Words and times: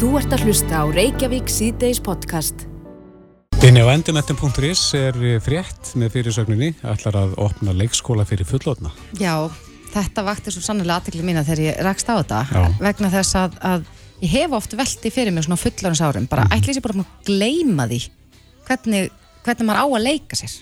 Þú 0.00 0.10
ert 0.16 0.32
að 0.32 0.44
hlusta 0.48 0.80
á 0.80 0.84
Reykjavík 0.88 1.50
síðdeis 1.52 1.98
podcast. 2.02 2.64
Inni 3.66 3.82
á 3.84 3.92
endimettin.is 3.92 4.82
er 4.96 5.16
frétt 5.44 5.90
með 6.00 6.14
fyrirsögninni 6.14 6.70
ætlar 6.88 7.18
að 7.20 7.34
opna 7.44 7.74
leikskóla 7.76 8.24
fyrir 8.28 8.48
fullotna. 8.48 8.92
Já, 9.20 9.34
þetta 9.92 10.24
vakti 10.24 10.54
svo 10.54 10.62
sannlega 10.64 10.96
aðtekli 11.00 11.24
mína 11.26 11.42
þegar 11.44 11.62
ég 11.66 11.82
rakst 11.84 12.08
á 12.08 12.16
þetta 12.22 12.40
Já. 12.48 12.62
vegna 12.80 13.10
þess 13.12 13.36
að, 13.42 13.58
að 13.60 13.84
ég 14.24 14.32
hef 14.38 14.56
oft 14.56 14.76
velti 14.80 15.12
fyrir 15.12 15.36
mig 15.36 15.44
svona 15.44 15.60
fullarins 15.60 16.00
árum 16.04 16.28
bara 16.30 16.46
Mhm. 16.48 16.56
ætli 16.56 16.74
sér 16.74 16.82
bara 16.82 16.94
að 16.94 17.06
gleyma 17.28 17.86
því 17.90 18.00
hvernig, 18.68 19.10
hvernig 19.44 19.66
maður 19.68 19.82
á 19.84 19.86
að 19.92 20.04
leika 20.08 20.36
sér 20.36 20.56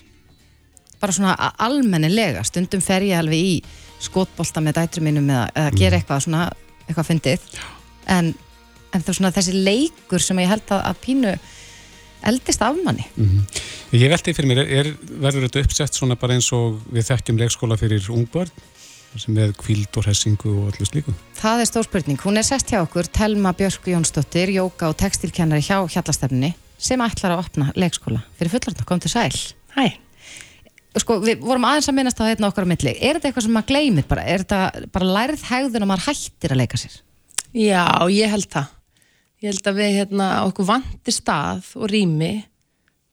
bara 0.99 1.11
svona 1.15 1.35
almennilega 1.57 2.43
stundum 2.43 2.81
fer 2.81 3.01
ég 3.07 3.15
alveg 3.19 3.39
í 3.39 3.63
skotbolta 3.99 4.59
með 4.59 4.73
dætrum 4.81 5.03
mínum 5.07 5.29
eða, 5.31 5.47
eða 5.55 5.71
gera 5.77 5.97
Mhm. 5.97 6.03
eitthvað 6.03 6.23
svona 6.27 6.51
eitthvað 6.89 7.07
fyndið 7.07 7.39
en, 8.07 8.35
en 8.93 9.03
er 9.05 9.17
svona 9.17 9.33
þessi 9.35 9.55
leikur 9.55 10.23
sem 10.23 10.39
ég 10.41 10.51
held 10.51 10.67
að, 10.73 10.83
að 10.89 11.01
pínu 11.05 11.35
eldist 12.29 12.63
af 12.65 12.79
manni 12.83 13.05
Ég 13.95 14.09
velti 14.11 14.35
fyrir 14.37 14.49
mér, 14.51 14.65
er, 14.67 14.91
verður 15.21 15.47
þetta 15.47 15.63
uppsett 15.65 15.95
svona 15.97 16.17
bara 16.19 16.35
eins 16.35 16.51
og 16.53 16.81
við 16.93 17.07
þekkjum 17.09 17.39
leikskóla 17.41 17.77
fyrir 17.79 18.11
ungbörn 18.13 18.51
sem 19.17 19.33
með 19.33 19.55
kvíld 19.57 19.95
og 19.97 20.05
hessingu 20.05 20.51
og 20.51 20.67
allir 20.69 20.89
slíku? 20.89 21.13
Það 21.39 21.63
er 21.63 21.69
stór 21.69 21.87
spurning. 21.87 22.19
Hún 22.21 22.37
er 22.37 22.45
sest 22.45 22.69
hjá 22.69 22.81
okkur, 22.83 23.09
Telma 23.09 23.55
Björk 23.57 23.87
Jónsdóttir, 23.89 24.51
jóka 24.53 24.91
og 24.91 24.99
textilkennari 24.99 25.65
hjá 25.65 25.79
Hjallastefni 25.89 26.51
sem 26.79 27.01
ætlar 27.01 27.35
að 27.35 27.41
opna 27.41 27.71
leikskóla 27.79 28.21
fyrir 28.37 28.53
fullorðna. 28.53 28.85
Kom 28.87 29.01
til 29.01 29.11
sæl. 29.11 29.33
Hæ. 29.75 29.97
Sko, 30.99 31.19
við 31.23 31.41
vorum 31.45 31.67
aðeins 31.69 31.89
að 31.89 31.97
minnast 31.99 32.21
á 32.21 32.29
þetta 32.29 32.49
okkar 32.49 32.65
á 32.65 32.71
milli. 32.71 32.95
Er 32.97 33.17
þetta 33.17 33.29
eitthvað 33.29 33.45
sem 33.45 33.55
maður 33.55 33.71
gleymir 33.71 34.07
bara? 34.09 34.25
Er 34.25 34.43
þetta 34.43 34.89
bara 34.93 35.13
lærið 35.17 35.45
hegðun 35.49 35.85
og 35.85 35.91
maður 35.91 36.07
hættir 36.09 36.53
að 36.53 36.61
leika 36.61 36.79
sér? 36.81 36.95
Já, 37.53 37.85
ég 38.13 38.33
held 38.33 38.49
það. 38.49 38.75
Ég 39.39 39.53
held 39.53 39.69
að 39.71 39.77
við 39.79 39.93
hérna 39.95 40.25
okkur 40.49 40.67
vanti 40.67 41.13
stað 41.15 41.69
og 41.79 41.87
rými 41.87 42.33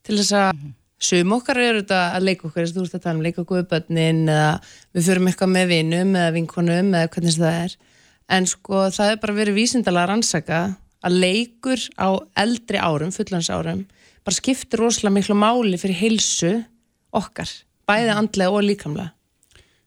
til 0.06 0.16
þess 0.18 0.32
að 0.34 0.64
sum 1.06 1.34
okkar 1.36 1.60
eru 1.62 1.82
þetta 1.84 2.00
að 2.16 2.26
leika 2.26 2.48
að 2.48 2.72
þú 2.74 2.82
ert 2.82 2.96
að 2.96 3.04
tala 3.04 3.14
um 3.14 3.22
leika 3.22 3.42
okkur 3.44 3.60
við 3.60 3.68
börnin 3.70 4.22
eða 4.32 4.48
við 4.96 5.06
förum 5.06 5.30
eitthvað 5.30 5.52
með 5.52 5.70
vinum 5.70 6.16
eða 6.18 6.32
vinkonum 6.34 6.90
eða 6.98 7.12
hvernig 7.14 7.36
það 7.36 7.58
er. 7.60 7.76
En 8.26 8.48
sko 8.50 8.82
það 8.96 9.12
er 9.12 9.20
bara 9.22 9.36
verið 9.36 9.58
vísindalega 9.60 10.02
að 10.02 10.10
rannsaka 10.10 10.60
að 11.06 11.18
leikur 11.22 11.84
á 11.94 12.08
eldri 12.42 12.80
árum, 12.82 13.12
fullansárum, 13.14 13.84
bara 14.26 14.34
skiptir 14.40 14.82
rosalega 14.82 15.14
miklu 15.14 15.36
máli 15.38 15.78
fyrir 15.78 16.00
heilsu 16.00 16.56
okkar, 17.14 17.52
bæði 17.86 18.16
andlega 18.16 18.50
og 18.50 18.66
líkamlega. 18.66 19.12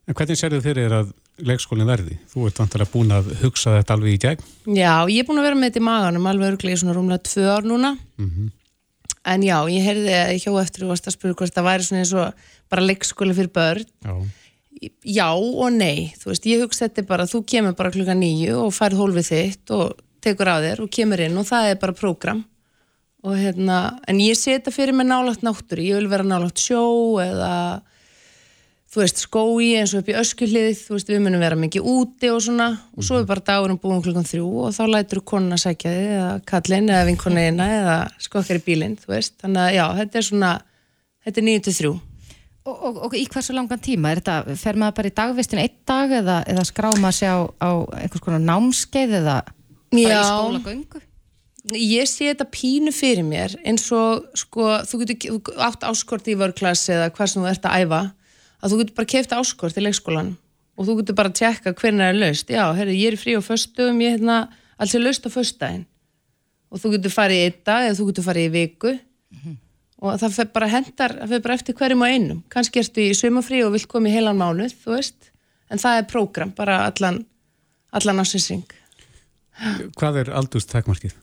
En 0.07 0.15
hvernig 0.15 0.39
sérðu 0.39 0.61
fyrir 0.63 0.95
að 0.95 1.11
leikskólinn 1.45 1.87
verði? 1.89 2.19
Þú 2.31 2.47
ert 2.49 2.59
vantilega 2.61 2.91
búin 2.93 3.11
að 3.15 3.33
hugsa 3.41 3.77
þetta 3.77 3.95
alveg 3.95 4.15
í 4.15 4.21
gegn. 4.25 4.47
Já, 4.75 4.93
ég 5.09 5.19
er 5.23 5.27
búin 5.27 5.39
að 5.41 5.47
vera 5.49 5.59
með 5.59 5.69
þetta 5.69 5.81
í 5.81 5.87
maganum 5.89 6.29
alveg 6.31 6.53
örglega 6.53 6.77
í 6.77 6.81
svona 6.81 6.95
rúmlega 6.97 7.25
tvö 7.29 7.45
ár 7.55 7.67
núna 7.67 7.95
en 9.25 9.43
já, 9.43 9.57
ég 9.69 9.83
heyrði 9.83 10.13
að 10.15 10.37
hjá 10.43 10.51
eftir 10.61 10.85
og 10.85 10.93
varst 10.93 11.07
að 11.09 11.15
spura 11.17 11.35
hvort 11.37 11.55
það 11.55 11.67
væri 11.67 11.83
svona 11.85 12.03
eins 12.03 12.13
og 12.15 12.45
bara 12.71 12.85
leikskóli 12.85 13.35
fyrir 13.35 13.51
börn 13.51 13.85
Já. 14.05 14.13
já 15.03 15.27
og 15.35 15.73
nei, 15.75 16.13
þú 16.17 16.31
veist, 16.31 16.45
ég 16.47 16.63
hugsa 16.63 16.87
þetta 16.87 17.05
bara 17.09 17.27
þú 17.27 17.43
kemur 17.45 17.75
bara 17.75 17.91
klukka 17.91 18.15
nýju 18.15 18.55
og 18.63 18.73
færð 18.73 19.01
hólfið 19.01 19.27
þitt 19.29 19.73
og 19.75 19.99
tekur 20.23 20.47
á 20.51 20.63
þér 20.63 20.83
og 20.85 20.89
kemur 20.89 21.19
inn 21.19 21.37
og 21.37 21.47
það 21.49 21.73
er 21.73 21.81
bara 21.81 21.97
prógram 21.97 22.45
og 23.23 23.35
hérna, 23.35 23.99
en 24.07 24.19
ég 24.23 24.37
sé 24.39 24.55
þetta 24.55 24.71
fyrir 24.71 24.95
mig 24.95 25.09
nálægt 25.09 25.43
náttúru, 25.43 25.83
ég 25.83 25.99
vil 25.99 26.07
vera 26.07 26.23
nálægt 26.23 26.61
sjó 26.63 27.19
eða 27.19 27.81
þú 28.89 29.01
veist, 29.03 29.21
skói 29.21 29.69
eins 29.77 29.93
og 29.93 30.01
upp 30.01 30.11
í 30.11 30.17
öskuhlið 30.17 30.69
þú 30.81 30.95
veist, 30.95 31.11
við 31.11 31.23
munum 31.25 31.43
vera 31.43 31.57
mikið 31.59 31.89
úti 31.91 32.31
og 32.33 32.41
svona 32.45 32.69
og 32.95 33.05
svo 33.05 33.19
er 33.21 33.27
bara 33.29 33.45
dagurum 33.45 33.79
búin 33.81 34.03
klukkan 34.05 34.27
þrjú 34.27 34.49
og 34.65 34.75
þá 34.75 34.83
lætur 34.89 35.21
konuna 35.21 35.59
sækja 35.61 35.93
þið 35.93 36.13
eða 36.17 36.35
kallinn 36.49 36.89
eða 36.89 37.07
vinkonina 37.09 37.67
eða 37.79 37.97
skokkar 38.21 38.61
í 38.61 38.65
bílinn, 38.65 38.97
þú 38.99 39.13
veist, 39.13 39.35
þannig 39.43 39.65
að 39.65 39.75
já, 39.77 39.85
þetta 40.01 40.21
er 40.21 40.29
svona 40.31 40.53
þetta 41.25 41.43
er 41.43 41.49
9-3 41.51 41.97
Og, 42.69 42.81
og, 42.85 42.97
og 43.07 43.13
í 43.17 43.23
hversu 43.31 43.53
langan 43.55 43.79
tíma? 43.81 44.11
Er 44.11 44.19
þetta, 44.19 44.55
fer 44.59 44.77
maður 44.77 44.97
bara 44.97 45.09
í 45.09 45.13
dagvistin 45.15 45.61
einn 45.61 45.77
dag 45.89 46.11
eða, 46.13 46.35
eða 46.51 46.65
skrá 46.67 46.89
maður 46.99 47.15
sér 47.17 47.31
á, 47.33 47.39
á 47.65 47.71
einhvers 48.03 48.23
konar 48.25 48.43
námskeið 48.43 49.15
eða 49.21 49.37
bara 49.95 50.01
í 50.03 50.25
skólagöngu? 50.27 51.01
ég 51.75 52.07
sé 52.07 52.29
þetta 52.29 52.47
pínu 52.51 52.93
fyrir 52.95 53.25
mér 53.25 53.55
eins 53.67 53.87
og 53.95 54.27
sko, 54.37 54.67
þú 54.87 55.01
getur 55.03 55.55
átt 55.65 55.85
áskort 55.87 56.29
í 56.29 56.37
vörklass 56.39 56.89
eða 56.91 57.09
hvað 57.15 57.31
sem 57.31 57.43
þú 57.43 57.49
ert 57.51 57.67
að 57.67 57.83
æfa 57.83 58.01
að 58.59 58.73
þú 58.73 58.79
getur 58.81 58.97
bara 58.99 59.11
keift 59.13 59.35
áskort 59.35 59.77
í 59.79 59.83
leikskólan 59.85 60.33
og 60.79 60.87
þú 60.87 60.97
getur 61.01 61.17
bara 61.19 61.31
að 61.31 61.39
tjekka 61.41 61.73
hvernig 61.75 62.05
það 62.05 62.11
er 62.13 62.19
laust. 62.23 62.51
Já, 62.53 62.63
herri, 62.77 62.97
ég 62.99 63.13
er 63.13 63.19
frí 63.19 63.35
á 63.35 63.41
föstum 63.43 64.01
ég 64.03 64.13
er 64.13 64.17
hérna, 64.17 64.37
alls 64.79 64.95
er 64.95 65.03
laust 65.03 65.27
á 65.27 65.29
föstudaginn. 65.33 65.85
Og 66.69 66.79
þú 66.79 66.93
getur 66.95 67.13
farið 67.13 67.39
í 67.39 67.45
einn 67.47 67.57
dag 67.67 67.87
eða 67.87 67.97
þú 67.97 68.09
getur 68.11 68.27
farið 68.29 68.47
í 68.47 68.53
viku. 68.53 68.93
Og 69.99 70.15
það 70.21 70.35
fer 70.37 70.51
bara 70.55 70.69
hendar, 70.71 71.15
það 71.19 71.33
fer 71.33 71.41
bara 71.43 71.57
eftir 71.59 71.75
hverjum 71.75 72.05
og 72.05 72.13
einum. 72.13 72.43
Kannski 72.53 72.79
ertu 72.79 73.03
í 73.03 73.15
sumafrí 73.17 73.59
og 73.65 73.73
vilt 73.75 73.89
koma 73.91 74.07
í 74.07 74.13
heilan 74.13 74.39
mánuð, 74.39 74.77
þú 74.85 74.93
veist. 74.95 75.33
En 75.67 75.81
það 75.81 75.99
er 75.99 76.07
prógram, 76.13 76.53
bara 76.55 76.85
allan 76.87 77.25
allan 77.91 78.21
ásinsing, 78.21 78.63
Hvað 79.99 80.21
er 80.21 80.29
aldurstakmarkið? 80.39 81.15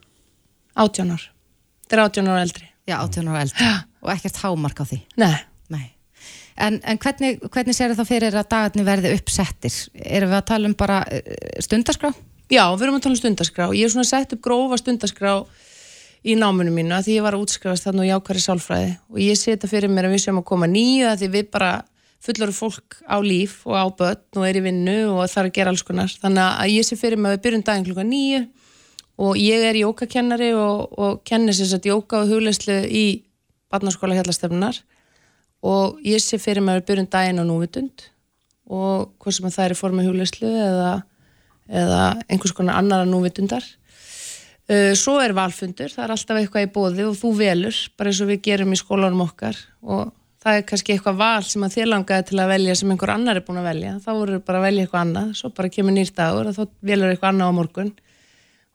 18 0.77 1.13
ár. 1.15 1.23
Þetta 1.87 1.97
er 1.97 2.03
18 2.03 2.27
ára 2.29 2.43
eldri. 2.45 2.67
Já, 2.85 2.97
18 2.99 3.31
ára 3.31 3.45
eldri. 3.47 3.69
Og 4.05 4.11
ekkert 4.13 4.41
hámark 4.43 4.83
á 4.83 4.85
því. 4.85 4.99
Nei. 5.23 5.37
En, 6.57 6.79
en 6.89 6.99
hvernig, 7.01 7.43
hvernig 7.53 7.77
sér 7.77 7.93
það 7.97 8.09
fyrir 8.09 8.37
að 8.37 8.49
dagarnir 8.53 8.87
verði 8.87 9.13
uppsettir? 9.19 9.75
Erum 9.93 10.33
við 10.33 10.39
að 10.39 10.49
tala 10.49 10.71
um 10.71 10.77
bara 10.79 11.03
uh, 11.05 11.35
stundaskrá? 11.65 12.13
Já, 12.49 12.63
við 12.73 12.87
erum 12.87 12.99
að 12.99 13.05
tala 13.07 13.17
um 13.17 13.21
stundaskrá. 13.21 13.67
Ég 13.77 13.89
er 13.89 13.93
svona 13.93 14.09
sett 14.09 14.33
upp 14.37 14.45
grófa 14.45 14.79
stundaskrá 14.81 15.35
í 16.27 16.37
námunum 16.39 16.75
mínu 16.75 16.97
að 16.97 17.09
því 17.09 17.19
ég 17.19 17.27
var 17.27 17.37
að 17.37 17.45
útskrifast 17.45 17.87
þarna 17.87 18.05
og 18.05 18.09
jákværi 18.09 18.43
sálfræði 18.43 18.95
og 19.13 19.21
ég 19.23 19.39
sé 19.39 19.53
þetta 19.53 19.71
fyrir 19.71 19.93
mér 19.93 20.09
að 20.09 20.17
við 20.17 20.25
séum 20.25 20.41
að 20.41 20.49
koma 20.49 20.69
nýju 20.71 21.07
að 21.11 21.21
því 21.23 21.29
við 21.37 21.51
bara 21.55 21.71
fullur 22.27 22.53
fólk 22.57 22.97
á 23.07 23.17
líf 23.23 23.61
og 23.69 23.77
á 23.77 23.87
börn 24.01 24.41
og 24.41 24.47
er 24.49 24.59
í 24.59 24.65
vinnu 24.65 24.97
og 25.13 25.29
þarf 25.31 25.51
að 25.51 25.55
gera 25.59 25.75
alls 25.75 25.85
konar. 25.87 26.11
Þannig 26.23 26.43
að 26.47 26.73
ég 26.73 26.89
sé 26.89 26.99
fyrir 26.99 27.21
mér 27.21 27.35
að 27.35 27.37
við 27.37 27.45
byrjum 27.47 27.67
daginn 27.69 27.87
klukka 27.87 28.07
nýju 28.09 28.43
og 29.27 29.39
ég 29.41 29.69
er 29.69 29.79
jókakennari 29.81 30.51
og, 30.57 30.99
og 30.99 31.23
kennir 31.29 31.57
sér 31.57 31.71
satt 31.71 31.87
jóka 31.89 32.25
og 32.25 32.33
hugleyslu 32.33 32.81
í 32.89 33.07
barnaskóla 33.71 34.17
og 35.65 36.01
ég 36.05 36.21
sé 36.23 36.39
fyrir 36.43 36.65
mér 36.65 36.83
að 36.83 36.89
byrjum 36.91 37.11
daginn 37.13 37.41
á 37.41 37.45
núvitund. 37.47 38.09
Og 38.67 39.13
hvað 39.23 39.37
sem 39.37 39.47
að 39.47 39.55
það 39.57 39.65
er 39.65 39.75
í 39.75 39.79
formi 39.79 40.07
hugleyslu 40.07 40.51
eða 40.51 40.91
eða 41.67 42.03
einhvers 42.31 42.55
konar 42.55 42.81
annara 42.81 43.07
núvitundar. 43.09 43.65
Uh, 44.67 44.93
svo 44.99 45.21
er 45.23 45.35
valfundur, 45.37 45.93
það 45.93 46.05
er 46.05 46.13
alltaf 46.15 46.39
eitthvað 46.41 46.67
í 46.67 46.71
bóði 46.75 47.05
og 47.07 47.19
þú 47.19 47.33
velur, 47.39 47.83
bara 47.99 48.11
eins 48.11 48.23
og 48.23 48.31
við 48.33 48.41
gerum 48.49 48.75
í 48.75 48.79
skólanum 48.81 49.23
okkar. 49.27 49.59
Og 49.87 50.09
það 50.43 50.59
er 50.59 50.65
kannski 50.67 50.95
eitthvað 50.95 51.21
val 51.21 51.45
sem 51.47 51.67
að 51.67 51.77
þér 51.77 51.93
langaði 51.93 52.27
til 52.31 52.41
að 52.43 52.51
velja 52.55 52.79
sem 52.79 52.91
einhver 52.91 53.13
annar 53.15 53.39
er 53.39 53.47
búin 53.47 53.61
að 53.63 53.69
velja, 53.71 53.93
þá 54.03 54.11
voru 54.13 54.41
bara 54.47 54.63
að 54.63 54.67
velja 54.67 54.87
eitthvað 54.87 55.05
annað, 55.05 55.31
svo 55.39 55.53
bara 55.55 55.73
kemur 55.77 55.95
nýr 55.95 56.11
dagur 56.17 56.51
og 56.51 56.59
þá 56.59 56.65
velur 56.91 57.13
eitthvað 57.13 57.33
annað 57.33 57.55
á 57.55 57.59
morgun. 57.61 57.95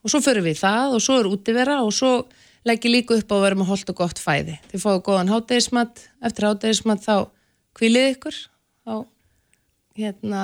Og 0.02 0.12
svo 0.12 0.22
förum 0.24 0.48
við 0.48 0.58
það 0.62 0.96
og 0.96 1.04
svo 1.04 1.18
er 1.20 1.28
útivera 1.30 1.76
og 1.84 1.92
svo 1.94 2.14
legg 2.68 2.84
ég 2.86 2.94
líka 2.94 3.16
upp 3.18 3.32
á 3.32 3.34
að 3.36 3.44
vera 3.46 3.58
með 3.58 3.70
holt 3.72 3.92
og 3.92 3.98
gott 3.98 4.20
fæði. 4.22 4.58
Þið 4.70 4.84
fáðu 4.84 5.02
góðan 5.08 5.32
hátegismat, 5.32 6.04
eftir 6.22 6.48
hátegismat 6.48 7.02
þá 7.04 7.16
kvílið 7.78 8.08
ykkur, 8.12 8.38
þá 8.86 8.94
hérna, 9.98 10.42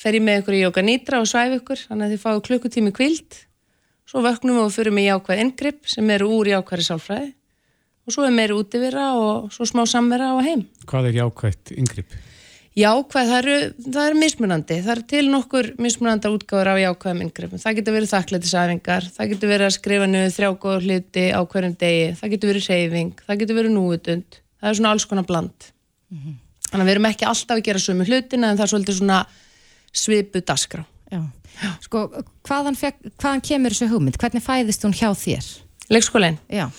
fer 0.00 0.18
ég 0.18 0.24
með 0.26 0.40
ykkur 0.42 0.56
í 0.56 0.62
jóka 0.64 0.84
nýtra 0.86 1.20
og 1.22 1.28
svæf 1.30 1.58
ykkur, 1.60 1.84
þannig 1.90 2.06
að 2.06 2.14
þið 2.14 2.24
fáðu 2.24 2.46
klukkutími 2.48 2.94
kvild, 2.96 3.42
svo 4.10 4.24
vöknum 4.24 4.64
og 4.64 4.72
fyrir 4.74 4.94
með 4.94 5.10
jákvæð 5.10 5.44
ingripp 5.44 5.92
sem 5.92 6.10
eru 6.10 6.32
úr 6.40 6.50
jákvæðri 6.54 6.88
sálfræði 6.88 7.30
og 8.10 8.14
svo 8.14 8.24
er 8.26 8.34
meiri 8.34 8.56
útivera 8.56 9.12
og 9.14 9.52
svo 9.54 9.68
smá 9.68 9.84
samvera 9.86 10.32
og 10.34 10.42
heim. 10.42 10.64
Hvað 10.90 11.10
er 11.10 11.20
jákvætt 11.20 11.74
yngripp? 11.76 12.16
Jákvæð, 12.80 13.30
það 13.30 13.38
eru, 13.38 13.54
það 13.84 14.04
eru 14.08 14.18
mismunandi, 14.20 14.76
það 14.84 14.92
eru 14.94 15.02
til 15.10 15.22
nokkur 15.28 15.66
mismunandar 15.82 16.34
útgáður 16.36 16.70
af 16.70 16.78
jákvæðum 16.80 17.22
yngrippum. 17.26 17.60
Það 17.60 17.76
getur 17.80 17.96
verið 17.96 18.12
þakklætisæfingar, 18.12 19.08
það 19.16 19.32
getur 19.32 19.50
verið 19.50 19.66
að 19.66 19.74
skrifa 19.76 20.06
niður 20.08 20.36
þrjá 20.36 20.50
góða 20.62 20.78
hluti 20.84 21.24
á 21.34 21.40
hverjum 21.50 21.74
degi, 21.80 22.06
það 22.20 22.32
getur 22.34 22.52
verið 22.52 22.68
reyfing, 22.70 23.24
það 23.26 23.40
getur 23.42 23.58
verið 23.58 23.74
núutund, 23.74 24.38
það 24.60 24.70
er 24.70 24.78
svona 24.78 24.92
alls 24.94 25.06
konar 25.10 25.26
bland. 25.28 25.68
Þannig 26.70 26.84
að 26.84 26.86
við 26.86 26.94
erum 26.94 27.10
ekki 27.10 27.26
alltaf 27.26 27.56
að 27.58 27.66
gera 27.66 27.82
sömu 27.82 28.06
hlutina 28.06 28.46
en 28.52 28.56
það 28.60 28.64
er 28.64 28.72
svolítið 28.72 28.98
svona 29.00 29.18
svipu 29.90 30.38
dasgrá. 30.46 30.82
Já. 31.10 31.20
Sko, 31.84 32.06
hvaðan, 32.46 32.78
fekk, 32.78 33.10
hvaðan 33.18 33.42
kemur 33.44 33.74
þessu 33.74 33.90
hugmynd? 33.90 34.18
Hvernig 34.22 34.44
fæðist 34.46 34.86
hún 34.86 34.94
hjá 34.94 35.10
þér? 35.18 35.44
Leikskólinn. 35.90 36.38
Já. 36.46 36.70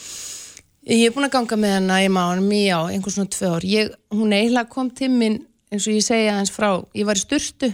Ég 0.87 1.11
er 1.11 1.13
búin 1.13 1.27
að 1.27 1.35
ganga 1.35 1.55
með 1.59 1.75
hana 1.75 1.97
eins 5.71 5.87
og 5.87 5.95
ég 5.95 6.05
segja 6.05 6.37
hans 6.37 6.51
frá. 6.53 6.73
Ég 6.97 7.07
var 7.07 7.19
í 7.19 7.23
sturtu 7.23 7.71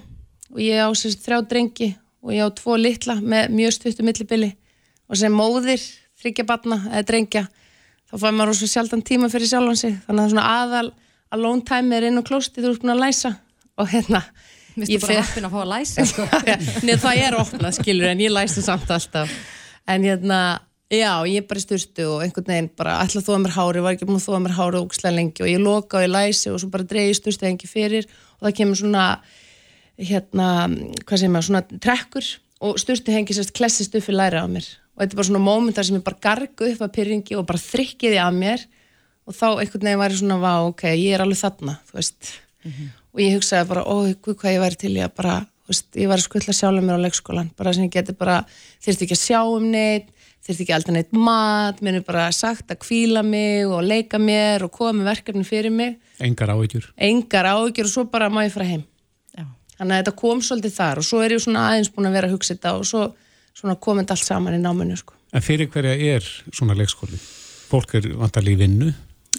og 0.54 0.60
ég 0.64 0.80
á 0.80 0.88
sérst 0.96 1.24
þrjá 1.26 1.42
drengi 1.50 1.92
og 2.24 2.34
ég 2.36 2.46
á 2.46 2.50
tvo 2.56 2.78
litla 2.80 3.18
með 3.22 3.54
mjög 3.58 3.78
stuttu 3.78 4.06
millibili 4.06 4.52
og 5.08 5.20
sem 5.20 5.34
móðir 5.34 5.82
þryggja 6.22 6.46
batna 6.48 6.80
eða 6.92 7.06
drengja 7.08 7.44
þá 8.08 8.16
fær 8.22 8.36
maður 8.36 8.60
svo 8.60 8.70
sjaldan 8.72 9.04
tíma 9.06 9.30
fyrir 9.32 9.50
sjálfan 9.50 9.80
sig 9.80 9.98
þannig 10.06 10.24
að 10.24 10.34
svona 10.34 10.46
aðal 10.62 10.88
alone 11.36 11.66
time 11.68 11.98
er 11.98 12.08
inn 12.08 12.20
á 12.20 12.24
klósti 12.28 12.64
þú 12.64 12.72
ert 12.74 12.84
búin 12.86 12.96
að 12.96 13.04
læsa 13.04 13.34
og 13.78 13.92
hérna 13.92 14.24
Vistu 14.78 14.94
Ég 14.94 15.02
bara 15.02 15.22
heppin 15.24 15.48
að 15.48 15.54
fá 15.56 15.62
að 15.64 15.70
læsa 15.72 16.04
sko. 16.12 16.26
Nei, 16.86 16.98
það 17.02 17.22
er 17.24 17.36
opnað, 17.40 17.78
skilur, 17.80 18.12
en 18.12 18.20
ég 18.22 18.30
læsi 18.30 18.62
samt 18.62 18.92
alltaf. 18.94 19.32
En 19.90 20.04
hérna, 20.06 20.42
Já, 20.88 21.20
ég 21.28 21.44
bara 21.44 21.60
styrstu 21.60 22.06
og 22.08 22.22
einhvern 22.24 22.48
veginn 22.48 22.68
bara 22.80 22.94
ætla 23.04 23.20
að 23.20 23.26
þóða 23.28 23.40
mér 23.44 23.54
hári, 23.58 23.82
var 23.84 23.96
ekki 23.98 24.06
búin 24.08 24.22
að 24.22 24.28
þóða 24.30 24.38
mér 24.46 24.54
hári 24.56 24.80
ógislega 24.80 25.18
lengi 25.18 25.44
og 25.44 25.50
ég 25.52 25.60
loka 25.60 25.98
og 26.00 26.06
ég 26.06 26.14
læsi 26.14 26.48
og 26.48 26.62
svo 26.62 26.70
bara 26.72 26.86
dreigi 26.88 27.18
styrstu 27.18 27.44
hengi 27.44 27.68
fyrir 27.68 28.08
og 28.08 28.46
það 28.46 28.56
kemur 28.62 28.80
svona 28.80 29.02
hérna, 30.00 30.48
hvað 31.04 31.20
segir 31.20 31.34
maður, 31.34 31.48
svona 31.50 31.82
trekkur 31.84 32.30
og 32.64 32.80
styrstu 32.80 33.12
hengi 33.12 33.36
sérst 33.36 33.52
klessist 33.58 34.00
upp 34.00 34.08
fyrir 34.08 34.20
læra 34.22 34.46
á 34.46 34.48
mér. 34.48 34.70
Og 34.96 35.04
þetta 35.04 35.12
er 35.12 35.20
bara 35.20 35.30
svona 35.34 35.44
mómentar 35.44 35.90
sem 35.90 36.00
ég 36.00 36.08
bara 36.08 36.24
gargu 36.24 36.72
upp 36.72 36.88
að 36.88 36.96
pyrringi 36.96 37.36
og 37.36 37.46
bara 37.52 37.66
þrykkiði 37.66 38.24
að 38.24 38.40
mér 38.40 38.68
og 39.28 39.36
þá 39.36 39.48
einhvern 39.60 39.88
veginn 39.90 40.02
var 40.06 40.16
ég 40.16 40.22
svona, 40.24 40.40
vá, 40.40 40.54
ok, 40.72 40.88
ég 40.96 41.18
er 41.18 41.26
alveg 41.26 41.44
þarna, 41.44 41.80
þú 41.90 42.00
veist. 42.00 42.34
Og 43.12 43.26
ég 43.26 43.36
hugsaði 43.36 43.68
bara, 43.68 43.84
ó, 43.84 43.96
hvað 44.24 44.54
ég 44.56 44.64
væri 44.64 44.80
til 44.80 44.96
ég 44.96 45.10
að 45.10 45.18
bara, 45.20 45.40
þú 45.68 45.74
veist, 45.74 45.90
ég 46.00 46.08
var 46.08 46.22
að 46.22 46.30
skuttla 46.30 46.56
sjálf 46.56 46.86
mér 46.86 46.96
á 46.96 47.04
leikskólan, 47.04 47.52
bara 47.60 47.74
sem 47.76 47.84
ég 47.84 47.92
geti 47.92 48.16
bara 48.16 48.46
þyrfti 48.80 49.04
ekki 49.04 49.18
að 49.18 49.26
sjá 49.26 49.42
um 49.44 49.68
neitt 49.74 50.14
þurfti 50.48 50.64
ekki 50.66 50.76
alltaf 50.78 50.96
neitt 50.96 51.14
mat, 51.14 51.82
mér 51.84 52.00
er 52.00 52.06
bara 52.08 52.28
sagt 52.36 52.72
að 52.72 52.82
kvíla 52.86 53.24
mig 53.28 53.68
og 53.68 53.84
leika 53.84 54.20
mér 54.22 54.64
og 54.68 54.72
koma 54.74 54.96
með 55.02 55.12
verkefni 55.12 55.46
fyrir 55.48 55.74
mig 55.76 55.98
Engar 56.24 56.54
áhyggjur. 56.56 56.90
engar 56.98 57.52
áhyggjur 57.52 57.90
og 57.90 57.94
svo 57.94 58.06
bara 58.10 58.30
má 58.32 58.42
ég 58.48 58.54
fara 58.56 58.70
heim 58.72 58.84
Já. 59.38 59.46
þannig 59.78 59.94
að 59.94 60.00
þetta 60.02 60.16
kom 60.24 60.42
svolítið 60.42 60.78
þar 60.80 61.02
og 61.04 61.08
svo 61.10 61.22
er 61.26 61.36
ég 61.36 61.44
svona 61.44 61.66
aðeins 61.72 61.92
búin 61.94 62.10
að 62.10 62.16
vera 62.18 62.30
að 62.32 62.38
hugsa 62.38 62.56
þetta 62.56 62.76
og 62.80 62.88
svo 62.88 63.04
svona 63.58 63.76
komið 63.82 64.14
allt 64.14 64.24
saman 64.24 64.54
í 64.54 64.62
náminu 64.62 64.96
sko. 65.00 65.16
En 65.34 65.42
fyrir 65.44 65.70
hverja 65.74 65.96
er 66.16 66.26
svona 66.54 66.76
leikskóli? 66.78 67.18
Fólk 67.68 67.96
er 67.98 68.06
vantarlega 68.16 68.54
í 68.54 68.60
vinnu. 68.62 68.92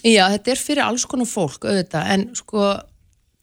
Já, 0.02 0.24
þetta 0.34 0.50
er 0.52 0.60
fyrir 0.60 0.84
alls 0.84 1.04
konar 1.08 1.28
fólk 1.30 1.64
auðvitað, 1.64 2.10
en 2.14 2.24
sko 2.38 2.64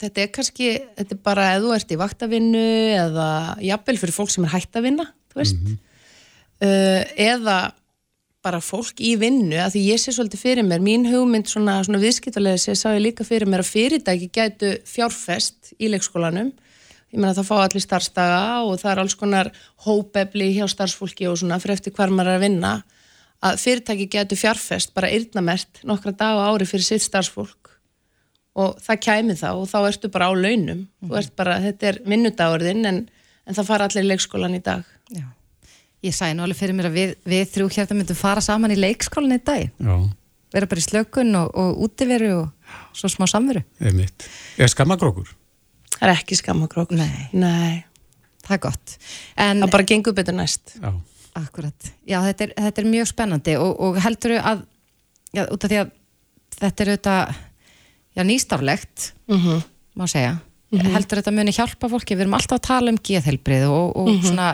þetta 0.03 0.21
er 0.25 0.29
kannski, 0.35 0.67
þetta 0.99 1.15
er 1.15 1.21
bara 1.23 1.47
ef 1.55 1.63
þú 1.63 1.71
ert 1.77 1.93
í 1.95 1.99
vaktavinnu 1.99 2.65
eða 2.99 3.29
jafnvel 3.63 3.97
fyrir 4.03 4.15
fólk 4.19 4.33
sem 4.35 4.45
er 4.47 4.53
hægt 4.53 4.75
að 4.75 4.89
vinna, 4.89 5.07
þú 5.31 5.41
veist 5.41 5.57
uh, 5.63 5.73
eða 6.61 7.59
bara 8.45 8.61
fólk 8.61 9.01
í 9.01 9.15
vinnu, 9.19 9.57
að 9.57 9.75
því 9.75 9.81
ég 9.87 10.01
sé 10.01 10.13
svolítið 10.13 10.43
fyrir 10.43 10.67
mér, 10.67 10.83
mín 10.83 11.07
hugmynd 11.09 11.49
svona, 11.49 11.79
svona 11.85 12.01
viðskiptalega 12.03 12.61
sé, 12.61 12.75
sá 12.77 12.91
ég 12.93 13.01
líka 13.07 13.25
fyrir 13.25 13.49
mér 13.49 13.63
að 13.63 13.71
fyrirtæki 13.71 14.29
gætu 14.33 14.71
fjárfest 14.89 15.73
í 15.79 15.89
leikskólanum. 15.89 16.51
Ég 17.13 17.21
meina 17.21 17.33
það 17.37 17.47
fá 17.47 17.55
allir 17.63 17.83
starfstaga 17.83 18.41
og 18.67 18.77
það 18.81 18.91
er 18.91 19.01
alls 19.01 19.15
konar 19.17 19.49
hópefli 19.85 20.51
hjá 20.57 20.65
starfsfólki 20.69 21.29
og 21.29 21.39
svona 21.39 21.61
fyrir 21.63 21.77
eftir 21.77 21.95
hvar 21.95 22.13
maður 22.13 22.33
er 22.33 22.39
að 22.39 22.45
vinna. 22.45 22.73
Að 23.45 23.61
fyrirtæki 23.61 24.09
getur 24.13 24.39
fjárfest 24.41 24.93
bara 24.95 25.11
yrnamert 25.13 25.81
nokkra 25.87 26.13
dag 26.17 26.41
á 26.41 26.45
ári 26.49 26.67
fyrir 26.69 26.85
sitt 26.85 27.05
starfsfólk. 27.05 27.71
Og 28.61 28.75
það 28.83 29.01
kæmi 29.07 29.37
þá 29.39 29.47
og 29.53 29.65
þá 29.71 29.79
ertu 29.87 30.11
bara 30.11 30.29
á 30.29 30.33
launum. 30.35 30.85
Þú 31.01 31.17
ert 31.21 31.33
bara, 31.39 31.57
þetta 31.63 31.89
er 31.91 32.01
vinnudagurðin 32.05 32.91
en, 32.91 33.01
en 33.45 33.57
það 33.57 33.71
fara 33.71 33.89
allir 33.89 34.05
í 34.05 34.11
leikskólan 34.11 34.59
í 34.59 34.61
dag. 34.63 34.85
Já. 35.13 35.25
Ég 36.05 36.13
sæði 36.13 36.35
nú 36.37 36.45
alveg 36.45 36.59
fyrir 36.59 36.77
mér 36.77 36.89
að 36.91 36.99
við, 36.99 37.15
við 37.25 37.47
þrjú 37.55 37.69
hérna 37.77 37.97
myndum 37.97 38.19
fara 38.19 38.43
saman 38.45 38.73
í 38.75 38.77
leikskólan 38.77 39.35
í 39.35 39.41
dag 39.41 39.65
Já, 39.65 39.95
vera 40.53 40.69
bara 40.69 40.83
í 40.83 40.85
slökun 40.85 41.33
og, 41.39 41.49
og 41.57 41.81
útiveru 41.87 42.31
og 42.43 42.77
svo 42.95 43.09
smá 43.11 43.25
samveru. 43.29 43.63
Er 43.81 44.71
skammakrókur? 44.71 45.33
það 45.95 46.07
er 46.09 46.13
ekki 46.15 46.37
skammakrókur 46.39 46.99
Nei. 46.99 47.27
Nei. 47.33 47.83
það 48.45 48.55
er 48.57 48.63
gott. 48.67 48.95
En 49.39 49.63
það 49.63 49.75
bara 49.77 49.89
gengur 49.91 50.15
betur 50.17 50.35
næst. 50.37 50.75
Já. 50.81 50.91
akkurat, 51.35 51.91
já 52.07 52.19
þetta 52.29 52.45
er, 52.45 52.55
þetta 52.67 52.81
er 52.81 52.89
mjög 52.93 53.07
spennandi 53.11 53.55
og, 53.59 53.71
og 53.83 53.97
heldur 54.03 54.37
að 54.39 54.65
já, 55.35 55.43
út 55.51 55.65
af 55.65 55.71
því 55.71 55.79
að 55.81 55.93
þetta 56.55 56.83
er 56.85 56.91
auðvitað 56.93 57.39
já, 58.15 58.23
nýstaflegt 58.23 59.09
mm 59.31 59.63
má 59.95 60.03
segja, 60.11 60.33
heldur 60.75 61.21
þetta 61.21 61.31
muni 61.31 61.53
hjálpa 61.55 61.87
fólki, 61.87 62.17
við 62.17 62.25
erum 62.25 62.33
alltaf 62.35 62.57
að 62.57 62.65
tala 62.67 62.91
um 62.91 62.97
geðhelbrið 62.99 63.61
og, 63.71 63.93
og 63.95 64.09
svona, 64.25 64.47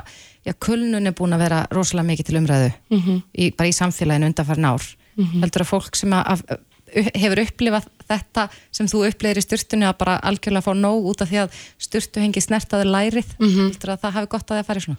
já, 0.45 0.53
kulnun 0.59 1.07
er 1.07 1.13
búin 1.17 1.33
að 1.33 1.43
vera 1.45 1.61
rosalega 1.71 2.07
mikið 2.07 2.25
til 2.27 2.39
umræðu 2.41 2.71
í, 3.33 3.51
bara 3.51 3.69
í 3.69 3.75
samfélaginu 3.77 4.31
undanfærin 4.31 4.65
ár. 4.71 4.83
Heldur 5.41 5.61
að 5.65 5.71
fólk 5.71 5.95
sem 5.95 6.13
að, 6.13 6.43
að 6.49 6.59
hefur 7.15 7.39
upplifað 7.45 7.85
þetta 8.09 8.43
sem 8.71 8.87
þú 8.91 9.05
upplifir 9.07 9.37
í 9.39 9.41
styrtunni 9.45 9.85
að 9.87 9.97
bara 10.01 10.17
algjörlega 10.27 10.65
fá 10.65 10.73
nóg 10.75 11.05
út 11.07 11.21
af 11.23 11.29
því 11.29 11.37
að 11.43 11.53
styrtu 11.79 12.19
hengi 12.19 12.41
snertaður 12.43 12.89
lærið. 12.91 13.29
Heldur 13.39 13.93
að 13.93 14.01
það 14.01 14.15
hafi 14.17 14.27
gott 14.33 14.51
að 14.51 14.57
það 14.59 14.67
fari 14.67 14.83
svona? 14.83 14.97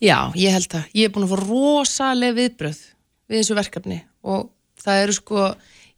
Já, 0.00 0.18
ég 0.36 0.50
held 0.56 0.74
að 0.74 0.84
ég 0.94 1.04
er 1.04 1.12
búin 1.12 1.26
að 1.26 1.34
fá 1.34 1.38
rosalega 1.44 2.38
viðbröð 2.38 2.80
við 3.28 3.38
þessu 3.40 3.54
verkefni 3.58 3.98
og 4.24 4.50
það 4.84 5.02
eru 5.02 5.12
sko 5.12 5.44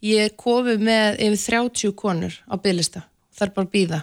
ég 0.03 0.27
er 0.27 0.35
komið 0.37 0.83
með 0.83 1.21
yfir 1.27 1.41
30 1.63 1.95
konur 1.95 2.35
á 2.51 2.55
bygglista, 2.59 3.07
það 3.35 3.47
er 3.47 3.55
bara 3.55 3.67
að 3.67 3.73
býða 3.73 4.01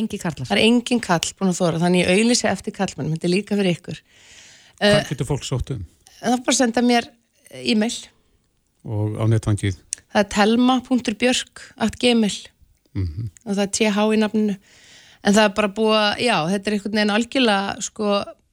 engi 0.00 0.20
karlar. 0.22 0.48
Það 0.48 0.58
er 0.58 0.64
engin 0.64 1.02
kall 1.04 1.32
búin 1.38 1.52
að 1.52 1.60
þóra 1.60 1.82
þannig 1.82 2.04
ég 2.04 2.12
auðlýsi 2.14 2.48
eftir 2.50 2.76
kallmannum, 2.76 3.16
þetta 3.16 3.28
er 3.28 3.34
líka 3.34 3.58
fyrir 3.58 3.78
ykkur. 3.78 4.00
Hvað 4.80 5.00
getur 5.10 5.28
fólk 5.28 5.46
sótt 5.46 5.74
um? 5.74 5.84
það 6.20 6.36
er 6.36 6.44
bara 6.46 6.54
að 6.54 6.60
senda 6.60 6.84
mér 6.84 7.10
e-mail. 7.62 7.96
Og 8.84 9.18
á 9.20 9.24
netvangið? 9.30 9.80
það 10.14 10.22
er 10.22 10.32
telma.björk.gmail 10.38 12.34
Mm 12.94 13.30
og 13.44 13.56
það 13.56 13.62
er 13.64 13.70
TH 13.74 14.02
í 14.14 14.18
nafninu. 14.22 14.54
En 15.24 15.34
það 15.34 15.46
er 15.48 15.54
bara 15.56 15.68
búið 15.74 15.96
að, 15.98 16.20
já, 16.22 16.34
þetta 16.52 16.68
er 16.68 16.74
einhvern 16.76 16.98
veginn 16.98 17.12
algjörlega, 17.14 17.74
sko, 17.82 18.10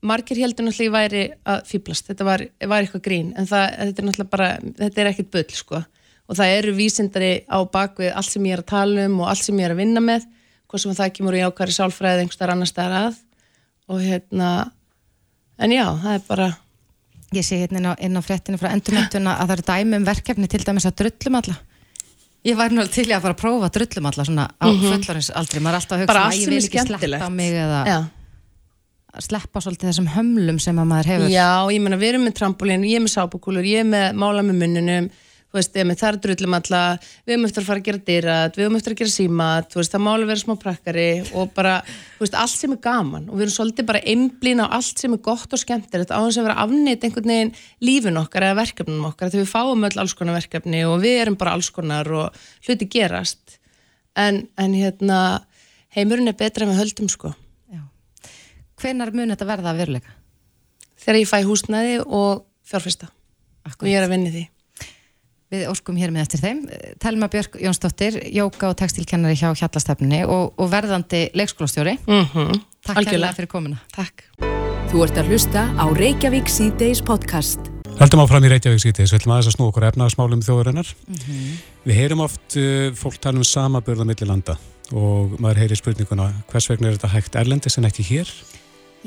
margir 0.07 0.39
heldur 0.41 0.65
náttúrulega 0.65 0.93
væri 0.95 1.21
að 1.51 1.59
fýblast, 1.69 2.07
þetta 2.09 2.25
var, 2.25 2.43
var 2.71 2.81
eitthvað 2.81 3.03
grín, 3.05 3.29
en 3.37 3.49
það, 3.49 3.65
þetta 3.77 4.01
er 4.01 4.07
náttúrulega 4.07 4.31
bara 4.31 4.47
þetta 4.79 5.03
er 5.03 5.09
ekkit 5.11 5.29
bull, 5.35 5.51
sko. 5.59 5.81
Og 6.31 6.39
það 6.39 6.53
eru 6.55 6.73
vísindari 6.79 7.31
á 7.45 7.59
bakvið 7.75 8.15
allt 8.15 8.31
sem 8.31 8.47
ég 8.49 8.57
er 8.57 8.63
að 8.63 8.71
tala 8.71 9.05
um 9.05 9.19
og 9.21 9.29
allt 9.29 9.45
sem 9.45 9.61
ég 9.61 9.67
er 9.67 9.75
að 9.75 9.81
vinna 9.83 10.03
með 10.07 10.25
hvað 10.71 10.83
sem 10.85 10.97
það 10.97 11.13
kemur 11.17 11.37
í 11.37 11.43
ákværi 11.45 11.75
sálfræði 11.75 12.25
einhverstaðar 12.25 12.55
annar 12.55 12.71
staðar 12.71 12.97
að 13.01 13.21
og 13.91 14.03
hérna 14.05 14.51
en 15.61 15.73
já, 15.75 15.85
það 16.01 16.13
er 16.17 16.27
bara 16.29 16.51
Ég 17.31 17.45
sé 17.47 17.61
hérna 17.61 17.79
inn 17.79 17.87
á, 17.87 17.93
inn 18.03 18.19
á 18.19 18.21
fréttinu 18.23 18.57
frá 18.59 18.73
endurmöntuna 18.75 19.37
að 19.39 19.51
það 19.51 19.53
eru 19.55 19.63
dæmi 19.69 19.99
um 20.01 20.07
verkefni 20.07 20.47
til 20.51 20.59
dæmis 20.67 20.87
að 20.89 20.97
drullum 20.99 21.37
alla. 21.39 21.53
Ég 22.43 22.57
væri 22.59 22.75
nú 22.75 22.83
til 22.91 23.05
í 23.07 23.13
að 23.15 23.21
fara 23.23 23.35
að 23.37 23.39
prófa 23.39 23.67
að 23.69 23.77
drullum 23.77 24.09
alla 24.09 24.25
svona 24.27 24.47
á 24.51 24.67
mm 24.67 24.81
fullorins 24.83 25.29
aldrei. 25.39 25.61
Maður 25.61 25.77
er 25.77 25.79
alltaf 25.79 25.95
að 25.95 26.01
hugsa 26.01 26.17
um 26.17 26.25
að 26.25 26.35
ég 26.41 26.49
vil 26.51 26.59
ekki 26.59 26.83
sleppa 26.89 27.29
mig 27.31 27.55
eða 27.55 27.79
já, 27.87 27.97
sleppa 29.29 29.63
svolítið 29.63 29.91
þessum 29.91 30.09
hömlum 30.17 30.59
sem 30.59 30.81
að 30.83 30.89
maður 30.91 31.11
hefur. 31.13 31.29
já 31.31 31.49
ég 31.71 31.85
meina 31.85 32.01
við 32.01 32.09
erum 32.09 32.27
með 32.27 32.35
trampolín, 32.41 32.83
ég 32.89 32.99
er 32.99 33.05
með 33.05 33.13
sápukúlur 33.15 33.69
ég 33.71 33.85
er 33.85 33.87
með 33.87 34.19
mála 34.19 34.43
með 34.43 34.59
munnunum 34.65 35.09
þú 35.51 35.57
veist, 35.59 35.75
ég 35.75 35.87
með 35.87 35.99
þar 35.99 36.17
drullum 36.23 36.55
alla 36.55 36.81
við 37.01 37.33
höfum 37.33 37.47
eftir 37.47 37.61
að 37.61 37.67
fara 37.67 37.81
að 37.81 37.87
gera 37.87 38.01
dyrat, 38.07 38.57
við 38.57 38.65
höfum 38.65 38.77
eftir 38.79 38.93
að 38.95 39.01
gera 39.01 39.13
símat 39.13 39.67
þú 39.71 39.79
veist, 39.81 39.93
það 39.95 40.03
mála 40.05 40.29
vera 40.29 40.41
smá 40.41 40.53
prakkari 40.61 41.07
og 41.35 41.51
bara, 41.57 41.73
þú 42.15 42.23
veist, 42.23 42.37
allt 42.43 42.55
sem 42.55 42.75
er 42.75 42.79
gaman 42.85 43.27
og 43.27 43.35
við 43.35 43.45
erum 43.45 43.55
svolítið 43.57 43.89
bara 43.89 44.03
einblín 44.13 44.63
á 44.63 44.67
allt 44.67 45.03
sem 45.03 45.17
er 45.17 45.23
gott 45.27 45.51
og 45.51 45.61
skemmtilegt 45.61 46.13
á 46.15 46.19
þess 46.23 46.39
að 46.39 46.47
vera 46.47 46.63
afnýtt 46.63 47.05
einhvern 47.07 47.33
veginn 47.33 47.53
lífin 47.83 48.21
okkar 48.21 48.47
eða 48.47 48.59
verkefnum 48.61 49.09
okkar 49.11 49.33
þegar 49.33 49.45
við 49.45 49.51
fáum 49.51 49.89
öll 49.89 49.99
alls 50.05 50.15
konar 50.15 50.39
verkefni 50.39 50.85
og 50.87 50.97
við 51.03 51.19
erum 51.25 51.39
bara 51.41 51.57
alls 51.57 51.71
konar 51.75 52.07
og 52.15 52.41
hluti 52.67 52.87
gerast. 52.91 53.59
En, 54.15 54.45
en 54.59 54.73
hérna 54.75 55.19
heimurinn 55.95 56.31
er 56.31 56.39
betra 56.39 56.65
en 56.65 56.73
við 56.73 56.81
höldum 56.83 57.11
sko. 57.11 57.35
Já. 57.71 57.83
Hvenær 58.79 59.13
mun 59.15 59.31
þetta 59.31 59.47
verða 59.47 59.71
að 59.71 59.83
veruleika? 59.83 60.17
þegar 61.01 61.21
ég 61.21 61.29
fæ 61.29 61.37
húsnæði 61.47 61.99
og 62.05 62.45
fjárfesta. 62.67 63.09
Og 63.77 63.87
ég 63.89 63.99
er 63.99 64.07
að 64.07 64.15
vinni 64.15 64.33
því 64.33 64.47
Við 65.51 65.67
óskum 65.67 65.97
hér 65.99 66.13
með 66.15 66.21
eftir 66.25 66.39
þeim. 66.39 66.59
Telma 67.03 67.27
Björk 67.27 67.57
Jónsdóttir, 67.59 68.21
jóka 68.31 68.69
og 68.69 68.77
textilkennari 68.79 69.35
hjá 69.35 69.49
Hjallastefnunni 69.51 70.23
og, 70.23 70.53
og 70.55 70.71
verðandi 70.71 71.25
leikskólastjóri. 71.35 71.97
mm 72.07 72.25
-hmm. 72.33 72.61
Takk 72.87 73.03
kærlega 73.05 73.33
fyrir 73.35 73.51
komuna. 73.51 73.77
Takk 73.91 74.23
Þú 74.91 75.03
ert 75.05 75.17
að 75.17 75.27
hlusta 75.31 75.61
á 75.79 75.85
Reykjavík 75.95 76.49
C-Days 76.51 76.99
podcast. 77.01 77.59
Höldum 77.99 78.23
áfram 78.23 78.43
í 78.43 78.49
Reykjavík 78.51 78.81
síðdeis, 78.83 79.11
við 79.13 79.21
ætlum 79.21 79.33
aðeins 79.35 79.47
að 79.47 79.55
snú 79.55 79.67
okkur 79.67 79.85
efnaðasmálum 79.87 80.41
þjóðurinnar. 80.43 80.89
Mhm. 81.07 81.53
Við 81.85 81.95
heyrum 81.95 82.23
oft 82.25 82.57
uh, 82.59 82.91
fólk 82.91 83.19
tala 83.23 83.37
um 83.37 83.43
samaburða 83.43 84.03
milli 84.03 84.27
landa 84.27 84.57
og 84.91 85.37
maður 85.39 85.61
heyri 85.63 85.75
spurninguna 85.75 86.33
hvers 86.51 86.67
vegna 86.67 86.89
er 86.89 86.97
þetta 86.97 87.11
hægt 87.13 87.35
erlendis 87.35 87.77
en 87.77 87.87
ekki 87.87 88.03
hér? 88.03 88.31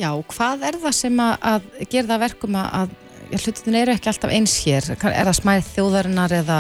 Já, 0.01 0.09
hvað 0.33 0.65
er 0.71 0.79
það 0.83 0.95
sem 0.97 1.21
að, 1.21 1.35
að 1.41 1.99
að 2.01 2.23
verkum 2.25 2.57
að, 2.59 2.95
hlutin 3.33 3.79
eru 3.79 3.95
ekki 3.95 4.11
alltaf 4.11 4.33
eins 4.35 4.57
hér? 4.65 4.91
Er 4.95 5.29
það 5.29 5.39
smæð 5.39 5.71
þjóðarinnar 5.71 6.35
eða, 6.41 6.59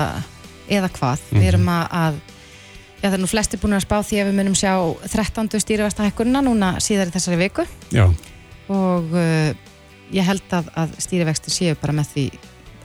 eða 0.72 0.90
hvað? 0.96 1.26
Við 1.34 1.48
erum 1.50 1.70
að, 1.72 1.84
að 2.00 2.18
já, 3.02 3.06
það 3.06 3.16
er 3.18 3.22
nú 3.24 3.30
flesti 3.30 3.60
búin 3.62 3.76
að 3.78 3.84
spá 3.86 3.96
því 4.00 4.20
að 4.22 4.30
við 4.30 4.38
munum 4.40 4.58
sjá 4.58 4.72
13. 5.12 5.52
stýrivesta 5.64 6.08
hækkunna 6.08 6.44
núna 6.44 6.74
síðar 6.84 7.12
í 7.12 7.16
þessari 7.16 7.40
viku 7.44 7.66
Já, 7.94 8.06
og 8.72 9.12
uh, 9.12 9.50
ég 10.14 10.28
held 10.28 10.56
að, 10.56 10.70
að 10.80 10.96
stýrivexti 11.04 11.52
séu 11.52 11.78
bara 11.80 11.96
með 11.96 12.14
því 12.14 12.26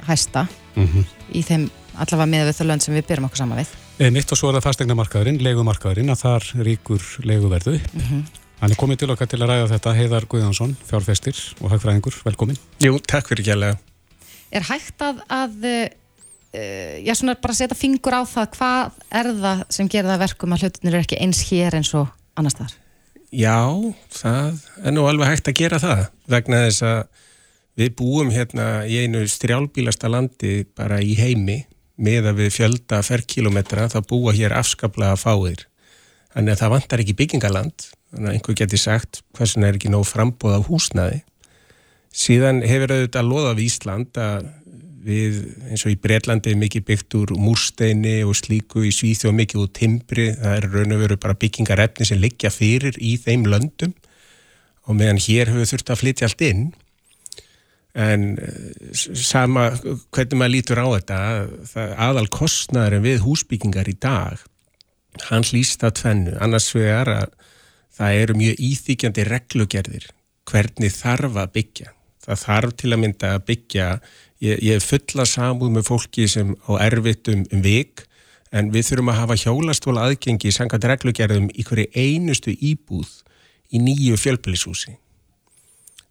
hæsta 0.10 0.48
mm 0.76 1.08
í 1.30 1.44
þeim 1.46 1.68
allavega 2.00 2.26
með 2.32 2.52
þau 2.58 2.66
lönd 2.66 2.82
sem 2.82 2.96
við 2.96 3.04
byrjum 3.10 3.28
okkur 3.28 3.42
saman 3.44 3.60
við. 3.60 3.74
mitt 4.16 4.32
og 4.34 4.40
svo 4.40 4.50
er 4.50 4.56
það 4.58 4.66
fastegnamarkaðurinn, 4.66 5.42
leigumarkaðurinn, 5.46 6.10
að 6.10 6.24
þar 6.24 6.48
ríkur 6.66 7.04
leiguverðu. 7.28 7.76
Mm 7.94 8.24
Hann 8.60 8.74
er 8.74 8.80
komið 8.80 8.98
til 9.00 9.08
okkar 9.14 9.30
til 9.32 9.40
að 9.40 9.54
ræða 9.54 9.68
þetta 9.72 9.92
Heiðar 9.96 10.26
Guðjónsson, 10.28 10.74
fjárfestir 10.90 11.38
og 11.64 11.72
hagfræðingur, 11.72 12.18
velkomin. 12.26 12.58
Jú, 12.84 12.98
takk 13.08 13.30
fyrir 13.32 13.46
kjærlega. 13.48 13.78
Er 14.52 14.66
hægt 14.68 15.00
að, 15.06 15.22
að 15.32 15.68
uh, 15.70 16.96
já, 17.06 17.14
svona 17.16 17.38
bara 17.40 17.56
setja 17.56 17.78
fingur 17.80 18.18
á 18.20 18.28
það 18.28 18.50
hvað 18.58 18.98
er 19.22 19.30
það 19.40 19.64
sem 19.78 19.88
gerir 19.92 20.10
það 20.10 20.18
að 20.18 20.24
verkum 20.26 20.56
að 20.56 20.66
hlutinir 20.66 20.98
eru 20.98 21.08
ekki 21.08 21.20
eins 21.24 21.44
hér 21.48 21.78
eins 21.80 21.92
og 21.96 22.10
annars 22.40 22.58
þar? 22.58 22.74
Já, 23.30 23.62
það 24.18 24.60
er 24.84 24.96
nú 24.96 25.06
alveg 25.08 25.32
hægt 25.32 25.52
að 25.52 25.60
gera 25.62 25.80
það 25.80 26.02
vegna 26.34 26.64
þess 26.66 26.86
að 26.90 27.28
við 27.80 27.94
búum 28.02 28.34
hérna 28.34 28.66
í 28.90 28.98
einu 29.06 29.22
strjálbílasta 29.30 30.12
landi 30.12 30.66
bara 30.76 30.98
í 31.00 31.14
heimi 31.16 31.62
með 32.00 32.32
að 32.32 32.42
við 32.44 32.52
fjölda 32.58 33.00
ferrkilometra 33.06 33.88
þá 33.92 34.00
búa 34.10 34.34
hér 34.36 34.58
afskaplega 34.58 35.16
fáir 35.20 35.64
þannig 36.34 36.56
að 36.56 36.62
það 36.64 36.74
vantar 36.76 37.04
ekki 37.06 37.18
byggingaland 37.22 37.88
þannig 38.14 38.30
að 38.30 38.36
einhver 38.36 38.60
geti 38.62 38.80
sagt 38.82 39.24
hversin 39.38 39.66
er 39.68 39.78
ekki 39.78 39.92
nóg 39.94 40.08
frambóð 40.10 40.60
af 40.60 40.70
húsnaði 40.70 41.22
síðan 42.16 42.64
hefur 42.66 42.96
auðvitað 42.96 43.30
loða 43.30 43.54
við 43.58 43.70
Ísland 43.70 44.20
að 44.20 44.50
við 45.10 45.38
eins 45.70 45.86
og 45.86 45.94
í 45.94 46.00
Breitlandi 46.02 46.56
mikið 46.60 46.86
byggt 46.90 47.16
úr 47.20 47.32
múrsteini 47.40 48.20
og 48.28 48.36
slíku 48.38 48.84
í 48.88 48.92
Svíþjóð 48.94 49.38
mikið 49.38 49.64
úr 49.64 49.72
timbri. 49.76 50.28
Það 50.36 50.58
er 50.58 50.68
raun 50.74 50.96
og 50.96 51.02
veru 51.04 51.18
bara 51.22 51.40
byggingarefni 51.40 52.08
sem 52.10 52.20
liggja 52.20 52.52
fyrir 52.54 53.00
í 53.00 53.16
þeim 53.22 53.48
löndum. 53.50 53.96
Og 54.90 54.98
meðan 55.00 55.22
hér 55.24 55.54
hefur 55.54 55.72
þurft 55.72 55.94
að 55.94 56.02
flytja 56.04 56.30
allt 56.30 56.46
inn. 56.46 56.68
En 58.00 58.26
eh, 58.44 58.92
sama 58.94 59.70
hvernig 59.80 60.38
maður 60.38 60.56
lítur 60.58 60.84
á 60.84 60.88
þetta 60.98 61.20
aðal 62.10 62.28
kostnæður 62.34 63.00
við 63.08 63.24
húsbyggingar 63.26 63.90
í 63.90 63.98
dag 63.98 64.44
hann 65.30 65.48
hlýst 65.48 65.84
að 65.84 65.96
tvennu. 66.04 66.36
Annars 66.44 66.70
vegar 66.76 67.10
að 67.12 67.32
það 68.00 68.18
eru 68.24 68.40
mjög 68.40 68.66
íþykjandi 68.70 69.26
reglugerðir 69.28 70.10
hvernig 70.50 70.94
þarf 70.96 71.38
að 71.38 71.56
byggja. 71.58 71.94
Það 72.24 72.44
þarf 72.44 72.76
til 72.80 72.92
að 72.94 73.02
mynda 73.04 73.32
að 73.36 73.46
byggja 73.50 73.88
ég, 74.44 74.62
ég 74.64 74.84
fulla 74.84 75.26
samúð 75.28 75.74
með 75.78 75.90
fólki 75.90 76.28
sem 76.32 76.54
á 76.68 76.72
erfitt 76.88 77.32
um, 77.32 77.44
vik 77.64 78.06
en 78.56 78.72
við 78.74 78.88
þurfum 78.90 79.12
að 79.14 79.20
hafa 79.22 79.40
hjólastóla 79.44 80.06
aðgengi 80.10 80.54
sangat 80.54 80.88
reglugerðum 80.90 81.50
í 81.54 81.66
hverju 81.68 81.92
einustu 81.94 82.54
íbúð 82.54 83.12
í 83.70 83.82
nýju 83.84 84.18
fjölbillishúsi 84.18 84.96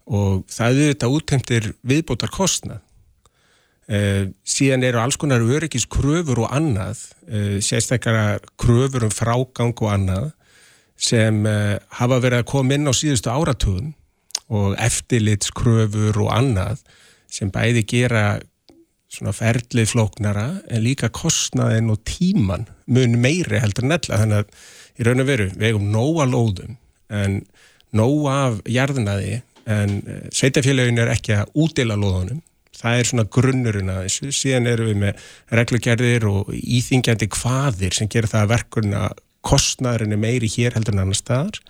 og 0.09 0.45
það 0.49 0.79
er 0.83 0.93
þetta 0.93 1.09
úttemtir 1.13 1.67
viðbótar 1.85 2.31
kostnað 2.33 2.79
eh, 3.91 4.31
síðan 4.47 4.85
eru 4.87 5.01
alls 5.03 5.19
konar 5.19 5.43
öryggis 5.43 5.85
kröfur 5.91 6.45
og 6.45 6.55
annað 6.55 7.03
eh, 7.27 7.59
sérstaklega 7.61 8.39
kröfur 8.59 9.09
um 9.09 9.13
frágang 9.13 9.75
og 9.75 9.91
annað 9.91 10.31
sem 10.99 11.45
eh, 11.47 11.77
hafa 11.99 12.19
verið 12.19 12.43
að 12.43 12.49
koma 12.51 12.75
inn 12.75 12.89
á 12.89 12.93
síðustu 12.95 13.31
áratugum 13.31 13.93
og 14.49 14.75
eftirlitskröfur 14.81 16.17
og 16.25 16.31
annað 16.33 16.83
sem 17.29 17.51
bæði 17.53 17.85
gera 17.87 18.23
svona 19.09 19.33
ferlið 19.33 19.93
flóknara 19.93 20.47
en 20.69 20.83
líka 20.85 21.09
kostnaðin 21.13 21.89
og 21.93 22.01
tíman 22.05 22.67
mun 22.89 23.17
meiri 23.21 23.61
heldur 23.61 23.87
nella 23.89 24.21
þannig 24.21 24.43
að 24.43 24.99
í 24.99 25.07
raun 25.07 25.23
og 25.23 25.29
veru 25.29 25.47
við 25.53 25.67
hefum 25.69 25.89
nóga 25.93 26.27
lóðum 26.29 26.75
en 27.09 27.39
nóga 27.95 28.35
af 28.49 28.59
jarðnaði 28.69 29.39
en 29.69 29.97
eh, 30.05 30.27
sveitafélagin 30.33 31.01
er 31.01 31.13
ekki 31.13 31.35
að 31.37 31.51
útila 31.59 31.97
lóðunum. 31.99 32.41
Það 32.79 32.99
er 32.99 33.07
svona 33.09 33.25
grunnurinn 33.35 33.91
að 33.91 34.05
þessu. 34.05 34.29
Síðan 34.35 34.69
eru 34.71 34.85
við 34.87 34.99
með 35.01 35.23
reglugerðir 35.57 36.27
og 36.29 36.51
íþingjandi 36.55 37.27
hvaðir 37.35 37.97
sem 37.97 38.09
gerir 38.11 38.31
það 38.31 38.53
verkurna 38.53 39.09
kostnaðurinn 39.45 40.17
er 40.17 40.21
meiri 40.21 40.49
hér 40.51 40.75
heldur 40.75 40.97
en 40.97 41.05
annar 41.05 41.19
staðar 41.19 41.61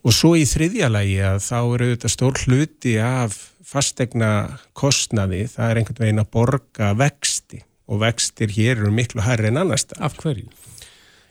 Og 0.00 0.14
svo 0.16 0.32
í 0.38 0.46
þriðja 0.48 0.88
lagi 0.88 1.18
að 1.20 1.42
þá 1.44 1.56
eru 1.60 1.88
þetta 1.92 2.10
stór 2.10 2.38
hluti 2.46 2.94
af 3.04 3.34
fastegna 3.70 4.30
kostnaði, 4.76 5.42
það 5.52 5.66
er 5.66 5.80
einhvern 5.80 6.00
veginn 6.00 6.22
að 6.22 6.30
borga 6.36 6.92
vexti 6.96 7.60
og 7.90 8.00
vextir 8.00 8.54
hér 8.54 8.78
eru 8.78 8.92
miklu 8.94 9.20
hærri 9.26 9.50
en 9.50 9.60
annars. 9.60 9.84
Af 10.00 10.16
hverju? 10.22 10.48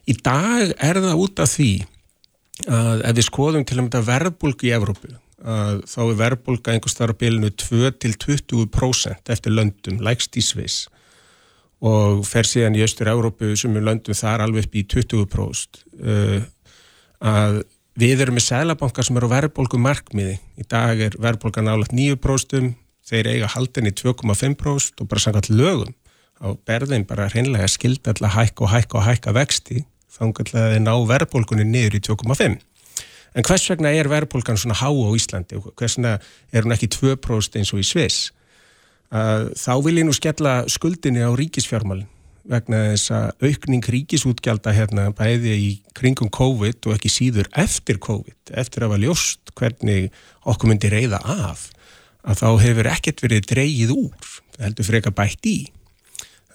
Í 0.10 0.16
dag 0.22 0.76
er 0.78 1.02
það 1.02 1.24
út 1.24 1.42
af 1.42 1.50
því 1.56 1.72
að 2.70 3.04
ef 3.10 3.18
við 3.18 3.28
skoðum 3.30 3.66
til 3.66 3.78
að 3.78 3.82
mynda 3.82 4.04
verðbólgu 4.06 4.70
í 4.70 4.74
Evrópu, 4.76 5.12
þá 5.90 6.00
er 6.04 6.16
verðbólga 6.20 6.76
einhvers 6.76 6.98
þar 7.00 7.16
á 7.16 7.20
bilinu 7.24 7.50
2-20% 7.64 9.34
eftir 9.34 9.56
löndum, 9.56 10.02
lægst 10.04 10.38
í 10.38 10.46
Sviss 10.46 10.86
og 11.80 12.24
fer 12.28 12.48
síðan 12.48 12.76
í 12.76 12.84
Östur-Európu 12.84 13.54
sem 13.60 13.76
er 13.80 13.86
löndum 13.88 14.18
þar 14.18 14.46
alveg 14.46 14.68
upp 14.68 14.80
í 14.80 14.86
20% 14.96 15.84
að 17.20 17.62
Við 18.00 18.22
erum 18.24 18.38
með 18.38 18.46
sælabankar 18.46 19.04
sem 19.04 19.18
eru 19.20 19.28
verðbólgu 19.28 19.80
markmiði. 19.82 20.38
Í 20.62 20.64
dag 20.72 21.02
er 21.04 21.18
verðbólgan 21.20 21.68
álagt 21.68 21.92
9%, 21.92 22.70
þeir 23.10 23.28
eiga 23.34 23.50
haldinni 23.52 23.92
2,5% 23.92 25.04
og 25.04 25.10
bara 25.10 25.24
sangat 25.24 25.50
lögum 25.52 25.92
á 26.40 26.56
berðin 26.64 27.04
bara 27.10 27.28
hreinlega 27.34 27.68
skilda 27.68 28.14
alltaf 28.14 28.38
hækka 28.38 28.64
og 28.64 28.72
hækka 28.72 29.00
og 29.00 29.04
hækka 29.04 29.34
vexti 29.36 29.82
kannski 30.16 30.46
að 30.56 30.76
þeir 30.76 30.84
ná 30.86 30.94
verðbólgunni 31.10 31.66
niður 31.68 31.98
í 32.00 32.02
2,5. 32.08 32.56
En 33.36 33.46
hvers 33.46 33.68
vegna 33.72 33.92
er 33.96 34.08
verðbólgan 34.12 34.60
svona 34.60 34.78
há 34.80 34.88
á 34.88 35.10
Íslandi 35.16 35.60
og 35.60 35.74
hvers 35.74 35.98
vegna 35.98 36.16
er 36.54 36.64
hún 36.64 36.76
ekki 36.76 36.90
2% 36.96 37.60
eins 37.60 37.74
og 37.76 37.84
í 37.84 37.88
Sviss? 37.88 38.30
Þá 39.10 39.74
vil 39.86 39.98
ég 39.98 40.06
nú 40.06 40.14
skella 40.14 40.64
skuldinni 40.70 41.26
á 41.26 41.34
ríkisfjármálinn 41.34 42.10
vegna 42.50 42.82
þess 42.92 43.12
að 43.14 43.48
aukning 43.50 43.88
ríkisútgjálta 43.94 44.74
hérna 44.74 45.10
bæði 45.18 45.54
í 45.54 45.72
kringum 45.98 46.32
COVID 46.34 46.88
og 46.90 46.96
ekki 46.96 47.12
síður 47.14 47.50
eftir 47.58 48.00
COVID, 48.02 48.54
eftir 48.58 48.86
að 48.86 48.94
var 48.96 49.04
ljóst 49.04 49.54
hvernig 49.58 50.08
okkur 50.50 50.72
myndi 50.72 50.90
reyða 50.90 51.20
af, 51.30 51.68
að 52.26 52.42
þá 52.42 52.50
hefur 52.64 52.90
ekkert 52.94 53.24
verið 53.26 53.50
dreyið 53.52 53.94
úr, 53.94 54.32
það 54.56 54.66
heldur 54.66 54.90
freka 54.90 55.14
bætt 55.14 55.50
í. 55.50 55.58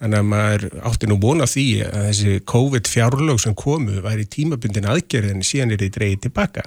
Þannig 0.01 0.21
að 0.21 0.31
maður 0.33 0.65
átti 0.91 1.09
nú 1.09 1.19
að 1.23 1.53
því 1.55 1.67
að 1.87 2.07
þessi 2.09 2.37
COVID 2.51 2.91
fjárlög 2.91 3.41
sem 3.41 3.55
komu 3.55 4.03
væri 4.03 4.27
tímabundin 4.27 4.91
aðgerðin 4.91 5.47
síðan 5.47 5.77
er 5.77 5.85
þið 5.85 5.95
dreyið 5.99 6.23
tilbaka. 6.27 6.67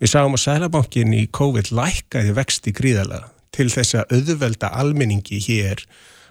Við 0.00 0.12
sáum 0.12 0.36
að 0.36 0.44
Sælabankin 0.44 1.16
í 1.16 1.26
COVID 1.32 1.72
lækkaði 1.76 2.36
vexti 2.36 2.72
gríðala 2.76 3.24
til 3.54 3.68
þess 3.72 3.98
að 3.98 4.16
auðvelda 4.16 4.70
almenningi 4.80 5.40
hér 5.42 5.84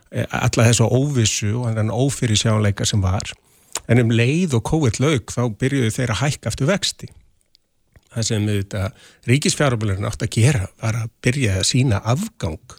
Eh, 0.09 0.25
alla 0.33 0.65
þessu 0.65 0.87
óvissu 0.89 1.51
og 1.61 1.75
þannig 1.77 2.01
ófyrir 2.01 2.39
sjánleika 2.39 2.85
sem 2.87 3.01
var. 3.01 3.29
En 3.89 4.01
um 4.01 4.09
leið 4.09 4.55
og 4.57 4.65
COVID 4.65 4.97
laug 5.03 5.29
þá 5.29 5.43
byrjuðu 5.61 5.91
þeir 5.93 6.13
að 6.15 6.21
hækka 6.23 6.49
eftir 6.49 6.69
vexti. 6.69 7.09
Það 8.09 8.25
sem 8.25 8.47
ríkisfjárlöfurinn 9.29 10.07
átt 10.09 10.25
að 10.25 10.31
gera 10.33 10.63
var 10.81 10.97
að 11.03 11.11
byrja 11.21 11.59
að 11.59 11.67
sína 11.69 11.99
afgang 12.01 12.73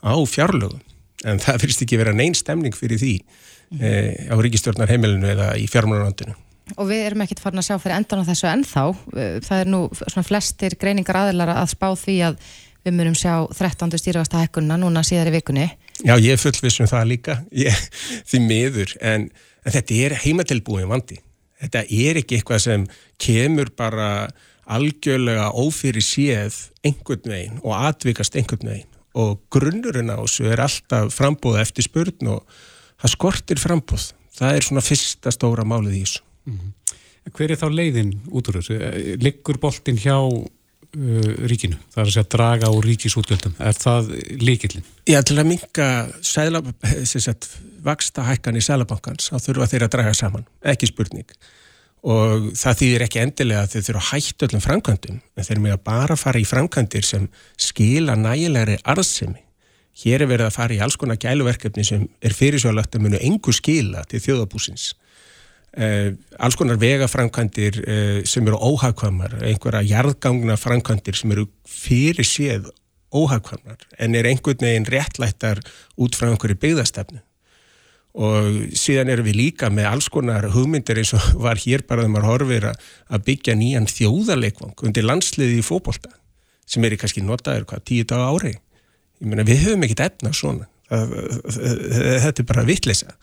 á 0.00 0.16
fjárlögum. 0.24 0.80
En 1.28 1.42
það 1.42 1.66
fyrst 1.66 1.84
ekki 1.84 2.00
vera 2.00 2.16
neyn 2.16 2.32
stemning 2.32 2.72
fyrir 2.72 2.96
því 2.96 3.18
mm. 3.20 3.82
e, 3.84 3.90
á 4.32 4.36
ríkistjórnar 4.40 4.88
heimilinu 4.88 5.28
eða 5.34 5.50
í 5.60 5.66
fjármjörnarlandinu 5.68 6.32
Og 6.78 6.86
við 6.88 7.02
erum 7.10 7.24
ekkert 7.26 7.42
farin 7.42 7.60
að 7.60 7.66
sjá 7.66 7.76
fyrir 7.82 7.96
endan 7.98 8.22
á 8.24 8.28
þessu 8.30 8.48
ennþá. 8.48 8.82
Eh, 9.18 9.36
það 9.44 9.62
er 9.62 9.70
nú 9.72 9.80
svona 10.00 10.24
flestir 10.24 10.76
greiningar 10.80 11.18
aðlar 11.26 11.52
að 11.58 11.72
spá 11.74 11.88
því 11.98 12.16
að 12.30 12.40
við 12.84 12.96
myndum 12.96 13.14
sjá 13.18 13.46
13. 13.52 13.98
stýrivasta 14.00 14.42
hekkunna 14.42 14.78
núna 14.80 15.02
síðar 15.06 15.30
í 15.32 15.36
vikunni 15.38 15.68
Já, 16.00 16.14
ég 16.16 16.32
er 16.32 16.40
fullvissum 16.40 16.88
það 16.88 17.08
líka, 17.10 17.36
ég, 17.52 17.80
því 18.28 18.40
miður, 18.46 18.94
en, 19.04 19.26
en 19.64 19.74
þetta 19.74 19.98
er 20.06 20.14
heimatilbúin 20.22 20.88
vandi. 20.90 21.18
Þetta 21.60 21.82
er 21.92 22.20
ekki 22.22 22.38
eitthvað 22.38 22.62
sem 22.64 22.86
kemur 23.20 23.68
bara 23.76 24.30
algjörlega 24.70 25.50
ófyrir 25.60 26.04
séð 26.04 26.56
einhvern 26.86 27.32
veginn 27.34 27.60
og 27.60 27.74
atvikast 27.76 28.38
einhvern 28.38 28.70
veginn 28.70 28.88
og 29.18 29.40
grunnurinn 29.52 30.12
á 30.14 30.22
þessu 30.22 30.46
er 30.46 30.62
alltaf 30.62 31.10
frambóð 31.16 31.58
eftir 31.60 31.84
spurn 31.88 32.30
og 32.30 32.60
það 33.02 33.14
skortir 33.16 33.60
frambóð. 33.60 34.12
Það 34.38 34.56
er 34.56 34.66
svona 34.68 34.84
fyrsta 34.86 35.32
stóra 35.34 35.66
málið 35.66 35.98
í 35.98 36.02
þessu. 36.04 36.22
Mm 36.46 36.58
-hmm. 36.58 36.96
Hver 37.36 37.50
er 37.50 37.58
þá 37.60 37.68
leiðin 37.68 38.12
út 38.30 38.48
úr 38.48 38.60
þessu? 38.60 38.78
Liggur 39.20 39.58
boltin 39.60 39.98
hjá 39.98 40.16
uh, 40.96 41.30
ríkinu, 41.50 41.78
það 41.92 42.02
er 42.02 42.08
að 42.08 42.14
segja 42.16 42.30
draga 42.34 42.70
á 42.70 42.74
ríkisútgjöldum, 42.86 43.54
er 43.58 43.78
það 43.78 44.10
líkillin? 44.40 44.84
Já, 45.10 45.20
til 45.26 45.38
að 45.38 45.50
minga 45.52 45.88
vaksta 47.80 48.26
hækkan 48.26 48.58
í 48.58 48.64
Sælabankans, 48.64 49.30
þá 49.32 49.46
þurfa 49.46 49.70
þeir 49.70 49.86
að 49.86 49.94
draga 49.96 50.14
saman 50.16 50.46
ekki 50.72 50.90
spurning 50.90 51.30
og 52.00 52.50
það 52.56 52.78
þýðir 52.80 53.04
ekki 53.04 53.20
endilega 53.20 53.62
að 53.64 53.74
þeir 53.74 53.86
þurfa 53.88 54.00
að 54.00 54.10
hætta 54.10 54.46
öllum 54.46 54.64
framkvæmdum, 54.64 55.20
en 55.36 55.46
þeir 55.46 55.60
með 55.60 55.74
að 55.76 55.82
bara 55.90 56.16
fara 56.16 56.40
í 56.40 56.46
framkvæmdir 56.48 57.04
sem 57.04 57.26
skila 57.60 58.16
nægilegri 58.16 58.78
arðsemi. 58.88 59.42
Hér 60.00 60.24
er 60.24 60.30
verið 60.30 60.46
að 60.46 60.54
fara 60.54 60.76
í 60.76 60.80
alls 60.80 60.96
konar 60.96 61.18
gæluverkefni 61.20 61.84
sem 61.84 62.06
er 62.24 62.32
fyrirsjóðalagt 62.32 62.96
að 62.96 63.04
munu 63.04 63.20
engu 63.20 63.52
skila 63.52 64.06
til 64.08 64.22
þjóðabúsins 64.24 64.94
Uh, 65.70 66.16
alls 66.42 66.56
konar 66.58 66.80
vegafrankandir 66.82 67.76
uh, 67.78 67.90
eh, 67.94 68.16
sem 68.26 68.42
eru 68.42 68.58
óhagkvamar, 68.58 69.36
einhverja 69.46 69.84
jarðgangna 69.86 70.56
frankandir 70.58 71.14
sem 71.14 71.30
eru 71.30 71.44
fyrir 71.62 72.26
séð 72.26 72.66
óhagkvamar 73.14 73.78
en 74.02 74.16
er 74.18 74.26
einhvern 74.26 74.64
veginn 74.66 74.88
réttlættar 74.90 75.60
út 75.94 76.18
frá 76.18 76.26
einhverju 76.32 76.58
byggðastefnu. 76.64 77.22
Og 78.18 78.74
síðan 78.74 79.12
erum 79.14 79.28
við 79.28 79.38
líka 79.38 79.70
með 79.70 79.86
alls 79.92 80.10
konar 80.10 80.48
hugmyndir 80.50 80.98
eins 80.98 81.14
og 81.14 81.28
var 81.44 81.62
hér 81.62 81.86
bara 81.86 82.02
þegar 82.02 82.14
maður 82.16 82.28
horfir 82.32 82.68
að 82.72 83.24
byggja 83.30 83.54
nýjan 83.62 83.86
þjóðarleikvang 83.94 84.86
undir 84.88 85.06
landsliði 85.06 85.62
í 85.62 85.66
fókbólta 85.66 86.10
sem 86.66 86.82
er 86.82 86.98
í 86.98 86.98
kannski 86.98 87.22
notaður 87.22 87.68
hvað 87.70 87.86
tíu 87.86 88.10
dag 88.10 88.26
ári. 88.26 88.56
Ég 89.22 89.30
meina 89.30 89.46
við 89.46 89.68
höfum 89.68 89.86
ekkit 89.86 90.06
efna 90.08 90.34
svona. 90.34 90.66
Þetta 90.90 92.40
er 92.42 92.50
bara 92.50 92.66
vittlisa 92.66 93.14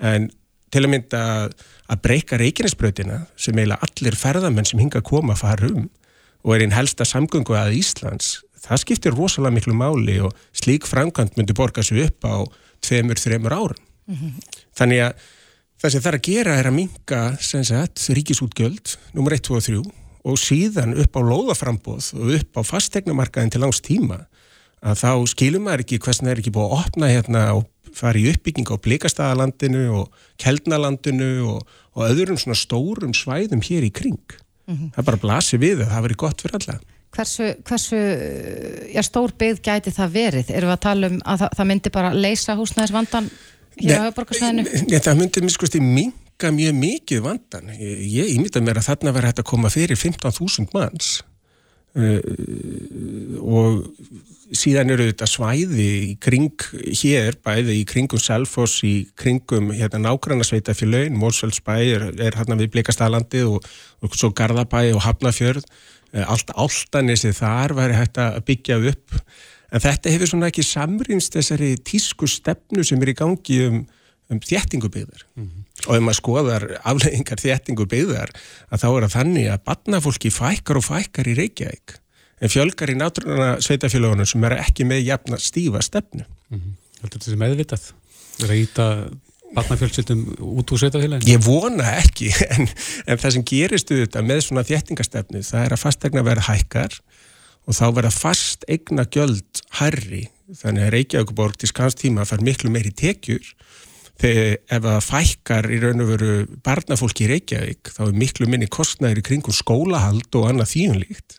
en 0.00 0.30
til 0.70 0.84
að 0.86 0.92
mynda 0.94 1.20
að 1.44 1.54
breyka 1.96 2.38
reikinnesbröðina 2.38 3.24
sem 3.36 3.56
eiginlega 3.58 3.82
allir 3.86 4.16
ferðamenn 4.16 4.68
sem 4.68 4.78
hinga 4.78 5.00
að 5.00 5.08
koma 5.10 5.34
fara 5.34 5.66
um 5.66 5.88
og 6.44 6.54
er 6.54 6.64
einn 6.64 6.72
helsta 6.76 7.04
samgöngu 7.04 7.56
að 7.58 7.74
Íslands 7.80 8.38
það 8.60 8.82
skiptir 8.84 9.16
rosalega 9.16 9.56
miklu 9.56 9.74
máli 9.76 10.18
og 10.24 10.36
slík 10.56 10.86
framkvæmt 10.88 11.36
myndi 11.38 11.56
borga 11.56 11.82
sig 11.82 12.04
upp 12.04 12.24
á 12.24 12.44
tveimur, 12.84 13.20
þreimur 13.20 13.52
árum. 13.52 13.80
Mm 14.06 14.16
-hmm. 14.16 14.32
Þannig 14.76 15.00
að 15.04 15.12
það 15.80 15.90
sem 15.90 16.00
það 16.00 16.12
er 16.12 16.18
að 16.18 16.28
gera 16.28 16.58
er 16.58 16.66
að 16.66 16.78
minga 16.78 17.20
ríkisútgjöld, 18.16 18.96
nummer 19.14 19.32
1, 19.32 19.42
2 19.42 19.56
og 19.56 19.62
3 19.62 19.82
og 20.24 20.36
síðan 20.38 20.96
upp 21.00 21.16
á 21.16 21.20
lóðaframbóð 21.24 22.14
og 22.14 22.34
upp 22.36 22.52
á 22.60 22.62
fastegnamarkaðin 22.62 23.50
til 23.50 23.60
langs 23.60 23.80
tíma 23.80 24.26
að 24.80 25.00
þá 25.00 25.12
skilum 25.28 25.64
maður 25.64 25.84
ekki 25.84 25.98
hversin 25.98 26.26
það 26.26 26.32
er 26.32 26.40
ekki 26.42 26.52
búið 26.52 26.66
að 26.66 26.78
opna 26.80 27.08
hérna 27.08 27.42
og 27.56 27.64
fara 27.96 28.18
í 28.18 28.28
uppbygging 28.30 28.68
á 28.68 28.76
Blíkastadalandinu 28.76 29.84
og 30.00 30.12
Keldnalandinu 30.40 31.32
og, 31.48 31.66
og 31.96 32.06
öðrum 32.06 32.38
svona 32.38 32.58
stórum 32.58 33.14
svæðum 33.16 33.62
hér 33.64 33.86
í 33.86 33.92
kring. 33.92 34.36
Mm 34.66 34.76
-hmm. 34.76 34.90
Það 34.96 35.04
bara 35.04 35.22
blasir 35.24 35.58
við 35.58 35.82
að 35.82 35.92
það 35.92 36.02
veri 36.02 36.14
gott 36.14 36.42
fyrir 36.42 36.58
alla. 36.60 36.80
Hversu, 37.10 37.54
hversu 37.66 37.98
já, 38.94 39.02
stór 39.02 39.32
byggð 39.38 39.62
gæti 39.66 39.90
það 39.90 40.12
verið? 40.14 40.50
Erum 40.54 40.70
við 40.70 40.76
að 40.76 40.84
tala 40.84 41.06
um 41.10 41.16
að 41.24 41.40
það, 41.42 41.56
það 41.56 41.66
myndi 41.66 41.90
bara 41.90 42.12
leysa 42.14 42.54
húsnæðisvandan 42.54 43.30
hér 43.80 43.98
á 43.98 44.02
höfuborgarsvæðinu? 44.06 44.64
Nei, 44.86 45.00
það 45.00 45.18
myndi 45.18 45.42
miskusti 45.42 45.80
minga 45.80 46.52
mjög 46.54 46.74
mikið 46.78 47.24
vandan. 47.24 47.72
Ég 47.80 48.30
ímynda 48.36 48.62
mér 48.62 48.78
að 48.78 48.86
þarna 48.92 49.14
verði 49.16 49.32
hægt 49.32 49.42
að 49.42 49.50
koma 49.50 49.72
fyrir 49.74 49.98
15.000 49.98 50.70
manns 50.76 51.10
uh, 51.98 52.20
og 53.42 53.90
síðan 54.56 54.90
eru 54.94 55.06
þetta 55.10 55.28
svæði 55.30 55.86
í 56.10 56.14
kring 56.22 56.64
hér, 57.00 57.36
bæði 57.44 57.76
í 57.80 57.84
kringum 57.88 58.20
Selfoss, 58.22 58.80
í 58.86 59.06
kringum 59.18 59.70
hérna 59.76 60.02
nákvæmna 60.02 60.46
sveitafélögin, 60.46 61.18
Mórsfjöldsbæ 61.20 61.76
er, 61.78 62.08
er 62.18 62.38
hérna 62.38 62.58
við 62.58 62.72
Blikastalandi 62.74 63.44
og, 63.46 63.64
og 64.02 64.18
svo 64.18 64.32
Garðabæ 64.36 64.90
og 64.96 65.04
Hafnafjörð 65.06 65.62
eh, 65.62 66.26
allt 66.26 66.50
áltanissi 66.56 67.32
þar 67.36 67.76
væri 67.78 68.00
hægt 68.00 68.20
að 68.22 68.42
byggja 68.50 68.80
upp. 68.90 69.16
En 69.70 69.84
þetta 69.84 70.12
hefur 70.16 70.32
svona 70.32 70.50
ekki 70.50 70.66
samrýnst 70.66 71.38
þessari 71.38 71.72
tísku 71.86 72.26
stefnu 72.30 72.84
sem 72.86 73.02
er 73.04 73.12
í 73.12 73.18
gangi 73.18 73.62
um, 73.68 73.80
um 74.30 74.42
þéttingubeyðar 74.42 75.26
mm 75.36 75.46
-hmm. 75.46 75.64
og 75.86 75.96
ef 75.96 76.02
maður 76.02 76.18
skoðar 76.18 76.68
afleggingar 76.82 77.42
þéttingubeyðar 77.44 78.34
að 78.70 78.82
þá 78.82 78.88
er 78.90 79.06
það 79.06 79.16
þannig 79.16 79.50
að 79.50 79.64
barnafólki 79.70 80.30
fækkar 80.34 80.80
og 80.82 80.88
fækkar 80.90 81.30
í 81.30 81.38
Reykjavík 81.38 82.00
en 82.40 82.52
fjölgar 82.52 82.92
í 82.92 82.98
náttúrulega 82.98 83.58
sveitafélagunum 83.64 84.28
sem 84.28 84.44
er 84.48 84.58
ekki 84.60 84.86
með 84.88 85.02
jafna 85.06 85.40
stífa 85.40 85.82
stefnu. 85.84 86.24
Mm 86.50 86.60
-hmm. 86.60 86.78
Þetta 87.00 87.40
meðvitað? 87.40 87.90
Er 88.40 88.50
að 88.50 88.62
íta 88.62 88.86
barnafjölsildum 89.54 90.24
út 90.38 90.72
úr 90.72 90.82
sveitafélaginu? 90.82 91.32
Ég 91.32 91.44
vona 91.44 91.96
ekki, 91.98 92.30
en, 92.54 92.68
en 93.06 93.20
það 93.20 93.36
sem 93.36 93.46
gerist 93.46 93.90
auðvitað 93.90 94.28
með 94.28 94.42
svona 94.46 94.66
þéttingastefnu 94.66 95.42
það 95.46 95.64
er 95.66 95.76
að 95.76 95.82
fastegna 95.84 96.26
verða 96.26 96.48
hækkar 96.48 97.00
og 97.66 97.76
þá 97.76 97.86
verða 97.98 98.12
fast 98.14 98.64
egna 98.70 99.04
gjöld 99.04 99.62
herri, 99.80 100.28
þannig 100.60 100.86
að 100.86 100.94
Reykjavíkuborg 100.96 101.58
til 101.60 101.70
skanstíma 101.70 102.26
far 102.26 102.42
miklu 102.42 102.70
meiri 102.72 102.92
tekjur 102.96 103.44
þegar 104.20 104.56
ef 104.76 104.84
það 104.84 105.04
fækkar 105.06 105.68
í 105.70 105.80
raun 105.82 106.04
og 106.04 106.10
veru 106.10 106.32
barnafólki 106.66 107.26
í 107.26 107.30
Reykjavík 107.30 107.92
þá 107.94 108.00
er 108.08 108.16
miklu 108.22 108.48
minni 108.50 108.68
kostnæri 108.70 109.24
kringum 109.24 109.54
skólahald 109.56 110.28
og 110.36 110.48
annað 110.50 110.74
þýjunlíkt 110.74 111.38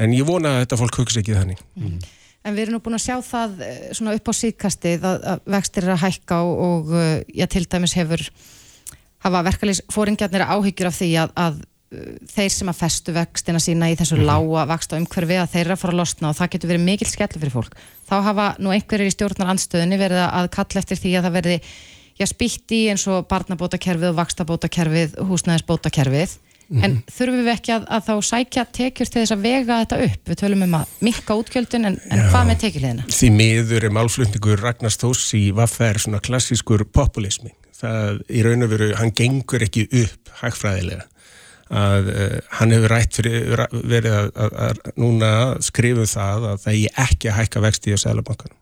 en 0.00 0.16
ég 0.16 0.26
vona 0.26 0.56
að 0.56 0.64
þetta 0.64 0.80
fólk 0.80 1.02
hugsa 1.02 1.22
ekki 1.22 1.36
þannig 1.36 1.62
mm. 1.76 2.00
En 2.40 2.56
við 2.56 2.62
erum 2.64 2.78
nú 2.78 2.84
búin 2.84 2.96
að 2.96 3.04
sjá 3.04 3.16
það 3.24 3.58
eh, 3.66 3.80
svona 3.96 4.14
upp 4.16 4.30
á 4.32 4.34
síðkastið 4.38 5.02
að, 5.04 5.24
að 5.28 5.42
vextir 5.54 5.84
er 5.84 5.92
að 5.92 6.04
hækka 6.06 6.38
og, 6.46 6.62
og 6.64 6.94
eh, 6.96 7.10
já, 7.36 7.44
til 7.52 7.66
dæmis 7.68 7.96
hefur 7.98 8.24
hafa 9.26 9.42
verkalýs 9.44 9.82
fóringjarnir 9.92 10.46
áhyggjur 10.46 10.88
af 10.88 10.96
því 10.96 11.10
að, 11.20 11.34
að 11.44 11.60
eh, 11.92 12.14
þeir 12.32 12.54
sem 12.54 12.72
að 12.72 12.80
festu 12.80 13.16
vextina 13.18 13.60
sína 13.60 13.90
í 13.92 13.98
þessu 14.00 14.16
mm. 14.16 14.24
lága 14.30 14.64
vaksta 14.72 14.96
umhverfi 14.96 15.36
að 15.36 15.52
þeir 15.52 15.64
eru 15.66 15.76
að 15.76 15.82
fara 15.84 15.96
að 15.98 16.00
losna 16.00 16.30
og 16.32 16.40
það 16.40 16.52
getur 16.54 16.72
verið 16.72 16.86
mikil 16.88 17.10
skellu 17.12 17.44
fyrir 17.44 17.56
fólk. 17.58 17.80
Þá 18.08 18.16
hafa 18.30 18.50
nú 18.56 18.72
einhverjir 18.72 19.12
í 19.12 19.16
stjórnar 19.18 19.52
andstöðunni 19.52 20.00
verið 20.00 20.24
að 20.24 20.52
kalla 20.56 20.80
eftir 20.80 21.02
því 21.02 21.16
að 21.18 21.28
það 21.28 21.36
verði 21.36 21.58
já, 22.16 22.30
spýtt 22.32 22.72
í 22.72 22.84
eins 22.94 23.04
og 23.12 23.28
barnabótakerfið 23.28 24.14
og 24.14 24.20
vakstabótakerfið, 24.22 25.20
húsnæðisbótakerfið 25.28 26.40
Mm. 26.70 26.82
En 26.86 26.92
þurfum 27.10 27.40
við 27.42 27.50
ekki 27.50 27.72
að, 27.74 27.86
að 27.90 28.02
þá 28.06 28.26
sækja 28.28 28.62
tekjur 28.76 29.08
til 29.10 29.22
þess 29.24 29.34
að 29.34 29.40
vega 29.42 29.78
þetta 29.80 29.96
upp? 30.04 30.20
Við 30.30 30.36
tölum 30.38 30.60
um 30.68 30.76
að 30.78 30.92
mikka 31.02 31.36
útgjöldun 31.40 31.88
en, 31.88 31.96
en 32.14 32.22
hvað 32.30 32.44
með 32.46 32.60
tekjulegina? 32.62 33.06
Því 33.10 33.30
miður 33.34 33.86
er 33.88 33.94
málflutningur 33.96 34.62
Ragnar 34.62 34.94
Stórs 34.94 35.24
í 35.34 35.48
Vaffer 35.56 35.98
svona 35.98 36.22
klassískur 36.22 36.84
populismi. 36.94 37.50
Það 37.80 38.20
í 38.30 38.44
raun 38.46 38.62
og 38.62 38.70
veru, 38.70 38.92
hann 39.00 39.10
gengur 39.18 39.66
ekki 39.66 39.88
upp 40.04 40.30
hægfræðilega. 40.44 41.08
Að, 41.80 42.12
uh, 42.14 42.38
hann 42.60 42.74
hefur 42.74 42.94
rætt 42.94 43.18
fyrir, 43.18 43.66
verið 43.74 44.14
að, 44.20 44.30
að, 44.46 44.56
að 44.68 44.94
núna 44.98 45.34
skrifum 45.62 46.06
það 46.10 46.48
að 46.52 46.64
það 46.68 46.78
er 46.78 47.04
ekki 47.08 47.30
að 47.30 47.38
hækka 47.40 47.66
vexti 47.66 47.94
á 47.94 47.98
Sælabankanum. 48.02 48.59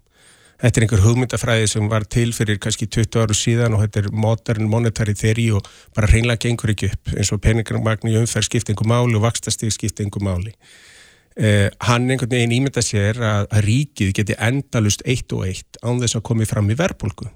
Þetta 0.58 0.80
er 0.80 0.84
einhver 0.84 1.02
hugmyndafræði 1.04 1.66
sem 1.70 1.88
var 1.90 2.02
til 2.10 2.32
fyrir 2.34 2.58
kannski 2.58 2.88
20 2.90 3.20
áru 3.22 3.34
síðan 3.36 3.76
og 3.76 3.84
þetta 3.84 4.00
er 4.00 4.08
modern 4.10 4.66
monetary 4.70 5.14
theory 5.14 5.44
og 5.54 5.66
bara 5.94 6.08
hreinlega 6.10 6.42
gengur 6.48 6.72
ekki 6.72 6.88
upp 6.90 7.12
eins 7.14 7.30
og 7.30 7.38
peningarmagn 7.44 8.10
í 8.10 8.16
umferð 8.18 8.48
skipt 8.48 8.72
einhver 8.72 8.88
máli 8.90 9.14
og 9.14 9.22
vakstastík 9.22 9.70
skipt 9.76 10.02
einhver 10.02 10.24
máli. 10.26 10.56
Eh, 11.38 11.68
hann 11.86 12.08
einhvern 12.10 12.32
veginn 12.34 12.56
ímynda 12.56 12.82
sér 12.82 13.20
að, 13.22 13.44
að 13.54 13.68
ríkið 13.68 14.10
geti 14.18 14.38
endalust 14.48 15.04
eitt 15.06 15.30
og 15.36 15.44
eitt 15.46 15.78
án 15.86 16.02
þess 16.02 16.18
að 16.18 16.24
komi 16.26 16.48
fram 16.50 16.72
í 16.74 16.78
verbulgu. 16.80 17.28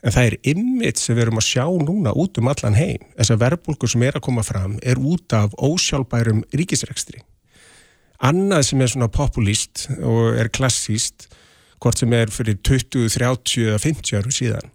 En 0.00 0.16
það 0.16 0.30
er 0.30 0.38
ymmit 0.54 0.98
sem 0.98 1.14
við 1.14 1.26
erum 1.26 1.42
að 1.42 1.46
sjá 1.50 1.66
núna 1.68 2.16
út 2.16 2.40
um 2.40 2.48
allan 2.50 2.78
heim. 2.78 3.04
Þess 3.18 3.34
að 3.34 3.44
verbulgu 3.44 3.92
sem 3.92 4.06
er 4.08 4.16
að 4.16 4.24
koma 4.30 4.46
fram 4.48 4.80
er 4.80 4.96
út 4.96 5.36
af 5.36 5.52
ósjálfbærum 5.60 6.40
ríkisrekstri. 6.56 7.20
Annað 8.24 8.64
sem 8.70 8.80
er 8.80 8.90
svona 8.94 9.12
populist 9.12 9.90
og 10.00 10.40
er 10.40 10.48
klassíst 10.48 11.28
hvort 11.82 11.98
sem 11.98 12.14
er 12.14 12.30
fyrir 12.30 12.60
20, 12.62 13.10
30 13.10 13.66
eða 13.72 13.82
50 13.82 14.20
áru 14.20 14.34
síðan 14.34 14.70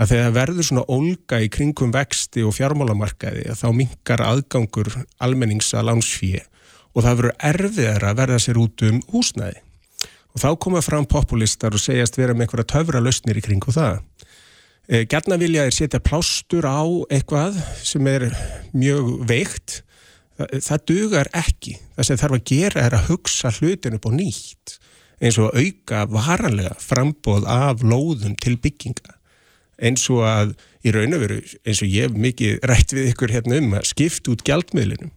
að 0.00 0.14
þegar 0.14 0.36
verður 0.36 0.66
svona 0.68 0.84
olga 0.90 1.40
í 1.42 1.50
kringum 1.52 1.92
vexti 1.94 2.44
og 2.46 2.54
fjármálamarkaði 2.56 3.44
að 3.52 3.60
þá 3.60 3.68
mingar 3.76 4.22
aðgangur 4.24 4.90
almennings 5.22 5.72
að 5.76 5.90
lánsfíi 5.90 6.40
og 6.92 7.04
það 7.04 7.18
verður 7.20 7.36
erfiðar 7.50 8.08
að 8.08 8.18
verða 8.22 8.40
sér 8.42 8.60
út 8.62 8.84
um 8.88 9.02
húsnæði 9.12 9.60
og 10.32 10.40
þá 10.40 10.48
koma 10.64 10.82
fram 10.84 11.06
populistar 11.08 11.76
og 11.76 11.82
segjast 11.82 12.16
vera 12.18 12.34
með 12.36 12.46
einhverja 12.46 12.70
töfra 12.72 13.02
lausnir 13.04 13.36
í 13.36 13.44
kringu 13.44 13.74
það. 13.74 14.00
E, 14.88 15.04
Gjarna 15.04 15.36
vilja 15.40 15.66
er 15.68 15.76
setja 15.76 16.00
plástur 16.00 16.64
á 16.64 16.80
eitthvað 17.12 17.58
sem 17.84 18.06
er 18.08 18.30
mjög 18.72 19.10
veikt, 19.28 19.82
það, 20.38 20.54
það 20.68 20.86
dugar 20.88 21.30
ekki. 21.36 21.76
Það 21.98 22.08
sem 22.08 22.22
þarf 22.22 22.38
að 22.38 22.46
gera 22.48 22.86
er 22.86 22.96
að 22.96 23.10
hugsa 23.10 23.52
hlutin 23.58 23.98
upp 23.98 24.08
á 24.08 24.10
nýtt 24.16 24.78
eins 25.22 25.38
og 25.38 25.54
auka 25.54 26.04
varanlega 26.10 26.74
frambóð 26.82 27.46
af 27.46 27.84
lóðum 27.86 28.36
til 28.42 28.58
bygginga 28.60 29.16
eins 29.82 30.04
og 30.12 30.22
að 30.26 30.54
í 30.86 30.92
raun 30.94 31.16
og 31.16 31.24
veru 31.24 31.40
eins 31.40 31.82
og 31.82 31.90
ég 31.90 32.08
hef 32.08 32.22
mikið 32.26 32.62
rætt 32.68 32.94
við 32.94 33.12
ykkur 33.12 33.34
hérna 33.34 33.58
um 33.62 33.74
að 33.78 33.90
skipta 33.92 34.34
út 34.34 34.44
gjaldmiðlunum 34.46 35.12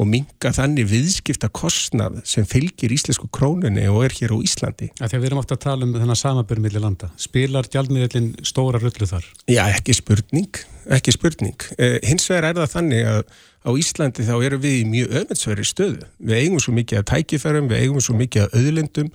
og 0.00 0.08
minga 0.08 0.52
þannig 0.56 0.86
viðskipta 0.88 1.50
kostnað 1.52 2.22
sem 2.28 2.46
fylgir 2.48 2.94
íslensku 2.94 3.28
krónunni 3.34 3.84
og 3.90 4.06
er 4.06 4.14
hér 4.16 4.32
á 4.32 4.38
Íslandi. 4.40 4.88
Þegar 4.96 5.20
við 5.20 5.28
erum 5.28 5.40
ofta 5.42 5.58
að 5.58 5.64
tala 5.66 5.86
um 5.86 5.92
þennan 5.92 6.18
samabörn 6.18 6.64
millir 6.64 6.82
landa, 6.82 7.10
spilar 7.20 7.68
gjaldmiðlun 7.72 8.30
stóra 8.46 8.80
rullu 8.80 9.08
þar? 9.10 9.26
Já, 9.50 9.66
ekki 9.68 9.96
spurning, 9.98 10.62
ekki 10.96 11.12
spurning. 11.12 11.68
Eh, 11.76 11.98
hins 12.08 12.24
vegar 12.30 12.48
er 12.48 12.62
það 12.62 12.72
þannig 12.78 13.10
að 13.12 13.20
á 13.62 13.70
Íslandi 13.84 14.26
þá 14.26 14.34
erum 14.38 14.64
við 14.64 14.78
í 14.78 14.88
mjög 14.94 15.14
öðvöldsveri 15.20 15.68
stöðu. 15.68 16.10
Við 16.24 16.40
eigum 16.40 16.64
svo 16.64 16.76
mikið 16.80 17.02
að 17.02 17.08
tækifærum, 17.12 17.70
við 17.70 17.84
eigum 17.84 18.02
svo 18.02 18.16
mikið 18.16 18.46
að 18.46 18.58
auðlendum 18.62 19.12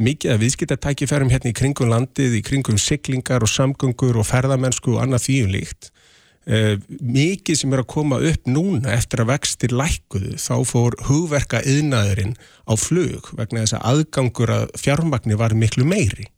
mikið 0.00 0.34
að 0.34 0.44
viðskiptartækifærum 0.44 1.30
hérna 1.32 1.52
í 1.52 1.56
kringum 1.56 1.90
landið, 1.92 2.38
í 2.40 2.44
kringum 2.44 2.78
siglingar 2.80 3.44
og 3.44 3.52
samgöngur 3.52 4.20
og 4.20 4.28
ferðamennsku 4.28 4.96
og 4.96 5.04
annað 5.04 5.26
þvíum 5.28 5.54
líkt. 5.54 5.90
Uh, 6.48 6.80
mikið 7.04 7.58
sem 7.60 7.74
er 7.76 7.82
að 7.82 7.90
koma 7.92 8.16
upp 8.24 8.46
núna 8.48 8.94
eftir 8.96 9.20
að 9.20 9.34
vextir 9.34 9.74
lækuðu 9.76 10.38
þá 10.40 10.54
fór 10.66 10.96
hugverka 11.04 11.60
yðnaðurinn 11.68 12.32
á 12.64 12.72
flug 12.80 13.28
vegna 13.36 13.66
þess 13.66 13.76
að 13.76 13.84
aðgangur 13.90 14.52
að 14.54 14.72
fjármagni 14.80 15.36
var 15.36 15.52
miklu 15.52 15.84
meiri 15.84 16.30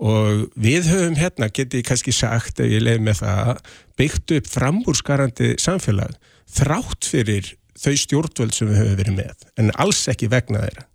og 0.00 0.48
við 0.58 0.90
höfum 0.90 1.14
hérna, 1.20 1.46
geti 1.52 1.78
ég 1.78 1.86
kannski 1.86 2.12
sagt 2.16 2.58
ef 2.58 2.68
ég 2.72 2.82
leif 2.82 2.98
með 3.04 3.20
það, 3.20 3.62
byggt 4.00 4.34
upp 4.40 4.50
frambúrskarandi 4.50 5.52
samfélag 5.62 6.18
þrátt 6.50 7.06
fyrir 7.12 7.54
þau 7.78 7.94
stjórnvöld 8.02 8.56
sem 8.56 8.70
við 8.72 8.82
höfum 8.82 8.98
verið 8.98 9.18
með 9.22 9.48
en 9.62 9.74
alls 9.78 10.02
ekki 10.10 10.30
vegna 10.32 10.66
þeirra 10.66 10.86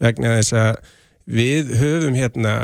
vegna 0.00 0.34
þess 0.38 0.56
að 0.62 0.96
Við 1.30 1.74
höfum 1.78 2.16
hérna 2.18 2.54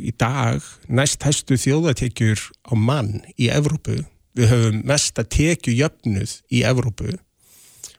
í 0.00 0.12
dag 0.16 0.64
næst 0.88 1.24
hæstu 1.26 1.58
þjóðatekjur 1.60 2.40
á 2.64 2.72
mann 2.72 3.20
í 3.36 3.50
Evrópu. 3.52 4.00
Við 4.38 4.52
höfum 4.52 4.78
mesta 4.88 5.24
tekju 5.26 5.74
jöfnuð 5.76 6.38
í 6.54 6.62
Evrópu 6.68 7.18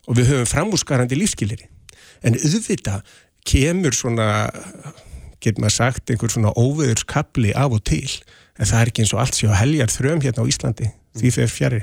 og 0.10 0.18
við 0.18 0.32
höfum 0.32 0.50
framúsgarandi 0.50 1.20
lífskilir. 1.20 1.62
En 2.26 2.34
auðvitað 2.40 3.06
kemur 3.48 3.94
svona, 3.96 4.50
getur 5.44 5.64
maður 5.64 5.78
sagt, 5.78 6.10
einhver 6.10 6.34
svona 6.34 6.56
óveðurskabli 6.58 7.54
af 7.54 7.78
og 7.78 7.84
til. 7.88 8.10
En 8.58 8.68
það 8.68 8.82
er 8.82 8.92
ekki 8.92 9.06
eins 9.06 9.16
og 9.16 9.24
allt 9.24 9.38
séu 9.38 9.52
að 9.52 9.62
heljar 9.62 9.94
þröm 9.94 10.24
hérna 10.26 10.44
á 10.46 10.50
Íslandi. 10.50 10.90
Því 11.20 11.34
fyrir 11.38 11.54
fjari. 11.54 11.82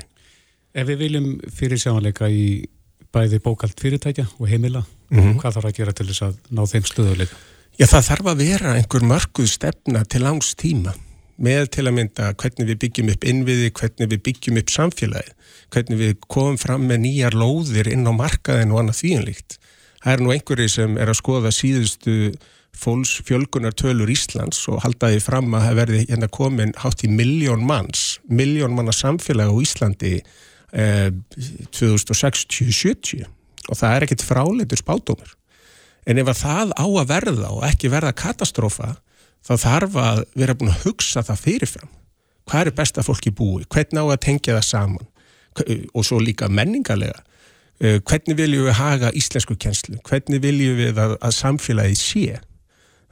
Ef 0.77 0.89
við 0.89 1.05
viljum 1.05 1.29
fyrir 1.47 1.79
sjáanleika 1.81 2.27
í 2.29 2.67
bæði 3.15 3.39
bókald 3.41 3.79
fyrirtækja 3.79 4.27
og 4.37 4.49
heimila, 4.51 4.83
mm 5.09 5.19
-hmm. 5.19 5.37
hvað 5.39 5.55
þarf 5.55 5.69
að 5.69 5.77
gera 5.79 5.93
til 5.95 6.07
þess 6.09 6.25
að 6.27 6.35
ná 6.51 6.67
þeim 6.67 6.85
stöðuleika? 6.91 7.37
Já, 7.77 7.85
það 7.85 8.07
þarf 8.07 8.27
að 8.31 8.39
vera 8.41 8.71
einhver 8.73 9.03
mörguð 9.05 9.51
stefna 9.51 9.99
til 10.09 10.23
langs 10.23 10.55
tíma 10.57 10.95
með 11.37 11.67
til 11.75 11.83
að 11.85 11.93
mynda 11.99 12.31
hvernig 12.41 12.65
við 12.71 12.79
byggjum 12.81 13.11
upp 13.13 13.27
innviði, 13.29 13.67
hvernig 13.77 14.09
við 14.15 14.23
byggjum 14.25 14.57
upp 14.63 14.73
samfélagið, 14.73 15.53
hvernig 15.75 16.01
við 16.01 16.15
komum 16.25 16.57
fram 16.57 16.87
með 16.89 17.03
nýjar 17.03 17.37
lóðir 17.37 17.91
inn 17.91 18.09
á 18.09 18.13
markaðin 18.17 18.73
og 18.73 18.81
annað 18.81 18.97
þvíanlíkt. 19.03 19.59
Það 20.01 20.15
er 20.15 20.25
nú 20.25 20.33
einhverju 20.33 20.73
sem 20.73 20.97
er 20.97 21.13
að 21.13 21.19
skoða 21.21 21.53
síðustu 21.53 22.17
fólks 22.73 23.13
fjölgunartölur 23.29 24.09
Íslands 24.09 24.65
og 24.73 24.81
haldaði 24.81 25.21
fram 25.21 25.53
að 25.53 25.69
það 25.69 25.81
verði 25.83 26.03
hérna 26.07 26.33
komin 26.33 26.73
hátt 26.81 27.05
í 27.05 27.13
miljón 27.13 27.61
manns, 27.61 28.07
miljón 28.25 28.73
manna 28.73 28.97
samfélag 29.05 29.53
á 29.53 29.55
Íslandi 29.61 30.15
eh, 30.73 31.11
2060-70 31.77 33.27
og 33.69 33.77
það 33.77 33.91
er 33.93 34.07
ekkit 34.09 34.25
fráleitur 34.25 34.81
spátumur. 34.81 35.36
En 36.07 36.21
ef 36.21 36.31
að 36.31 36.41
það 36.41 36.73
á 36.79 36.85
að 36.87 37.09
verða 37.11 37.51
og 37.51 37.63
ekki 37.67 37.91
verða 37.91 38.15
katastrófa, 38.15 38.93
þá 39.43 39.53
þarf 39.59 39.97
að 40.01 40.23
vera 40.39 40.55
búin 40.57 40.71
að 40.71 40.83
hugsa 40.85 41.23
það 41.27 41.43
fyrirfram. 41.43 41.93
Hvað 42.47 42.69
er 42.69 42.77
besta 42.77 43.03
fólki 43.03 43.33
búi? 43.35 43.65
Hvernig 43.67 43.99
á 43.99 44.05
að 44.07 44.21
tengja 44.23 44.55
það 44.55 44.67
saman? 44.69 45.07
Og 45.91 46.05
svo 46.05 46.19
líka 46.21 46.47
menningarlega. 46.47 47.23
Eh, 47.77 47.99
hvernig 48.01 48.37
viljum 48.37 48.69
við 48.69 48.77
haga 48.79 49.11
íslensku 49.13 49.57
kjenslu? 49.59 49.99
Hvernig 50.07 50.41
viljum 50.41 50.77
við 50.79 51.01
að, 51.01 51.17
að 51.21 51.33
samfélagið 51.37 51.99
sé? 51.99 52.37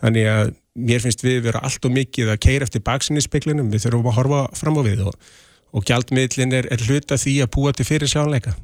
Þannig 0.02 0.30
að 0.32 0.54
mér 0.76 1.04
finnst 1.04 1.24
við 1.26 1.44
vera 1.46 1.62
allt 1.66 1.86
og 1.86 1.94
mikið 1.96 2.32
að 2.34 2.40
keira 2.46 2.68
eftir 2.68 2.84
baksinni 2.86 3.24
speklinum, 3.24 3.70
við 3.72 3.86
þurfum 3.86 4.10
að 4.12 4.18
horfa 4.20 4.42
fram 4.58 4.80
á 4.80 4.84
við 4.88 5.04
og, 5.10 5.20
og 5.76 5.86
gjaldmiðlin 5.88 6.56
er, 6.58 6.70
er 6.72 6.88
hluta 6.88 7.20
því 7.20 7.36
að 7.46 7.52
búa 7.56 7.76
til 7.76 7.88
fyrir 7.88 8.12
sjálfleika. 8.12 8.56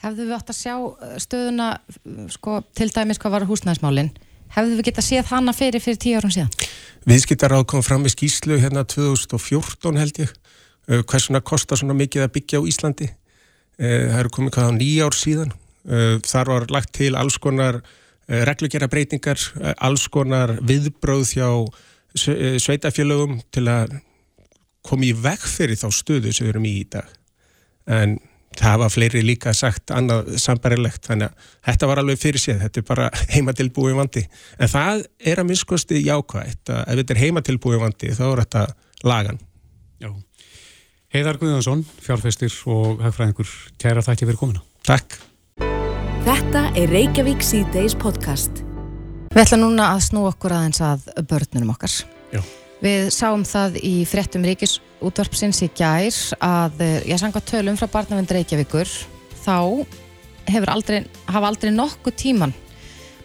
Hefðu 0.00 0.26
við 0.26 0.34
átt 0.36 0.52
að 0.52 0.58
sjá 0.58 0.74
uh, 0.76 1.14
stöðuna, 1.20 1.68
uh, 1.78 2.24
sko, 2.32 2.60
til 2.76 2.88
dæmis 2.94 3.20
hvað 3.20 3.36
var 3.36 3.46
húsnæðismálinn, 3.50 4.12
hefðu 4.56 4.78
við 4.78 4.88
gett 4.88 5.00
að 5.02 5.08
séð 5.10 5.32
hana 5.34 5.54
fyrir 5.56 5.84
fyrir 5.84 6.00
tíu 6.00 6.20
árum 6.20 6.34
síðan? 6.34 6.52
Viðskiptaráð 7.08 7.66
kom 7.70 7.84
fram 7.84 8.04
í 8.08 8.12
skýslu 8.12 8.58
hérna 8.60 8.84
2014 8.88 10.00
held 10.00 10.22
ég, 10.24 10.34
uh, 10.90 11.00
hversuna 11.04 11.42
kostar 11.44 11.80
svona 11.80 11.98
mikið 12.00 12.26
að 12.26 12.34
byggja 12.38 12.60
á 12.60 12.68
Íslandi, 12.68 13.12
það 13.80 14.18
eru 14.20 14.30
komið 14.36 14.52
hvað 14.52 14.66
á 14.68 14.72
nýjár 14.76 15.14
síðan, 15.16 15.52
þar 16.28 16.50
var 16.52 16.66
lagt 16.68 16.90
til 16.98 17.14
alls 17.16 17.38
konar 17.40 17.78
Eh, 18.30 18.44
reglugjara 18.46 18.86
breytingar, 18.86 19.40
eh, 19.58 19.74
alls 19.82 20.06
konar 20.08 20.52
viðbróð 20.62 21.32
hjá 21.34 21.48
eh, 22.30 22.58
sveitafélögum 22.62 23.40
til 23.50 23.64
að 23.66 23.96
koma 24.86 25.08
í 25.08 25.10
veg 25.18 25.42
fyrir 25.42 25.74
þá 25.74 25.88
stöðu 25.90 26.30
sem 26.30 26.46
við 26.46 26.52
erum 26.52 26.68
í 26.68 26.74
í 26.78 26.84
dag. 26.86 27.08
En 27.90 28.20
það 28.58 28.78
var 28.82 28.92
fleiri 28.92 29.22
líka 29.24 29.52
sagt 29.56 29.92
annað 29.94 30.32
sambarilegt, 30.42 31.04
þannig 31.06 31.30
að 31.30 31.52
þetta 31.68 31.90
var 31.90 32.02
alveg 32.02 32.20
fyrir 32.20 32.42
séð, 32.42 32.64
þetta 32.64 32.80
er 32.80 32.88
bara 32.88 33.10
heimatilbúið 33.34 33.98
vandi. 34.00 34.24
En 34.58 34.72
það 34.72 35.04
er 35.32 35.42
að 35.42 35.50
miskusti 35.52 36.02
jákvægt 36.02 36.72
að 36.74 36.82
ef 36.82 37.02
þetta 37.02 37.16
er 37.16 37.22
heimatilbúið 37.24 37.84
vandi 37.84 38.12
þá 38.16 38.24
er 38.30 38.44
þetta 38.44 38.64
lagan. 39.06 39.40
Já. 40.00 40.10
Heiðar 41.10 41.40
Guðjónsson, 41.40 41.84
fjárfæstir 42.04 42.54
og 42.70 43.00
hagfræðingur, 43.02 43.50
kæra 43.82 44.04
þakki 44.06 44.28
fyrir 44.28 44.38
komina. 44.38 44.64
Takk. 44.86 45.18
Þetta 46.26 46.66
er 46.78 46.92
Reykjavík 46.92 47.42
C-Days 47.42 47.96
podcast. 47.98 48.62
Við 49.30 49.42
ætlum 49.44 49.64
núna 49.64 49.92
að 49.94 50.04
snú 50.08 50.26
okkur 50.28 50.54
aðeins 50.54 50.82
að 50.84 51.06
börnunum 51.30 51.72
okkar. 51.74 51.92
Já. 52.34 52.42
Við 52.80 53.10
sáum 53.14 53.42
það 53.46 53.76
í 53.84 53.94
frettum 54.08 54.44
Ríkisútvarpsins 55.00 55.62
í 55.64 55.70
gær 55.72 56.16
að, 56.44 56.82
ég 57.08 57.14
eh, 57.14 57.18
sanga 57.18 57.40
tölum 57.40 57.76
frá 57.80 57.88
barnavend 57.88 58.30
Reykjavíkur, 58.30 58.88
þá 59.40 59.86
aldrei, 60.68 61.06
hafa 61.26 61.46
aldrei 61.48 61.70
nokkuð 61.72 62.16
tíman 62.16 62.52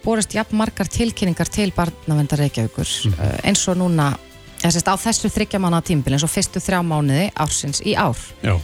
borist 0.05 0.35
jafn 0.35 0.55
margar 0.55 0.88
tilkynningar 0.88 1.49
til 1.49 1.73
barnavendar 1.75 2.39
Reykjavíkur 2.39 2.88
mm. 3.09 3.41
eins 3.43 3.65
og 3.67 3.79
núna, 3.81 4.13
þess 4.61 4.85
að 4.85 4.93
á 4.93 5.03
þessu 5.07 5.33
þryggja 5.33 5.59
mánu 5.59 5.81
tímbil 5.83 6.15
eins 6.15 6.23
og 6.23 6.31
fyrstu 6.31 6.61
þrjá 6.63 6.79
mánuði 6.85 7.27
ársins 7.35 7.83
í 7.83 7.97
ár. 7.97 8.17
Já 8.45 8.55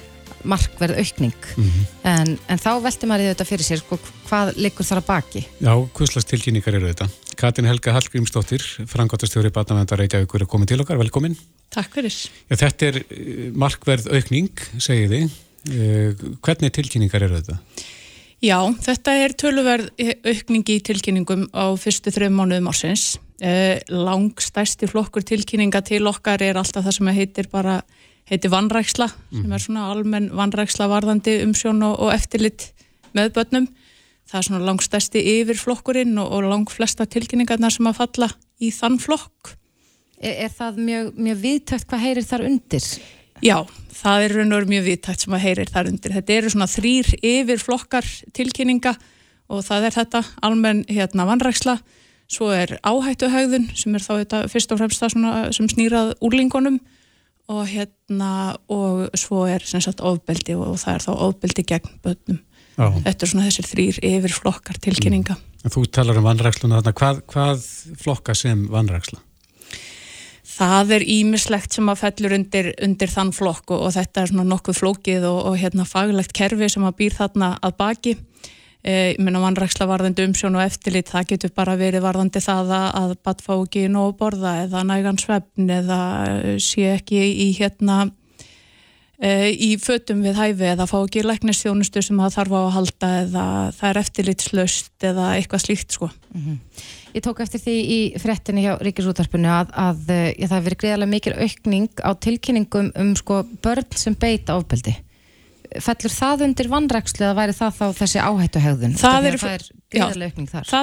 markverð 0.41 0.97
aukning 0.97 1.35
mm 1.53 1.63
-hmm. 1.63 1.83
en, 2.01 2.39
en 2.49 2.57
þá 2.57 2.81
velti 2.81 3.05
maður 3.05 3.21
í 3.21 3.29
þetta 3.29 3.45
fyrir 3.45 3.65
sér 3.65 3.77
sko, 3.77 3.99
hvað 4.25 4.55
likur 4.57 4.85
þar 4.87 5.01
að 5.03 5.05
baki? 5.05 5.41
Já, 5.61 5.73
hvurslags 5.93 6.25
tilkynningar 6.25 6.79
eru 6.79 6.87
þetta? 6.87 7.09
Katin 7.37 7.69
Helga 7.69 7.93
Hallgrímsdóttir, 7.93 8.65
frangotastjóri 8.89 9.53
Batnavendar 9.53 10.01
Reykjavíkur 10.01 10.41
er 10.41 10.49
komin 10.49 10.65
til 10.65 10.81
okkar, 10.81 10.97
velkomin 10.97 11.37
Takk 11.71 11.95
fyrir 11.95 12.13
Já, 12.49 12.57
Þetta 12.65 12.89
er 12.89 13.01
eh, 13.03 13.47
markverð 13.55 14.11
aukning, 14.11 14.51
segið 14.77 15.15
þið 15.15 15.39
eh, 15.71 16.29
hvernig 16.43 16.75
tilkynningar 16.75 17.27
eru 17.27 17.39
þetta? 17.39 17.59
Já, 18.41 18.57
þetta 18.81 19.17
er 19.21 19.35
töluverð 19.37 19.91
aukning 20.25 20.69
í 20.73 20.79
tilkynningum 20.81 21.45
á 21.53 21.69
fyrstu 21.77 22.13
þrjum 22.13 22.39
mánuðum 22.39 22.71
ársins 22.71 23.11
eh, 23.41 23.81
langstæsti 23.89 24.89
flokkur 24.89 25.25
tilkynninga 25.25 25.83
til 25.85 26.05
okkar 26.09 26.41
er 26.45 26.59
alltaf 26.59 26.85
það 26.85 26.97
sem 26.97 27.11
heitir 27.15 27.49
bara 27.51 27.81
heiti 28.29 28.51
Vanræksla 28.51 29.07
mm. 29.11 29.43
sem 29.43 29.53
er 29.53 29.63
svona 29.63 29.87
almenn 29.91 30.29
Vanræksla 30.35 30.89
varðandi 30.91 31.39
umsjón 31.45 31.83
og, 31.87 31.97
og 31.99 32.13
eftirlit 32.15 32.71
með 33.17 33.33
börnum. 33.35 33.69
Það 34.29 34.37
er 34.39 34.47
svona 34.47 34.67
langstæsti 34.69 35.23
yfir 35.33 35.59
flokkurinn 35.59 36.15
og, 36.21 36.29
og 36.31 36.47
lang 36.47 36.69
flesta 36.71 37.07
tilkynningarna 37.09 37.71
sem 37.73 37.89
að 37.89 37.97
falla 37.99 38.29
í 38.61 38.71
þann 38.71 38.99
flokk. 39.01 39.57
Er, 40.21 40.35
er 40.45 40.53
það 40.53 40.83
mjög, 40.89 41.13
mjög 41.17 41.41
viðtækt 41.45 41.89
hvað 41.89 42.05
heyrir 42.05 42.27
þar 42.29 42.45
undir? 42.49 42.89
Já, 43.41 43.57
það 43.97 44.25
er 44.27 44.35
raun 44.37 44.57
og 44.57 44.69
mjög 44.69 44.85
viðtækt 44.89 45.25
sem 45.25 45.33
að 45.37 45.43
heyrir 45.47 45.73
þar 45.73 45.89
undir. 45.89 46.13
Þetta 46.19 46.37
eru 46.37 46.53
svona 46.53 46.69
þrýr 46.69 47.09
yfir 47.19 47.63
flokkar 47.63 48.13
tilkynninga 48.37 48.93
og 49.51 49.65
það 49.65 49.89
er 49.89 49.97
þetta 49.97 50.23
almenn 50.45 50.85
hérna 50.89 51.25
Vanræksla 51.27 51.79
svo 52.31 52.51
er 52.55 52.77
áhættuhægðun 52.87 53.69
sem 53.75 53.95
er 53.95 54.03
þá 54.03 54.13
þetta 54.21 54.41
fyrst 54.51 54.73
og 54.73 54.81
fremst 54.81 55.03
það 55.03 55.15
sem 55.57 55.69
snýrað 55.71 56.13
úrlingunum 56.23 56.79
og 57.51 57.65
hérna 57.67 58.55
og 58.71 59.09
svo 59.19 59.43
er 59.51 59.65
sem 59.67 59.83
sagt 59.83 60.03
ofbeldi 60.05 60.55
og 60.55 60.77
það 60.79 60.93
er 60.93 61.05
þá 61.07 61.11
ofbeldi 61.27 61.65
gegn 61.67 61.97
börnum 62.05 62.39
Já. 62.77 62.87
þetta 63.09 63.25
er 63.25 63.31
svona 63.33 63.47
þessir 63.49 63.67
þrýr 63.67 63.99
yfir 64.13 64.35
flokkar 64.37 64.79
tilkynninga 64.83 65.35
mm. 65.35 65.47
Þú 65.61 65.83
talar 65.93 66.17
um 66.17 66.25
vannræksluna 66.25 66.79
þarna, 66.79 66.93
hvað, 66.97 67.19
hvað 67.29 67.65
flokka 68.01 68.33
sem 68.37 68.63
vannræksla? 68.71 69.19
Það 70.51 70.95
er 70.97 71.05
ímislegt 71.07 71.77
sem 71.77 71.87
að 71.91 72.01
fellur 72.01 72.35
undir, 72.35 72.71
undir 72.83 73.11
þann 73.11 73.31
flokk 73.35 73.71
og, 73.71 73.85
og 73.87 73.93
þetta 73.95 74.23
er 74.23 74.31
svona 74.33 74.47
nokkuð 74.49 74.81
flókið 74.81 75.27
og, 75.29 75.39
og 75.51 75.55
hérna 75.61 75.85
faglegt 75.87 76.35
kerfi 76.35 76.67
sem 76.71 76.85
að 76.87 76.97
býr 76.99 77.15
þarna 77.19 77.53
að 77.63 77.77
baki. 77.79 78.15
Eh, 78.81 79.13
ég 79.13 79.19
menna 79.21 79.43
vannræksla 79.43 79.85
varðandi 79.85 80.25
umsjón 80.25 80.57
og 80.57 80.63
eftirlit 80.65 81.11
það 81.11 81.27
getur 81.29 81.51
bara 81.53 81.75
verið 81.77 82.01
varðandi 82.01 82.41
það 82.41 82.71
að 82.77 83.11
badd 83.21 83.43
fá 83.45 83.51
ekki 83.53 83.83
nóg 83.93 84.15
borða 84.17 84.55
eða 84.63 84.81
nægan 84.89 85.21
svefn 85.21 85.69
eða 85.69 85.99
eh, 86.31 86.55
sé 86.57 86.87
ekki 86.95 87.21
í 87.45 87.51
hérna 87.59 88.07
e, 88.07 88.09
í 89.21 89.75
fötum 89.77 90.23
við 90.25 90.39
hæfi 90.39 90.65
eða 90.71 90.87
fá 90.89 90.95
ekki 91.03 91.21
læknistjónustu 91.21 92.01
sem 92.01 92.17
það 92.17 92.37
þarf 92.39 92.55
á 92.57 92.61
að 92.61 92.71
halda 92.77 93.09
eða 93.19 93.43
það 93.77 93.89
er 93.91 93.99
eftirlitslaust 94.01 95.05
eða 95.11 95.27
eitthvað 95.35 95.63
slíkt 95.65 95.97
sko. 95.97 96.09
Mm 96.33 96.41
-hmm. 96.41 96.57
Ég 97.11 97.21
tók 97.21 97.41
eftir 97.43 97.59
því 97.59 97.75
í 97.75 97.99
frettinni 98.17 98.63
hjá 98.65 98.79
Ríkisútarpunni 98.81 99.51
að, 99.51 99.71
að 99.75 100.09
ég, 100.09 100.47
það 100.47 100.57
hefur 100.57 100.67
verið 100.69 100.81
greiðarlega 100.81 101.11
mikil 101.11 101.33
aukning 101.37 102.01
á 102.01 102.11
tilkynningum 102.15 102.91
um 102.95 103.15
sko 103.19 103.43
börn 103.61 103.97
sem 103.99 104.15
beita 104.15 104.55
ofbeldi. 104.57 104.95
Fellur 105.71 106.11
það 106.11 106.41
undir 106.47 106.67
vannrækslu 106.71 107.25
eða 107.25 107.35
væri 107.37 107.53
það 107.55 107.77
þá 107.77 107.85
þessi 107.99 108.19
áhættuhegðun? 108.19 108.95
Það 108.99 109.27
eru 109.29 109.37
er, 109.51 109.61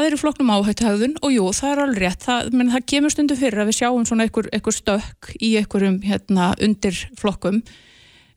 er 0.06 0.16
floknum 0.20 0.52
áhættuhegðun 0.54 1.18
og 1.20 1.32
jú, 1.32 1.50
það 1.52 1.72
er 1.72 1.82
alveg 1.82 2.00
rétt. 2.04 2.22
Það, 2.24 2.52
menn, 2.52 2.72
það 2.72 2.86
kemur 2.94 3.12
stundu 3.12 3.36
fyrir 3.36 3.60
að 3.64 3.68
við 3.68 3.78
sjáum 3.82 4.06
svona 4.08 4.24
einhver, 4.24 4.48
stökk 4.78 5.34
í 5.40 5.56
einhverjum 5.60 6.00
hérna, 6.04 6.54
undir 6.64 6.96
flokkum. 7.20 7.60
eh, 7.60 7.87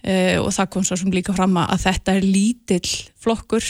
og 0.01 0.47
það 0.49 0.69
kom 0.73 0.85
svo 0.87 0.95
sem 0.97 1.11
líka 1.13 1.33
fram 1.37 1.59
að 1.61 1.83
þetta 1.83 2.15
er 2.17 2.23
lítill 2.25 2.93
flokkur. 3.21 3.65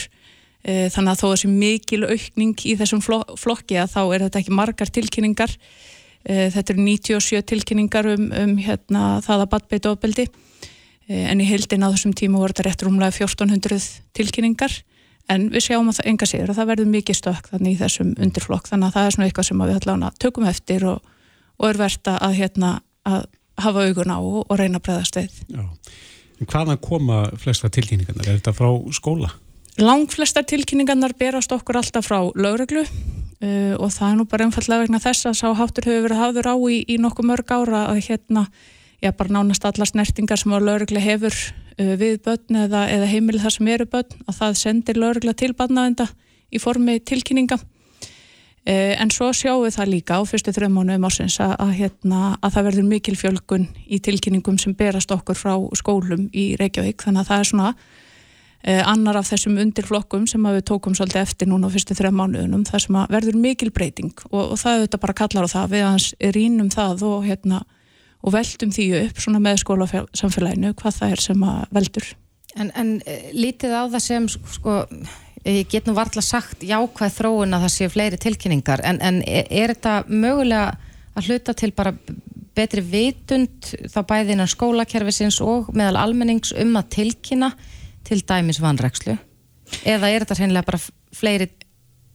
Eh, 0.62 0.86
þannig 0.94 1.16
að 1.16 1.18
þó 1.18 1.26
þessi 1.32 1.48
mikil 1.50 2.04
aukning 2.06 2.60
í 2.70 2.76
þessum 2.78 3.00
flokki 3.02 3.80
að 3.82 3.96
þá 3.96 4.02
er 4.04 4.24
þetta 4.28 4.42
ekki 4.42 4.54
margar 4.54 4.92
tilkynningar. 4.94 5.56
Eh, 6.22 6.46
þetta 6.54 6.74
eru 6.74 6.84
97 6.86 7.42
tilkynningar 7.50 8.06
um, 8.12 8.28
um 8.30 8.52
hérna, 8.62 9.18
það 9.26 9.42
að 9.42 9.50
badbeita 9.56 9.90
ofbeldi. 9.90 10.28
Eh, 11.08 11.24
en 11.32 11.42
í 11.42 11.48
heildin 11.48 11.82
á 11.82 11.90
þessum 11.90 12.14
tíma 12.14 12.38
voru 12.38 12.54
þetta 12.54 12.68
rétt 12.68 12.86
rúmlega 12.86 13.16
1400 13.16 13.88
tilkynningar. 14.14 14.78
En 15.30 15.48
við 15.50 15.66
sjáum 15.66 15.90
að 15.90 15.98
það 15.98 16.12
enga 16.12 16.30
sér 16.30 16.50
og 16.50 16.58
það 16.58 16.70
verður 16.70 16.92
mikið 16.94 17.18
stökk 17.18 17.50
þannig 17.50 17.74
í 17.74 17.82
þessum 17.82 18.14
undirflokk. 18.22 18.70
Þannig 18.70 18.86
að 18.86 18.96
það 18.96 19.08
er 19.08 19.16
svona 19.16 19.28
eitthvað 19.28 19.48
sem 19.50 19.66
við 19.66 19.90
að 19.90 20.22
tökum 20.22 20.48
eftir 20.50 20.86
og, 20.92 21.12
og 21.58 21.68
er 21.72 21.82
verðt 21.82 22.14
að, 22.14 22.38
hérna, 22.38 22.72
að 23.02 23.26
hafa 23.62 23.86
augun 23.88 24.14
á 24.14 24.18
og, 24.22 24.40
og 24.46 24.58
reyna 24.58 24.78
að 24.78 24.86
breyðast 24.86 25.18
við. 25.18 25.42
Já. 25.50 25.66
Hvaðan 26.48 26.80
koma 26.82 27.24
flesta 27.40 27.70
tilkynningarnar? 27.72 28.28
Er 28.28 28.38
þetta 28.40 28.54
frá 28.56 28.68
skóla? 28.94 29.32
Lang 29.80 30.10
flesta 30.12 30.42
tilkynningarnar 30.44 31.14
berast 31.18 31.52
okkur 31.54 31.80
alltaf 31.80 32.06
frá 32.08 32.18
lögreglu 32.36 32.84
uh, 32.84 33.74
og 33.78 33.88
það 33.94 34.06
er 34.08 34.18
nú 34.18 34.28
bara 34.28 34.46
einfallega 34.48 34.84
vegna 34.84 35.00
þess 35.02 35.30
að 35.30 35.38
sá 35.40 35.48
háttur 35.56 35.88
hefur 35.88 36.06
verið 36.08 36.22
hafður 36.22 36.50
á 36.52 36.56
í, 36.68 36.78
í 36.84 37.00
nokkuð 37.00 37.28
mörg 37.30 37.54
ára 37.56 37.86
að 37.88 38.02
hérna 38.08 38.46
já, 39.00 39.10
bara 39.10 39.38
nánast 39.38 39.64
alla 39.68 39.88
snertingar 39.88 40.40
sem 40.40 40.52
á 40.52 40.58
laurugli 40.60 41.00
hefur 41.02 41.32
uh, 41.32 41.94
við 41.96 42.20
börn 42.26 42.62
eða, 42.66 42.86
eða 42.92 43.10
heimili 43.14 43.40
þar 43.42 43.56
sem 43.56 43.72
eru 43.72 43.88
börn 43.96 44.26
og 44.26 44.36
það 44.36 44.60
sendir 44.60 45.00
laurugla 45.00 45.32
til 45.32 45.54
barnavenda 45.56 46.10
í 46.52 46.60
formi 46.60 46.98
tilkynninga 47.00 47.58
Eh, 47.58 47.71
en 48.64 49.10
svo 49.10 49.32
sjáum 49.34 49.64
við 49.64 49.74
það 49.74 49.90
líka 49.90 50.16
á 50.18 50.22
fyrstu 50.22 50.52
þrjum 50.54 50.76
mánuðum 50.76 51.08
ásins 51.08 51.40
að, 51.42 51.56
að, 51.64 51.72
hérna, 51.80 52.20
að 52.38 52.52
það 52.54 52.66
verður 52.68 52.84
mikil 52.92 53.16
fjölgun 53.18 53.66
í 53.90 53.98
tilkynningum 53.98 54.58
sem 54.62 54.76
berast 54.78 55.10
okkur 55.10 55.38
frá 55.38 55.56
skólum 55.78 56.28
í 56.30 56.52
Reykjavík 56.60 57.02
þannig 57.02 57.24
að 57.24 57.30
það 57.32 57.42
er 57.42 57.50
svona 57.50 57.72
eh, 58.62 58.82
annar 58.86 59.18
af 59.18 59.26
þessum 59.32 59.58
undirflokkum 59.64 60.28
sem 60.30 60.46
við 60.46 60.62
tókum 60.70 60.94
svolítið 60.94 61.24
eftir 61.24 61.50
núna 61.50 61.66
á 61.66 61.74
fyrstu 61.74 61.98
þrjum 61.98 62.18
mánuðunum 62.22 62.62
þar 62.70 62.86
sem 62.86 63.00
verður 63.16 63.40
mikil 63.42 63.72
breyting 63.74 64.14
og, 64.30 64.54
og 64.54 64.56
það 64.62 64.78
auðvitað 64.78 65.04
bara 65.08 65.18
kallar 65.24 65.50
á 65.50 65.54
það 65.56 65.74
við 65.74 65.86
hans 65.88 66.08
rínum 66.38 66.70
það 66.70 67.04
og, 67.10 67.18
hérna, 67.26 67.64
og 68.22 68.36
veldum 68.36 68.74
því 68.78 68.88
upp 69.00 69.26
svona 69.26 69.42
með 69.42 69.58
skólasamfélaginu 69.64 70.74
hvað 70.78 71.00
það 71.00 71.16
er 71.16 71.26
sem 71.26 71.46
veldur. 71.74 72.12
En, 72.54 72.70
en 72.78 72.96
eh, 73.10 73.30
lítið 73.34 73.74
á 73.74 73.82
það 73.90 74.06
sem 74.06 74.30
sko 74.30 74.84
ég 75.48 75.70
get 75.70 75.88
nú 75.88 75.94
varðla 75.96 76.22
sagt 76.24 76.62
jákvæð 76.66 77.16
þróun 77.16 77.56
að 77.56 77.64
það 77.66 77.74
séu 77.74 77.92
fleiri 77.92 78.18
tilkynningar 78.22 78.82
en, 78.86 79.00
en 79.02 79.22
er, 79.26 79.48
er 79.50 79.74
þetta 79.74 79.94
mögulega 80.08 80.76
að 81.18 81.28
hluta 81.28 81.54
til 81.58 81.72
bara 81.76 81.94
betri 82.56 82.84
vitund 82.84 83.72
þá 83.90 84.00
bæði 84.08 84.36
innan 84.36 84.50
skólakerfisins 84.50 85.40
og 85.44 85.72
meðal 85.76 85.98
almennings 86.04 86.52
um 86.54 86.76
að 86.78 86.90
tilkynna 86.98 87.52
til 88.06 88.20
dæmis 88.28 88.60
vanrækslu? 88.62 89.16
Eða 89.88 90.10
er 90.12 90.24
þetta 90.24 90.38
hreinlega 90.38 90.68
bara 90.68 90.80
fleiri 91.16 91.48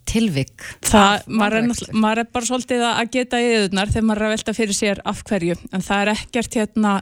tilvik 0.07 0.63
það, 0.87 1.25
maður 1.27 1.59
er, 1.59 1.71
maður 1.91 2.21
er 2.23 2.29
bara 2.31 2.47
svolítið 2.47 2.83
að 2.87 3.13
geta 3.17 3.39
í 3.43 3.47
auðunar 3.57 3.91
þegar 3.91 4.05
maður 4.07 4.21
er 4.21 4.27
að 4.27 4.35
velta 4.37 4.55
fyrir 4.55 4.77
sér 4.77 5.01
af 5.09 5.23
hverju. 5.27 5.57
En 5.75 5.83
það 5.83 6.03
er 6.03 6.11
ekkert 6.13 6.59
hérna 6.61 6.93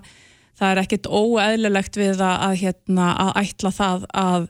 það 0.55 0.71
er 0.71 0.81
ekkert 0.81 1.09
óeðlilegt 1.11 1.99
við 1.99 2.23
að 2.23 2.55
hérna 2.63 3.09
að 3.25 3.31
ætla 3.43 3.71
það 3.75 4.07
að 4.15 4.47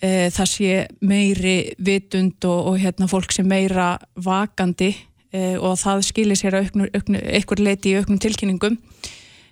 e, 0.00 0.28
það 0.34 0.48
sé 0.50 0.78
meiri 1.06 1.56
vitund 1.78 2.44
og, 2.48 2.72
og 2.72 2.80
hérna, 2.82 3.08
fólk 3.10 3.34
sem 3.34 3.46
meira 3.48 3.94
vakandi 4.14 4.92
e, 5.32 5.56
og 5.56 5.76
það 5.80 6.04
skilir 6.08 6.38
sér 6.38 6.58
eitthvað 6.60 7.62
leiti 7.64 7.92
í 7.92 8.00
auknum 8.00 8.20
tilkynningum. 8.22 8.78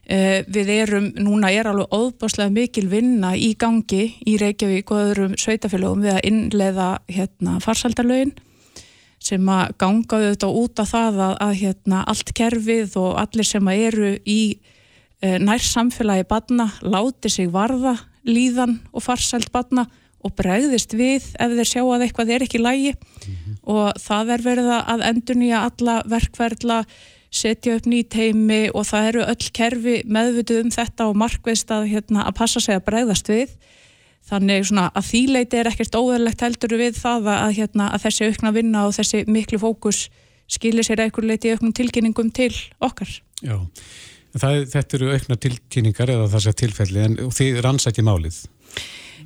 E, 0.05 0.43
við 0.53 0.73
erum, 0.75 1.11
núna 1.17 1.51
er 1.55 1.71
alveg 1.71 1.95
óbáslega 1.95 2.53
mikil 2.53 2.91
vinna 2.93 3.33
í 3.37 3.55
gangi 3.57 4.11
í 4.29 4.37
Reykjavík 4.41 4.93
og 4.93 5.05
öðrum 5.07 5.39
sveitafélagum 5.41 6.05
við 6.05 6.19
að 6.19 6.27
innleiða 6.29 6.91
hérna, 7.09 7.57
farsaldarlögin 7.65 8.35
sem 9.25 9.49
að 9.49 9.73
gangaðu 9.81 10.35
þetta 10.35 10.49
út 10.61 10.81
af 10.83 10.91
það 10.93 11.21
að, 11.25 11.35
að 11.47 11.55
hérna, 11.63 12.05
allt 12.13 12.33
kerfið 12.37 12.97
og 13.01 13.15
allir 13.23 13.49
sem 13.49 13.71
eru 13.73 14.11
í 14.29 14.41
e, 15.25 15.39
nær 15.41 15.65
samfélagi 15.65 16.27
badna 16.29 16.69
láti 16.85 17.33
sig 17.33 17.49
varða 17.53 17.97
líðan 18.29 18.83
og 18.93 19.05
farsælt 19.07 19.49
badna 19.55 19.87
og 20.25 20.33
bregðist 20.39 20.95
við 20.97 21.27
ef 21.39 21.53
þeir 21.59 21.69
sjá 21.69 21.83
að 21.83 22.07
eitthvað 22.07 22.33
er 22.35 22.45
ekki 22.47 22.61
lægi 22.63 22.95
mm 22.95 23.35
-hmm. 23.35 23.59
og 23.75 24.01
það 24.01 24.33
er 24.35 24.45
verið 24.49 24.71
að 24.79 25.05
endurnýja 25.11 25.63
alla 25.69 25.97
verkverðla, 26.09 26.85
setja 27.31 27.77
upp 27.77 27.87
nýt 27.87 28.15
heimi 28.15 28.71
og 28.73 28.87
það 28.87 29.09
eru 29.09 29.23
öll 29.27 29.47
kerfi 29.53 29.97
meðvituð 30.07 30.65
um 30.65 30.71
þetta 30.71 31.09
og 31.11 31.17
markveist 31.17 31.71
að, 31.71 31.89
hérna, 31.93 32.25
að 32.25 32.37
passa 32.39 32.61
sig 32.61 32.77
að 32.77 32.87
bregðast 32.89 33.29
við. 33.29 33.51
Þannig 34.25 34.71
að 34.73 35.05
þýleiti 35.05 35.59
er 35.61 35.69
ekkert 35.69 35.97
óverlegt 35.99 36.41
heldur 36.41 36.79
við 36.79 36.97
það 36.97 37.27
að, 37.29 37.51
hérna, 37.59 37.91
að 37.93 38.07
þessi 38.07 38.29
aukna 38.31 38.53
vinna 38.57 38.87
og 38.87 38.95
þessi 38.97 39.25
miklu 39.29 39.59
fókus 39.61 40.09
skilir 40.49 40.87
sér 40.87 41.03
eitthvað 41.05 41.29
leiti 41.29 41.53
auknum 41.53 41.75
tilkynningum 41.77 42.31
til 42.33 42.53
okkar. 42.81 43.11
Já, 43.45 43.59
það, 44.33 44.65
þetta 44.73 44.97
eru 44.99 45.13
aukna 45.13 45.37
tilkynningar 45.37 46.15
eða 46.15 46.31
þess 46.33 46.51
að 46.51 46.59
tilfelli 46.63 47.05
en 47.05 47.19
þið 47.37 47.61
rannsækja 47.67 48.07
málið. 48.07 48.41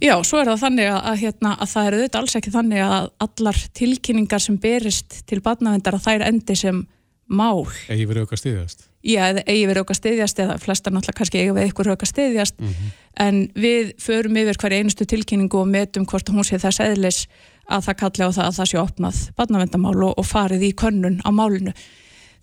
Já, 0.03 0.15
svo 0.23 0.39
er 0.43 0.53
það 0.53 0.63
þannig 0.63 0.91
að, 0.93 1.01
að, 1.11 1.17
hérna, 1.23 1.55
að 1.59 1.73
það 1.73 1.89
eru 1.89 1.99
auðvitað 1.99 2.21
alls 2.21 2.37
ekki 2.39 2.55
þannig 2.55 2.85
að 2.85 3.09
allar 3.27 3.59
tilkynningar 3.81 4.45
sem 4.45 4.61
berist 4.63 5.19
til 5.27 5.41
badnavendar 5.43 5.99
að 5.99 6.07
þær 6.07 6.27
endi 6.29 6.57
sem 6.59 6.85
mál. 7.29 7.67
Egi 7.93 8.07
verið 8.09 8.27
auka 8.27 8.39
stiðjast? 8.39 8.87
Já, 9.09 9.23
eigi 9.45 9.67
verið 9.69 9.85
auka 9.85 9.97
stiðjast 9.97 10.41
eða 10.43 10.57
flesta 10.63 10.91
náttúrulega 10.91 11.21
kannski 11.21 11.43
eigi 11.43 11.55
verið 11.55 11.71
ykkur 11.73 11.91
auka 11.93 12.09
stiðjast 12.09 12.59
mm 12.59 12.69
-hmm. 12.69 12.91
en 13.27 13.37
við 13.55 13.93
förum 14.01 14.37
yfir 14.37 14.59
hverja 14.59 14.79
einustu 14.79 15.05
tilkynningu 15.05 15.59
og 15.59 15.69
metum 15.69 16.07
hvort 16.07 16.29
hún 16.29 16.45
sé 16.45 16.59
þess 16.59 16.81
eðlis 16.81 17.27
að 17.69 17.85
það 17.87 17.99
kalli 18.01 18.25
á 18.25 18.31
það 18.33 18.47
að 18.47 18.57
það 18.59 18.71
sé 18.71 18.79
opnað 18.79 19.17
badnavendamál 19.37 20.03
og, 20.03 20.15
og 20.19 20.27
farið 20.27 20.63
í 20.63 20.73
könnun 20.75 21.21
á 21.25 21.31
málinu. 21.31 21.73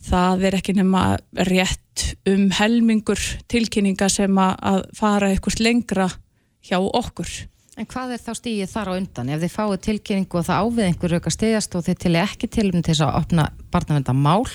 Það 0.05 0.43
er 0.43 0.55
ekki 0.55 0.73
nema 0.73 1.17
rétt 1.33 2.15
um 2.29 2.51
helmingur 2.51 3.19
tilkynninga 3.47 4.09
sem 4.09 4.37
að, 4.37 4.85
fara 4.93 5.31
eitthvað 5.31 5.59
lengra 5.59 6.09
hjá 6.65 6.79
okkur. 6.81 7.33
En 7.75 7.87
hvað 7.91 8.13
er 8.15 8.21
þá 8.23 8.31
stíðið 8.39 8.71
þar 8.71 8.89
á 8.91 8.93
undan? 8.95 9.31
Ef 9.35 9.41
þið 9.43 9.51
fáið 9.51 9.81
tilkynningu 9.87 10.39
og 10.39 10.45
það 10.47 10.61
ávið 10.63 10.85
einhverju 10.85 11.19
auka 11.19 11.33
stiðast 11.33 11.75
og 11.75 11.83
þið 11.85 11.97
til 12.05 12.13
ekki 12.21 12.47
til 12.47 12.65
um 12.69 12.79
til 12.79 12.93
þess 12.93 13.03
að 13.03 13.17
opna 13.19 13.47
barnavenda 13.73 14.15
mál, 14.15 14.45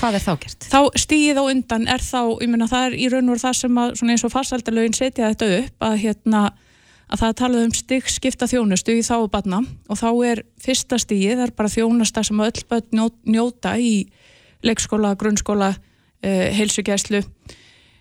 hvað 0.00 0.16
er 0.16 0.24
þá 0.24 0.32
gert? 0.44 0.68
Þá 0.72 0.80
stíðið 1.02 1.40
á 1.40 1.44
undan 1.44 1.84
er 1.92 2.04
þá, 2.06 2.22
ég 2.40 2.48
menna 2.48 2.70
það 2.70 2.86
er 2.88 2.96
í 2.96 3.10
raun 3.12 3.34
og 3.34 3.42
það 3.42 3.58
sem 3.60 3.82
að 3.82 3.92
svona 4.00 4.16
eins 4.16 4.24
og 4.24 4.32
farsaldalögin 4.32 4.96
setja 4.96 5.28
þetta 5.34 5.50
upp 5.58 5.86
að 5.90 5.98
hérna 6.06 6.42
að 7.10 7.22
það 7.24 7.36
talaði 7.42 7.68
um 7.68 7.76
stygg 7.76 8.08
skipta 8.08 8.48
þjónustu 8.48 8.96
í 8.96 9.04
þá 9.04 9.16
barna 9.28 9.60
og 9.90 10.00
þá 10.00 10.08
er 10.30 10.42
fyrsta 10.62 10.96
stíðið, 11.02 11.36
það 11.36 11.46
er 11.48 11.54
bara 11.58 11.74
þjónusta 11.74 12.24
sem 12.24 12.42
öll 12.46 12.64
börn 12.70 13.06
njóta 13.28 13.76
í 13.76 13.94
leikskóla, 14.64 15.12
grunnskóla, 15.20 15.74
Eh, 16.20 16.50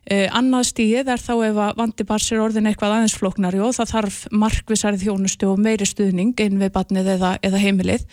annað 0.08 0.64
stíð 0.72 1.10
er 1.14 1.22
þá 1.22 1.34
ef 1.46 1.58
að 1.62 1.76
vandi 1.78 2.06
bars 2.08 2.32
er 2.32 2.40
orðin 2.42 2.66
eitthvað 2.70 2.96
aðeins 2.96 3.18
floknari 3.20 3.60
og 3.62 3.76
það 3.78 3.92
þarf 3.92 4.16
markvisari 4.32 4.98
þjónustu 4.98 5.52
og 5.52 5.60
meiri 5.62 5.86
stuðning 5.86 6.40
inn 6.42 6.58
við 6.58 6.72
barnið 6.74 7.12
eða, 7.18 7.36
eða 7.46 7.62
heimilið. 7.62 8.06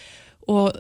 Og 0.53 0.77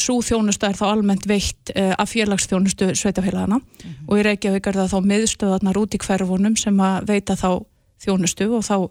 svo 0.00 0.20
þjónustu 0.24 0.68
er 0.68 0.76
þá 0.78 0.86
almennt 0.90 1.26
veitt 1.28 1.72
eh, 1.74 1.92
af 1.98 2.12
félagsþjónustu 2.12 2.90
sveitafélagana 2.98 3.58
mm 3.58 3.62
-hmm. 3.62 4.08
og 4.08 4.18
í 4.18 4.24
Reykjavík 4.26 4.66
er 4.66 4.78
það 4.80 4.92
þá 4.94 4.98
miðstöðarnar 5.12 5.80
út 5.80 5.94
í 5.94 5.98
hverfunum 5.98 6.56
sem 6.56 6.80
að 6.80 7.06
veita 7.06 7.36
þá 7.36 7.64
þjónustu 8.04 8.48
og 8.56 8.64
þá 8.64 8.90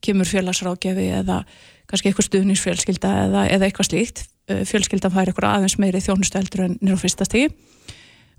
kemur 0.00 0.26
félagsrákjafi 0.28 1.08
eða 1.20 1.44
kannski 1.86 2.08
eitthvað 2.08 2.28
stuðningsfjölskylda 2.28 3.10
eða, 3.26 3.46
eða 3.48 3.64
eitthvað 3.66 3.88
slíkt. 3.88 4.24
Eh, 4.48 4.64
fjölskyldan 4.64 5.12
fær 5.12 5.28
eitthvað 5.28 5.54
aðeins 5.56 5.78
meiri 5.78 6.00
þjónustu 6.00 6.38
eldur 6.38 6.64
en 6.64 6.78
nýra 6.80 7.00
fyrsta 7.00 7.24
stígi 7.24 7.52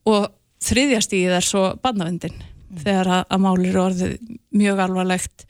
og 0.06 0.30
þriðja 0.62 1.01
stígið 1.01 1.32
er 1.34 1.45
svo 1.45 1.63
barnavendin 1.82 2.36
mm. 2.75 2.83
þegar 2.83 3.11
að, 3.19 3.23
að 3.29 3.43
máli 3.45 3.71
eru 3.71 3.83
orðið 3.85 4.15
mjög 4.55 4.83
alvarlegt 4.85 5.45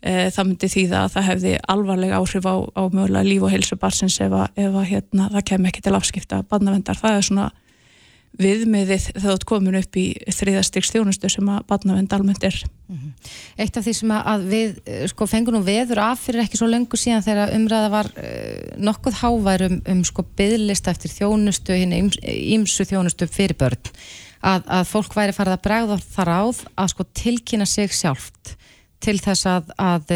e, 0.00 0.30
það 0.30 0.48
myndi 0.48 0.72
þýða 0.72 1.02
að 1.02 1.12
það 1.16 1.28
hefði 1.30 1.54
alvarleg 1.74 2.16
áhrif 2.16 2.48
á, 2.48 2.54
á 2.76 2.82
mögulega 2.86 3.28
líf 3.28 3.46
og 3.46 3.54
heilsu 3.54 3.78
barsins 3.80 4.18
ef 4.20 4.32
að, 4.32 4.48
ef 4.54 4.80
að 4.80 4.90
hérna, 4.92 5.30
það 5.36 5.46
kem 5.52 5.70
ekki 5.70 5.86
til 5.86 5.96
afskipta 5.98 6.42
barnavendar, 6.50 7.00
það 7.00 7.20
er 7.20 7.30
svona 7.30 7.52
viðmiðið 8.36 9.04
þegar 9.14 9.38
þú 9.40 9.48
komin 9.48 9.78
upp 9.78 9.96
í 9.96 10.04
þriðastyks 10.34 10.90
þjónustu 10.92 11.30
sem 11.32 11.46
að 11.48 11.62
barnavend 11.70 12.12
almennt 12.12 12.44
er. 12.44 12.56
-hmm. 12.88 13.12
Eitt 13.56 13.76
af 13.76 13.86
því 13.86 13.94
sem 13.96 14.10
að 14.12 14.44
við 14.50 14.74
sko, 15.08 15.26
fengum 15.26 15.56
nú 15.56 15.62
veður 15.64 16.02
af 16.04 16.20
fyrir 16.20 16.44
ekki 16.44 16.60
svo 16.60 16.68
lengur 16.68 17.00
síðan 17.00 17.24
þegar 17.24 17.54
umræða 17.56 17.90
var 17.90 18.10
uh, 18.12 18.76
nokkuð 18.76 19.14
háværum 19.22 19.80
um 19.88 20.04
sko, 20.04 20.26
byðlista 20.36 20.90
eftir 20.90 21.10
þjónustu, 21.10 21.72
ímsu 21.72 22.84
þjónustu 22.84 23.26
fyrir 23.26 23.56
börn 23.56 23.80
að, 24.40 24.64
að 24.66 24.88
fólk 24.90 25.16
væri 25.16 25.34
farið 25.36 25.56
að 25.56 25.64
bregða 25.66 25.98
þar 26.14 26.32
áð 26.36 26.62
að 26.74 26.92
sko 26.92 27.06
tilkynna 27.22 27.66
sig 27.68 27.94
sjálft 27.94 28.56
til 29.04 29.18
þess 29.22 29.48
að, 29.50 29.70
að 29.76 30.14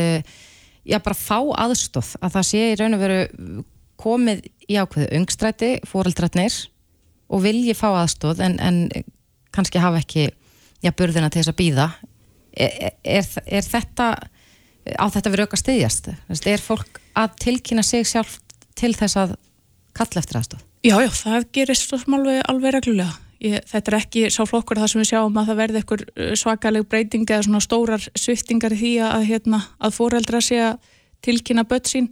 já 0.89 0.99
bara 1.05 1.17
fá 1.19 1.39
aðstóð 1.67 2.15
að 2.21 2.37
það 2.37 2.49
sé 2.51 2.65
í 2.65 2.77
raun 2.81 2.97
og 2.97 3.03
veru 3.05 3.21
komið 4.01 4.45
í 4.71 4.79
ákveðu 4.81 5.09
ungstræti 5.21 5.73
fóreldrætnir 5.89 6.57
og 7.31 7.45
vilji 7.45 7.77
fá 7.77 7.89
aðstóð 7.93 8.43
en, 8.47 8.57
en 8.61 8.85
kannski 9.55 9.83
hafa 9.83 10.01
ekki 10.01 10.31
já 10.81 10.93
burðina 10.97 11.31
til 11.31 11.43
þess 11.43 11.53
að 11.53 11.61
býða 11.61 11.89
er, 12.57 12.95
er, 13.05 13.29
er 13.47 13.67
þetta 13.67 14.11
á 14.97 15.07
þetta 15.13 15.33
verið 15.33 15.49
auka 15.49 15.61
stiðjast 15.61 16.11
er 16.49 16.65
fólk 16.65 17.03
að 17.19 17.37
tilkynna 17.45 17.85
sig 17.87 18.09
sjálft 18.09 18.57
til 18.79 18.95
þess 18.97 19.19
að 19.21 19.35
kalla 19.97 20.23
eftir 20.23 20.41
aðstóð? 20.41 20.63
Já, 20.81 20.95
já, 21.05 21.11
það 21.13 21.51
gerist 21.53 21.93
alveg, 21.93 22.41
alveg 22.49 22.79
reglulega 22.79 23.13
Ég, 23.41 23.63
þetta 23.65 23.89
er 23.89 23.97
ekki 23.97 24.23
sá 24.29 24.43
flokkur 24.45 24.77
þar 24.77 24.91
sem 24.93 25.01
við 25.01 25.11
sjáum 25.15 25.39
að 25.41 25.47
það 25.49 25.61
verði 25.63 25.81
eitthvað 25.81 26.03
uh, 26.11 26.33
svakaleg 26.37 26.89
breyting 26.93 27.23
eða 27.25 27.47
svona 27.47 27.63
stórar 27.65 28.03
sviftingar 28.13 28.75
því 28.77 28.91
að, 29.07 29.25
hérna, 29.31 29.63
að 29.81 29.95
fóreldra 29.97 30.43
sé 30.45 30.59
að 30.61 30.91
tilkynna 31.25 31.65
börn 31.69 31.89
sín 31.89 32.11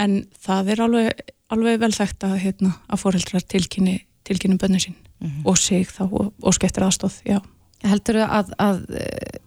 en 0.00 0.22
það 0.40 0.72
er 0.72 0.82
alveg, 0.86 1.22
alveg 1.52 1.82
vel 1.82 1.92
þekkt 1.92 2.26
að, 2.30 2.38
hérna, 2.46 2.72
að 2.88 3.02
fóreldrar 3.02 3.44
tilkynni, 3.52 3.98
tilkynni 4.24 4.56
börnum 4.60 4.80
sín 4.80 4.96
mm 4.96 5.28
-hmm. 5.28 5.44
og 5.52 5.60
sig 5.60 5.84
þá 5.84 6.02
og, 6.08 6.32
og 6.40 6.56
skeftir 6.56 6.86
aðstóð, 6.88 7.20
já. 7.28 7.40
Heldur 7.84 8.20
þau 8.20 8.28
að, 8.40 8.56
að 8.60 8.80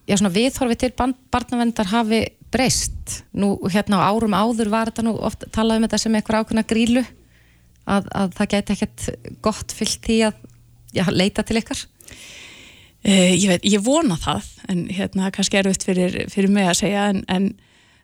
já, 0.10 0.16
viðhorfi 0.38 0.78
til 0.82 0.94
barnavendar 1.32 1.90
hafi 1.90 2.24
breyst? 2.54 3.24
Nú 3.34 3.58
hérna 3.70 4.06
á 4.06 4.10
árum 4.10 4.34
áður 4.34 4.70
var 4.70 4.90
þetta 4.90 5.06
nú 5.06 5.18
oft 5.18 5.46
talað 5.52 5.78
um 5.78 5.86
þetta 5.88 5.98
sem 5.98 6.16
eitthvað 6.16 6.42
ákveðna 6.42 6.66
grílu 6.70 7.04
að, 7.86 8.08
að 8.14 8.34
það 8.38 8.50
geti 8.54 8.74
ekkert 8.74 9.10
gott 9.42 9.72
fyllt 9.72 10.02
því 10.06 10.18
að 10.30 10.42
leita 11.14 11.46
til 11.46 11.60
ykkar? 11.62 11.86
Uh, 13.04 13.34
ég, 13.36 13.48
veit, 13.52 13.66
ég 13.68 13.84
vona 13.84 14.16
það 14.16 14.46
en 14.72 14.86
hérna 14.88 15.32
kannski 15.36 15.60
er 15.60 15.68
auðvitt 15.68 15.88
fyrir, 15.88 16.20
fyrir 16.32 16.52
mig 16.54 16.70
að 16.70 16.78
segja 16.86 17.08
en, 17.12 17.24
en 17.28 17.50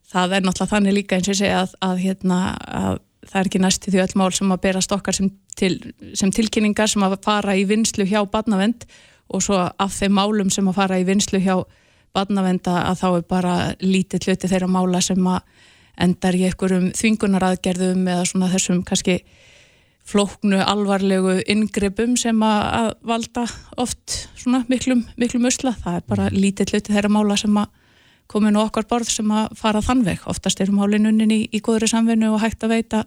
það 0.09 0.33
er 0.35 0.43
náttúrulega 0.43 0.73
þannig 0.73 0.97
líka 0.97 1.19
eins 1.19 1.29
og 1.31 1.37
segja 1.39 1.61
að, 1.63 1.75
að, 1.85 2.01
hérna, 2.03 2.39
að 2.67 2.97
það 3.29 3.39
er 3.39 3.49
ekki 3.49 3.61
næstu 3.63 3.93
því 3.93 4.01
öll 4.03 4.17
mál 4.19 4.31
sem 4.35 4.51
að 4.51 4.61
bera 4.65 4.81
stokkar 4.83 5.15
sem, 5.15 5.29
til, 5.59 5.73
sem 6.17 6.33
tilkynningar 6.35 6.91
sem 6.91 7.05
að 7.05 7.19
fara 7.23 7.55
í 7.55 7.65
vinslu 7.69 8.07
hjá 8.09 8.19
badnavend 8.31 8.87
og 9.29 9.45
svo 9.45 9.61
af 9.69 9.95
þeim 9.95 10.17
málum 10.17 10.49
sem 10.51 10.67
að 10.67 10.79
fara 10.81 10.99
í 10.99 11.05
vinslu 11.07 11.39
hjá 11.43 11.55
badnavenda 12.15 12.79
að 12.89 13.01
þá 13.03 13.09
er 13.09 13.25
bara 13.29 13.55
lítið 13.83 14.27
hluti 14.27 14.49
þeirra 14.49 14.71
mála 14.71 15.01
sem 15.05 15.27
að 15.29 15.67
endar 15.99 16.37
í 16.37 16.45
einhverjum 16.47 16.89
þvingunaraðgerðum 16.95 18.07
eða 18.07 18.25
svona 18.27 18.49
þessum 18.53 18.81
kannski 18.87 19.19
flóknu, 20.09 20.57
alvarlegu 20.63 21.39
yngrippum 21.49 22.15
sem 22.19 22.39
að 22.45 22.95
valda 23.05 23.45
oft 23.77 24.23
svona 24.39 24.63
miklum, 24.71 25.03
miklum 25.21 25.45
usla. 25.49 25.75
Það 25.83 25.99
er 25.99 26.07
bara 26.09 26.31
lítið 26.33 26.73
hluti 26.73 26.95
þeirra 26.95 27.11
mála 27.13 27.37
sem 27.39 27.59
að 27.61 27.69
komin 28.29 28.57
á 28.57 28.61
okkar 28.61 28.87
borð 28.89 29.11
sem 29.13 29.29
að 29.33 29.53
fara 29.57 29.81
þann 29.85 30.03
veg. 30.05 30.25
Oftast 30.29 30.61
eru 30.61 30.75
málinunin 30.77 31.33
í, 31.33 31.41
í 31.49 31.61
góðri 31.65 31.89
samvinnu 31.89 32.33
og 32.33 32.43
hægt 32.43 32.65
að 32.65 32.75
veita 32.75 33.03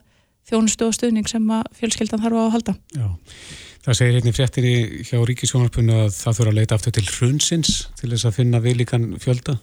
þjónustu 0.50 0.88
og 0.88 0.96
stuðning 0.96 1.28
sem 1.30 1.44
að 1.54 1.68
fjölskyldan 1.78 2.22
þarf 2.22 2.38
á 2.38 2.42
að 2.42 2.54
halda. 2.56 2.76
Já, 2.96 3.06
það 3.86 3.98
segir 3.98 4.16
hérna 4.18 4.32
í 4.32 4.36
fréttinni 4.38 4.72
hjá 5.06 5.18
Ríkisjónarpunni 5.30 5.98
að 6.04 6.08
það 6.16 6.38
þurfa 6.38 6.54
að 6.54 6.58
leita 6.58 6.78
aftur 6.78 6.96
til 6.96 7.06
hrunsins 7.10 7.74
til 8.00 8.10
þess 8.10 8.30
að 8.30 8.38
finna 8.40 8.62
viðlíkan 8.64 9.12
fjölda. 9.22 9.58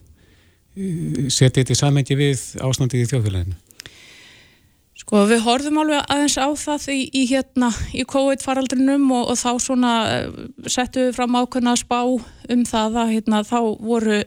Seti 1.28 1.60
þetta 1.60 1.75
í 1.75 1.80
samhengi 1.82 2.19
við 2.19 2.45
ástandið 2.63 3.04
í 3.04 3.10
þjóðfélaginu? 3.12 3.58
Sko 5.10 5.24
við 5.26 5.39
horfum 5.41 5.78
alveg 5.82 6.04
aðeins 6.13 6.36
á 6.38 6.54
það 6.54 6.84
í, 6.93 7.00
í 7.17 7.22
hérna 7.32 7.72
í 7.98 8.04
COVID-faraldrinum 8.06 9.08
og, 9.10 9.32
og 9.32 9.39
þá 9.41 9.63
svona 9.63 9.93
eh, 10.06 10.28
settum 10.69 11.08
við 11.08 11.15
fram 11.17 11.38
ákveðna 11.39 11.74
spá 11.82 12.04
um 12.06 12.62
það 12.69 13.00
að 13.02 13.13
hérna 13.15 13.39
þá 13.41 13.58
voru 13.82 14.19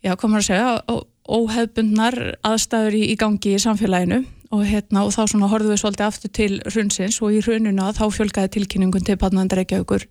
já, 0.00 0.14
komur 0.16 0.40
að 0.40 0.48
segja, 0.48 0.96
óhefbundnar 1.28 2.18
aðstæður 2.40 2.96
í, 2.96 3.04
í 3.12 3.18
gangi 3.20 3.52
í 3.58 3.60
samfélaginu 3.60 4.24
og, 4.54 4.64
hérna, 4.64 5.04
og 5.04 5.12
þá 5.18 5.22
svona 5.34 5.52
horfum 5.52 5.74
við 5.74 5.82
svolítið 5.84 6.08
aftur 6.08 6.36
til 6.40 6.50
hrunsins 6.64 7.20
og 7.20 7.36
í 7.36 7.44
hrununa 7.44 7.92
þá 7.92 8.06
fjölgaði 8.08 8.56
tilkynningun 8.56 9.04
til 9.04 9.20
Padnandar 9.20 9.60
Reykjavíkur 9.60 10.08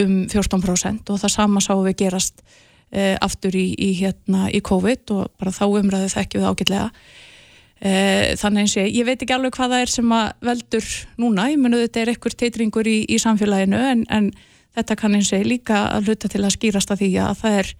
um 0.00 0.20
14% 0.32 1.12
og 1.12 1.20
það 1.20 1.36
sama 1.36 1.60
sáum 1.60 1.84
við 1.90 2.06
gerast 2.06 2.40
e, 2.88 3.18
aftur 3.20 3.52
í, 3.52 3.68
í, 3.76 3.92
hérna, 4.00 4.48
í 4.48 4.64
COVID 4.64 5.18
og 5.18 5.34
bara 5.36 5.52
þá 5.52 5.66
umræðu 5.68 6.14
þekkjum 6.16 6.40
við 6.40 6.54
ágætlega. 6.54 6.94
E, 7.80 7.92
þannig 8.36 8.66
eins 8.66 8.76
og 8.76 8.82
ég, 8.82 8.94
ég 8.98 9.06
veit 9.08 9.22
ekki 9.22 9.32
alveg 9.32 9.54
hvað 9.56 9.72
það 9.72 9.82
er 9.86 9.92
sem 9.94 10.10
að 10.12 10.26
veldur 10.44 10.88
núna, 11.22 11.46
ég 11.48 11.60
mennu 11.62 11.78
þetta 11.80 12.02
er 12.02 12.10
ekkur 12.12 12.34
teitringur 12.36 12.88
í, 12.90 12.98
í 13.08 13.16
samfélaginu 13.22 13.78
en, 13.80 14.02
en 14.12 14.26
þetta 14.76 14.96
kann 15.00 15.16
eins 15.16 15.30
og 15.32 15.40
ég 15.40 15.48
líka 15.48 15.86
að 15.94 16.10
hluta 16.10 16.28
til 16.28 16.42
að 16.44 16.56
skýrast 16.58 16.92
að 16.92 17.06
því 17.06 17.10
að 17.24 17.38
það 17.40 17.56
er 17.62 17.70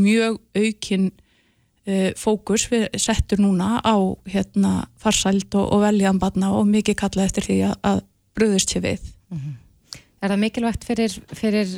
mjög 0.00 0.38
aukinn 0.56 1.10
uh, 1.10 2.10
fókus 2.16 2.64
við 2.72 2.86
settur 3.02 3.42
núna 3.42 3.82
á 3.84 3.96
hérna, 4.32 4.74
farsælt 5.02 5.52
og, 5.58 5.66
og 5.74 5.84
veljaðan 5.84 6.22
barna 6.22 6.54
og 6.56 6.68
mikið 6.70 6.96
kalla 7.02 7.26
eftir 7.26 7.44
því 7.50 7.58
að, 7.68 7.74
að 7.90 8.00
bröðust 8.38 8.72
sér 8.72 8.86
við. 8.86 9.10
Mm 9.28 9.42
-hmm. 9.42 9.58
Er 10.20 10.28
það 10.28 10.40
mikilvægt 10.40 10.82
fyrir, 10.84 11.12
fyrir 11.32 11.68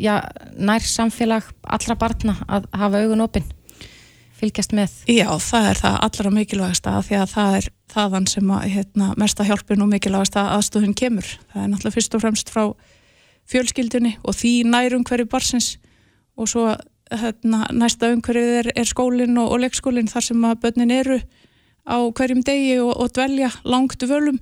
já, 0.00 0.14
nær 0.56 0.80
samfélag 0.80 1.44
allra 1.68 1.96
barna 2.00 2.36
að 2.48 2.68
hafa 2.72 3.02
augun 3.02 3.24
opinn? 3.26 3.48
Fylgjast 4.40 4.72
með? 4.76 4.92
Já, 5.10 5.26
það 5.44 5.66
er 5.70 5.80
það 5.82 5.96
allra 6.06 6.30
mikilvægasta 6.32 6.94
því 7.04 7.16
að 7.18 7.32
það 7.34 7.56
er 7.58 7.66
þaðan 7.92 8.28
sem 8.30 8.52
að 8.56 8.68
hérna, 8.74 9.10
mesta 9.20 9.44
hjálpun 9.44 9.84
og 9.84 9.90
mikilvægasta 9.90 10.46
aðstofun 10.54 10.96
kemur. 10.96 11.28
Það 11.52 11.64
er 11.64 11.68
náttúrulega 11.72 11.96
fyrst 11.98 12.16
og 12.16 12.22
fremst 12.24 12.52
frá 12.54 12.62
fjölskyldunni 13.50 14.14
og 14.22 14.38
því 14.38 14.54
nærum 14.70 15.04
hverju 15.04 15.28
barsins 15.28 15.74
og 16.40 16.48
svo 16.48 16.64
hérna, 17.10 17.66
næsta 17.74 18.12
umhverfið 18.14 18.56
er, 18.62 18.70
er 18.78 18.88
skólinn 18.88 19.36
og, 19.40 19.50
og 19.52 19.62
leikskólinn 19.64 20.08
þar 20.10 20.26
sem 20.30 20.46
að 20.46 20.58
börnin 20.64 20.94
eru 20.94 21.20
á 21.84 21.96
hverjum 22.16 22.42
degi 22.46 22.78
og, 22.80 22.94
og 22.94 23.12
dvelja 23.16 23.50
langt 23.68 24.02
völum 24.06 24.38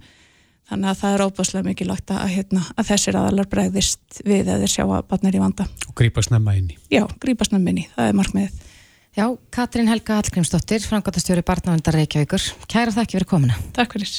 þannig 0.69 0.91
að 0.91 0.99
það 1.01 1.15
er 1.15 1.25
óbáslega 1.25 1.67
mikilvægt 1.67 2.13
að, 2.13 2.25
hérna, 2.35 2.65
að 2.77 2.91
þessir 2.91 3.17
aðalar 3.19 3.49
bregðist 3.51 4.21
við 4.25 4.43
eða 4.45 4.59
þeir 4.63 4.75
sjá 4.75 4.85
að 4.85 5.07
barnir 5.09 5.39
í 5.39 5.41
vanda. 5.41 5.65
Og 5.89 5.95
grípa 5.97 6.25
snemma 6.25 6.55
inn 6.59 6.75
í. 6.75 6.77
Já, 6.93 7.07
grípa 7.23 7.49
snemma 7.49 7.73
inn 7.73 7.81
í, 7.83 7.87
það 7.95 8.11
er 8.11 8.19
markmiðið. 8.19 8.67
Já, 9.17 9.33
Katrín 9.51 9.89
Helga 9.89 10.19
Hallgrímsdóttir, 10.19 10.83
frangotastjóri 10.85 11.43
Barnavendar 11.43 11.97
Reykjavíkur. 11.97 12.43
Kæra 12.69 12.93
þakki 12.93 13.17
fyrir 13.17 13.29
komuna. 13.29 13.57
Takk 13.77 13.97
fyrir. 13.97 14.11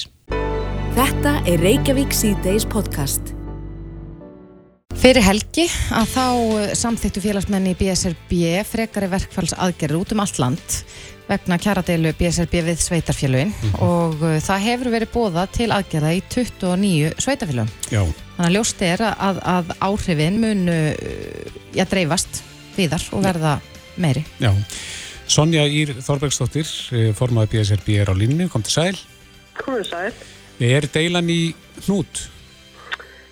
Þetta 0.97 1.35
er 1.45 1.61
Reykjavík 1.61 2.15
C-Days 2.15 2.65
podcast. 2.67 3.35
Fyrir 4.99 5.23
helgi 5.23 5.67
að 5.95 6.09
þá 6.11 6.25
eh, 6.57 6.73
samþýttu 6.75 7.21
félagsmenni 7.23 7.71
í 7.71 7.77
BSRB 7.79 8.65
frekari 8.67 9.07
verkfallsaðgerður 9.13 10.01
út 10.01 10.11
um 10.15 10.23
allt 10.25 10.41
land 10.41 10.75
vegna 11.29 11.59
kjaradeilu 11.61 12.11
BSRB 12.17 12.65
við 12.65 12.81
sveitarfélugin 12.83 13.53
mm 13.53 13.69
-hmm. 13.69 13.81
og 13.85 14.21
uh, 14.25 14.35
það 14.41 14.65
hefur 14.65 14.91
verið 14.97 15.13
bóða 15.13 15.47
til 15.53 15.69
aðgerða 15.71 16.13
í 16.17 16.21
29 16.25 17.13
sveitarfélugum. 17.21 17.69
Já. 17.93 18.01
Þannig 18.35 18.49
að 18.49 18.55
ljóst 18.57 18.81
er 18.81 19.01
að, 19.07 19.41
að 19.55 19.75
áhrifin 19.79 20.39
munu 20.41 20.79
uh, 20.91 21.59
ja, 21.77 21.85
dreifast 21.85 22.41
viðar 22.75 23.05
og 23.13 23.23
verða 23.23 23.59
meiri. 24.01 24.25
Já. 24.41 24.51
Sonja 25.29 25.67
Ír 25.69 25.93
Þorbergsdóttir, 26.01 26.65
formaði 27.13 27.59
BSRB 27.59 27.99
er 28.01 28.09
á 28.09 28.15
línu, 28.17 28.49
kom 28.49 28.65
til 28.65 28.73
sæl. 28.73 28.99
Komið 29.59 29.85
sæl. 29.91 30.11
Er 30.59 30.87
deilan 30.91 31.29
í 31.31 31.53
hnút? 31.85 32.25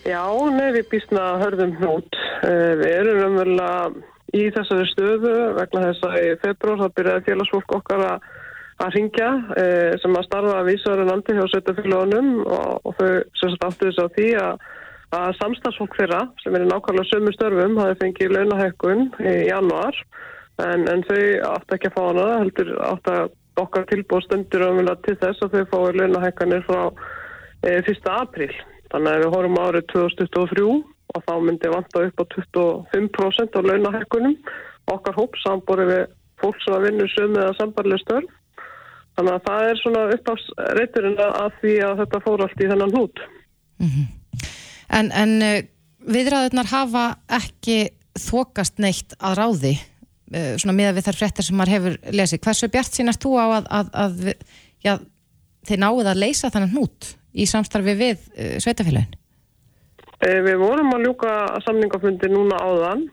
Já, 0.08 0.24
nefnir 0.56 0.86
býstna 0.88 1.34
hörðum 1.42 1.74
hnút. 1.82 2.16
Eh, 2.48 2.74
við 2.80 2.94
erum 2.94 3.24
umverulega 3.26 3.90
í 4.38 4.46
þessari 4.56 4.88
stöðu 4.94 5.34
vegna 5.58 5.90
þess 5.90 6.06
að 6.08 6.16
í 6.22 6.30
februar 6.44 6.82
það 6.84 6.94
byrjaði 7.00 7.26
félagsfólk 7.26 7.76
okkar 7.80 8.04
að, 8.14 8.30
að 8.86 8.96
ringja 8.96 9.30
eh, 9.60 9.92
sem 10.00 10.16
að 10.16 10.28
starfa 10.30 10.56
að 10.62 10.70
vísaður 10.72 11.12
landi 11.12 11.36
hjá 11.36 11.44
sveitafélagunum 11.52 12.32
og, 12.46 12.88
og 12.88 12.96
þau 13.00 13.12
sem 13.42 13.54
sagt 13.54 13.68
aftur 13.68 13.92
þess 13.92 14.04
að 14.06 14.16
því 14.16 14.30
að, 14.46 14.66
að 15.20 15.30
samstagsfólk 15.42 16.00
þeirra 16.00 16.22
sem 16.44 16.56
er 16.56 16.64
í 16.64 16.72
nákvæmlega 16.72 17.12
sömu 17.12 17.36
störfum 17.36 17.78
hafi 17.82 18.00
fengið 18.06 18.36
launahækkun 18.38 19.06
í 19.20 19.36
januar 19.50 20.02
en, 20.64 20.88
en 20.90 21.04
þau 21.08 21.22
átt 21.52 21.76
ekki 21.76 21.92
að 21.92 21.98
fá 21.98 22.02
hana 22.08 22.28
heldur 22.42 22.74
átt 22.88 23.12
að 23.12 23.30
okkar 23.62 23.88
tilbúið 23.90 24.26
stundur 24.28 24.66
umverulega 24.68 25.04
til 25.06 25.18
þess 25.22 25.46
að 25.46 25.56
þau 25.56 25.66
fái 25.72 25.98
launahækkanir 25.98 26.66
frá 26.68 26.82
e, 27.64 27.72
eh, 27.72 27.80
1. 27.82 28.12
apríl. 28.14 28.54
Þannig 28.92 29.14
að 29.14 29.24
við 29.24 29.34
horfum 29.36 29.62
árið 29.62 29.88
2023 29.94 30.68
og 30.68 31.24
þá 31.26 31.34
myndi 31.44 31.72
vanta 31.74 32.04
upp 32.08 32.22
á 32.22 32.26
25% 32.36 33.58
á 33.58 33.62
launahekkunum. 33.66 34.36
Okkar 34.94 35.18
hóp 35.18 35.40
samborið 35.44 35.92
við 35.92 36.04
fólk 36.42 36.60
sem 36.64 36.78
að 36.78 36.86
vinna 36.88 37.08
sömið 37.16 37.48
að 37.48 37.58
sambarlega 37.58 38.04
störn. 38.04 38.30
Þannig 39.18 39.34
að 39.34 39.46
það 39.48 39.72
er 39.72 39.82
svona 39.82 40.04
uppafsreiturinn 40.14 41.20
að 41.26 41.60
því 41.62 41.74
að 41.88 42.00
þetta 42.04 42.24
fór 42.28 42.46
allt 42.46 42.62
í 42.62 42.70
þennan 42.70 42.96
hút. 42.96 43.24
Mm 43.82 43.90
-hmm. 43.90 44.08
En, 44.98 45.12
en 45.12 45.42
eh, 45.42 45.64
viðræðunar 46.08 46.70
hafa 46.72 47.06
ekki 47.28 47.80
þokast 48.18 48.78
neitt 48.80 49.18
að 49.20 49.38
ráði 49.42 49.74
svona 50.28 50.76
miða 50.76 50.96
við 50.98 51.06
þær 51.08 51.20
frettir 51.22 51.46
sem 51.48 51.56
maður 51.56 51.76
hefur 51.76 52.00
lesið. 52.12 52.42
Hversu 52.44 52.68
bjart 52.74 52.98
sínast 52.98 53.24
þú 53.24 53.38
á 53.40 53.46
að, 53.46 53.70
að, 53.78 53.94
að 54.04 54.28
já, 54.84 54.94
þið 55.70 55.82
náðu 55.84 56.10
að 56.12 56.22
leysa 56.26 56.52
þannig 56.52 56.76
hnút? 56.76 57.14
í 57.38 57.48
samstarfi 57.50 57.96
við 57.98 58.26
uh, 58.34 58.58
sveitafélagin? 58.64 59.16
Eh, 60.26 60.40
við 60.42 60.58
vorum 60.62 60.94
að 60.96 61.06
ljúka 61.06 61.34
samningafundi 61.66 62.32
núna 62.32 62.58
áðan 62.58 63.06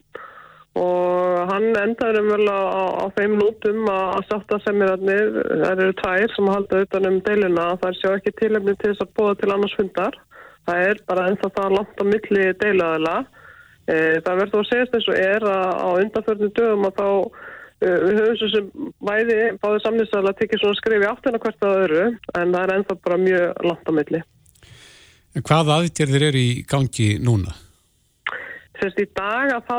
og 0.81 1.50
hann 1.53 1.68
endaður 1.79 2.22
um 2.22 2.31
vel 2.33 2.46
á, 2.50 2.61
á 2.98 3.07
þeim 3.14 3.37
lútum 3.38 3.85
að 3.92 4.24
sátta 4.31 4.59
semirarnir, 4.64 5.37
það 5.61 5.83
eru 5.85 5.96
tvær 6.00 6.33
sem 6.35 6.48
halda 6.50 6.81
utan 6.87 7.11
um 7.11 7.18
deilina, 7.29 7.66
það 7.83 7.98
sjá 8.00 8.09
ekki 8.16 8.33
tilefni 8.40 8.74
til 8.81 8.90
þess 8.90 9.05
að 9.05 9.12
bóða 9.20 9.37
til 9.38 9.53
annars 9.55 9.77
fundar 9.79 10.18
það 10.64 10.88
er 10.88 11.03
bara 11.07 11.29
ennþá 11.31 11.53
það 11.61 11.77
langt 11.77 12.03
á 12.03 12.05
milli 12.09 12.48
deilaðila 12.64 13.14
eh, 13.20 13.43
það 14.25 14.38
verður 14.40 14.62
að 14.62 14.68
segjast 14.70 14.94
eins 14.97 15.09
og 15.11 15.18
er 15.20 15.49
að 15.49 15.66
á 15.77 15.88
undanförnum 16.03 16.55
dögum 16.57 16.87
að 16.88 16.94
þá 17.01 17.09
eh, 17.85 17.99
við 18.05 18.20
höfum 18.20 18.38
svo 18.40 18.53
sem 18.53 18.70
bæði 19.05 19.40
báðið 19.64 19.83
samnýstæðilega 19.87 20.38
tekið 20.40 20.62
svona 20.62 20.79
skrifi 20.81 21.11
áttina 21.11 21.42
hvert 21.42 21.66
að 21.68 21.83
öru 21.83 22.07
en 22.09 22.55
það 22.55 22.62
er 22.62 22.75
ennþá 22.79 22.97
bara 23.09 23.20
mjög 23.27 23.66
langt 23.68 23.90
á 23.90 23.92
milli 23.99 24.23
Hvað 25.35 25.70
aðgerðir 25.75 26.28
eru 26.28 26.41
í 26.41 26.51
gangi 26.70 27.09
núna? 27.18 27.53
Sérst 28.78 29.01
í 29.03 29.07
dag 29.18 29.51
að 29.55 29.66
þá 29.66 29.78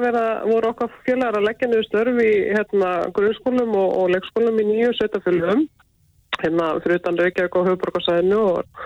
vera, 0.00 0.24
voru 0.46 0.70
okkar 0.72 0.90
fjölar 1.06 1.38
að 1.38 1.46
leggja 1.46 1.68
niður 1.70 1.86
störf 1.86 2.18
í 2.22 2.32
hérna, 2.50 2.90
grunnskólum 3.14 3.72
og, 3.74 3.88
og 4.00 4.10
leikskólum 4.14 4.58
í 4.62 4.66
nýju 4.66 4.92
sveitafölum 4.98 5.64
hérna 6.42 6.72
fyrir 6.82 7.00
utan 7.00 7.18
Reykjavík 7.20 7.56
og 7.58 7.68
Hauðborgarsæðinu 7.70 8.40
og, 8.50 8.82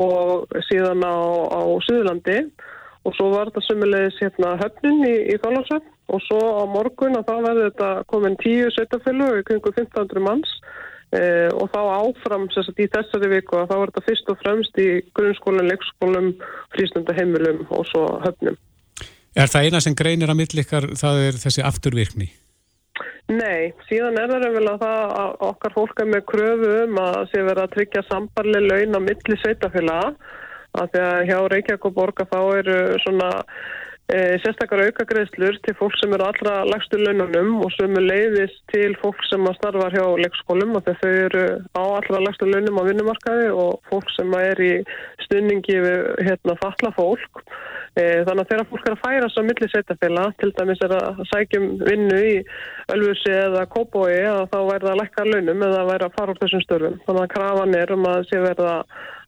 og 0.00 0.54
síðan 0.68 1.04
á, 1.04 1.14
á 1.52 1.60
Suðurlandi 1.86 2.38
og 2.44 2.73
svo 3.12 3.28
var 3.34 3.50
þetta 3.50 3.66
sömulegis 3.66 4.22
hérna 4.22 4.54
höfnin 4.62 5.04
í, 5.04 5.14
í 5.34 5.36
Þálagsvöld 5.42 5.90
og 6.14 6.24
svo 6.24 6.40
á 6.40 6.64
morgun 6.68 7.18
að 7.18 7.28
þá 7.28 7.34
verði 7.44 7.68
þetta 7.68 7.90
komin 8.08 8.40
tíu 8.40 8.72
sveitafölu 8.72 9.28
í 9.40 9.44
kringu 9.44 9.72
1500 9.74 10.24
manns 10.24 10.56
Eh, 11.14 11.50
og 11.54 11.68
þá 11.70 11.80
áfram 11.94 12.46
sagt, 12.50 12.78
í 12.82 12.88
þessari 12.90 13.28
viku 13.36 13.58
að 13.60 13.68
þá 13.70 13.74
er 13.76 13.90
þetta 13.90 14.04
fyrst 14.08 14.30
og 14.32 14.38
fremst 14.40 14.78
í 14.82 14.86
grunnskólum, 15.14 15.68
leikskólum, 15.70 16.30
frísnöndaheimilum 16.74 17.60
og 17.68 17.84
svo 17.90 18.06
höfnum. 18.24 18.56
Er 19.38 19.50
það 19.50 19.68
eina 19.68 19.82
sem 19.84 19.94
greinir 19.98 20.32
að 20.32 20.40
millikar 20.40 20.88
það 20.98 21.20
er 21.28 21.38
þessi 21.42 21.62
afturvirkni? 21.66 22.30
Nei, 23.30 23.70
síðan 23.86 24.18
er 24.20 24.32
það 24.32 24.48
að 24.48 24.82
það 24.82 25.14
að 25.20 25.30
okkar 25.50 25.74
fólk 25.76 26.02
er 26.02 26.10
með 26.10 26.26
kröfu 26.32 26.72
um 26.82 26.98
að 27.04 27.20
sé 27.30 27.44
verið 27.46 27.62
að 27.62 27.72
tryggja 27.76 28.04
sambarlega 28.08 28.66
laun 28.72 28.98
á 28.98 29.00
milli 29.06 29.38
sveitafélaga 29.42 30.10
að 30.80 30.92
því 30.94 31.02
að 31.06 31.24
hjá 31.28 31.38
Reykjavík 31.52 31.88
og 31.88 31.96
Borga 31.96 32.26
þá 32.30 32.38
eru 32.58 32.78
svona 33.04 33.30
sérstakar 34.12 34.82
aukagreðslur 34.84 35.56
til 35.64 35.74
fólk 35.78 35.94
sem 35.96 36.12
eru 36.12 36.26
allra 36.26 36.58
lagstu 36.68 36.98
laununum 37.00 37.62
og 37.64 37.70
sem 37.72 37.94
leiðist 37.96 38.58
til 38.68 38.92
fólk 39.00 39.22
sem 39.30 39.46
að 39.48 39.56
starfa 39.56 39.86
hjá 39.94 40.04
leikskólum 40.20 40.76
og 40.76 40.84
þau 40.84 41.08
eru 41.08 41.44
á 41.72 41.82
allra 41.84 42.20
lagstu 42.20 42.44
launum 42.50 42.82
á 42.84 42.88
vinnumarkaði 42.90 43.48
og 43.54 43.80
fólk 43.88 44.12
sem 44.12 44.36
er 44.36 44.60
í 44.60 44.74
stunningi 45.24 45.78
við 45.86 46.04
hérna 46.28 46.58
falla 46.60 46.92
fólk. 46.98 47.42
E, 47.94 48.26
þannig 48.26 48.42
að 48.44 48.48
þegar 48.52 48.68
fólk 48.68 48.84
er 48.84 48.96
að 48.96 49.02
færa 49.06 49.32
svo 49.32 49.46
milli 49.46 49.70
setjafélag, 49.72 50.36
til 50.42 50.52
dæmis 50.58 50.84
er 50.84 50.96
að 50.98 51.24
sækjum 51.32 51.66
vinnu 51.86 52.20
í 52.20 52.36
Ölfusi 52.92 53.32
eða 53.32 53.66
Kóboi 53.72 54.18
að 54.20 54.44
þá 54.52 54.58
verða 54.68 54.92
að 54.92 55.00
lekka 55.00 55.28
launum 55.30 55.62
eða 55.70 55.84
verða 55.88 56.10
að 56.10 56.16
fara 56.18 56.34
úr 56.34 56.40
þessum 56.42 56.64
störfum. 56.66 57.02
Þannig 57.06 57.24
að 57.24 57.34
krafan 57.38 57.76
er 57.78 57.94
um 57.94 58.08
að 58.10 58.24
sé 58.28 58.42
verða 58.42 58.78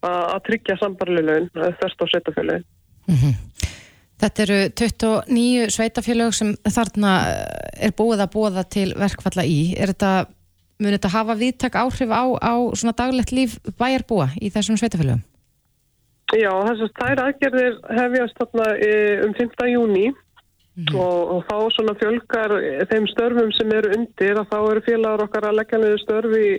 að 0.05 0.41
tryggja 0.51 0.77
sambarlega 0.83 1.31
laun 1.31 1.53
þess 1.81 2.03
á 2.03 2.05
setjafélagi 2.13 2.65
mm 3.07 3.15
-hmm. 3.15 3.35
Þetta 4.27 4.43
eru 4.43 4.59
29 4.81 5.69
sveitafélög 5.71 6.35
sem 6.35 6.49
þarna 6.67 7.13
eh, 7.31 7.87
er 7.87 7.95
búið 7.95 8.25
að 8.25 8.33
búa 8.35 8.65
til 8.67 8.89
verkfalla 8.99 9.45
í. 9.47 9.61
Er 9.79 9.93
þetta, 9.93 10.13
munir 10.83 10.99
þetta 10.99 11.13
hafa 11.15 11.39
viðtak 11.39 11.79
áhrif 11.79 12.11
á, 12.11 12.25
á 12.43 12.55
svona 12.75 12.97
daglegt 12.99 13.31
líf 13.37 13.57
bæjarbúa 13.79 14.33
í 14.43 14.51
þessum 14.51 14.81
sveitafélögum? 14.81 15.23
Já, 16.35 16.51
þessast 16.51 16.97
þær 16.99 17.23
aðgerðir 17.23 17.77
hefjast 17.95 18.41
þarna 18.41 18.65
um 19.29 19.35
15. 19.39 19.69
júni 19.71 20.09
mm. 20.11 20.91
og, 20.91 21.21
og 21.37 21.45
þá 21.47 21.57
svona 21.77 21.95
fjölgar 22.01 22.55
þeim 22.91 23.07
störfum 23.13 23.53
sem 23.55 23.71
eru 23.79 23.95
undir 23.95 24.41
að 24.41 24.51
þá 24.51 24.59
eru 24.59 24.83
félagar 24.89 25.23
okkar 25.29 25.47
að 25.47 25.61
leggja 25.61 25.81
niður 25.85 26.03
störfi 26.03 26.43
í 26.49 26.57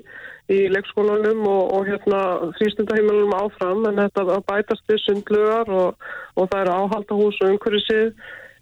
í 0.54 0.58
leikskólanum 0.72 1.44
og, 1.50 1.64
og 1.76 1.88
hérna 1.90 2.22
frístundaheimilunum 2.58 3.36
áfram 3.36 3.86
en 3.90 4.02
þetta 4.06 4.40
bætast 4.48 4.92
við 4.92 5.02
sundlugar 5.04 5.72
og, 5.76 6.10
og 6.40 6.50
það 6.52 6.62
eru 6.64 6.76
áhaldahús 6.82 7.40
og 7.44 7.54
umhverfisið 7.54 8.12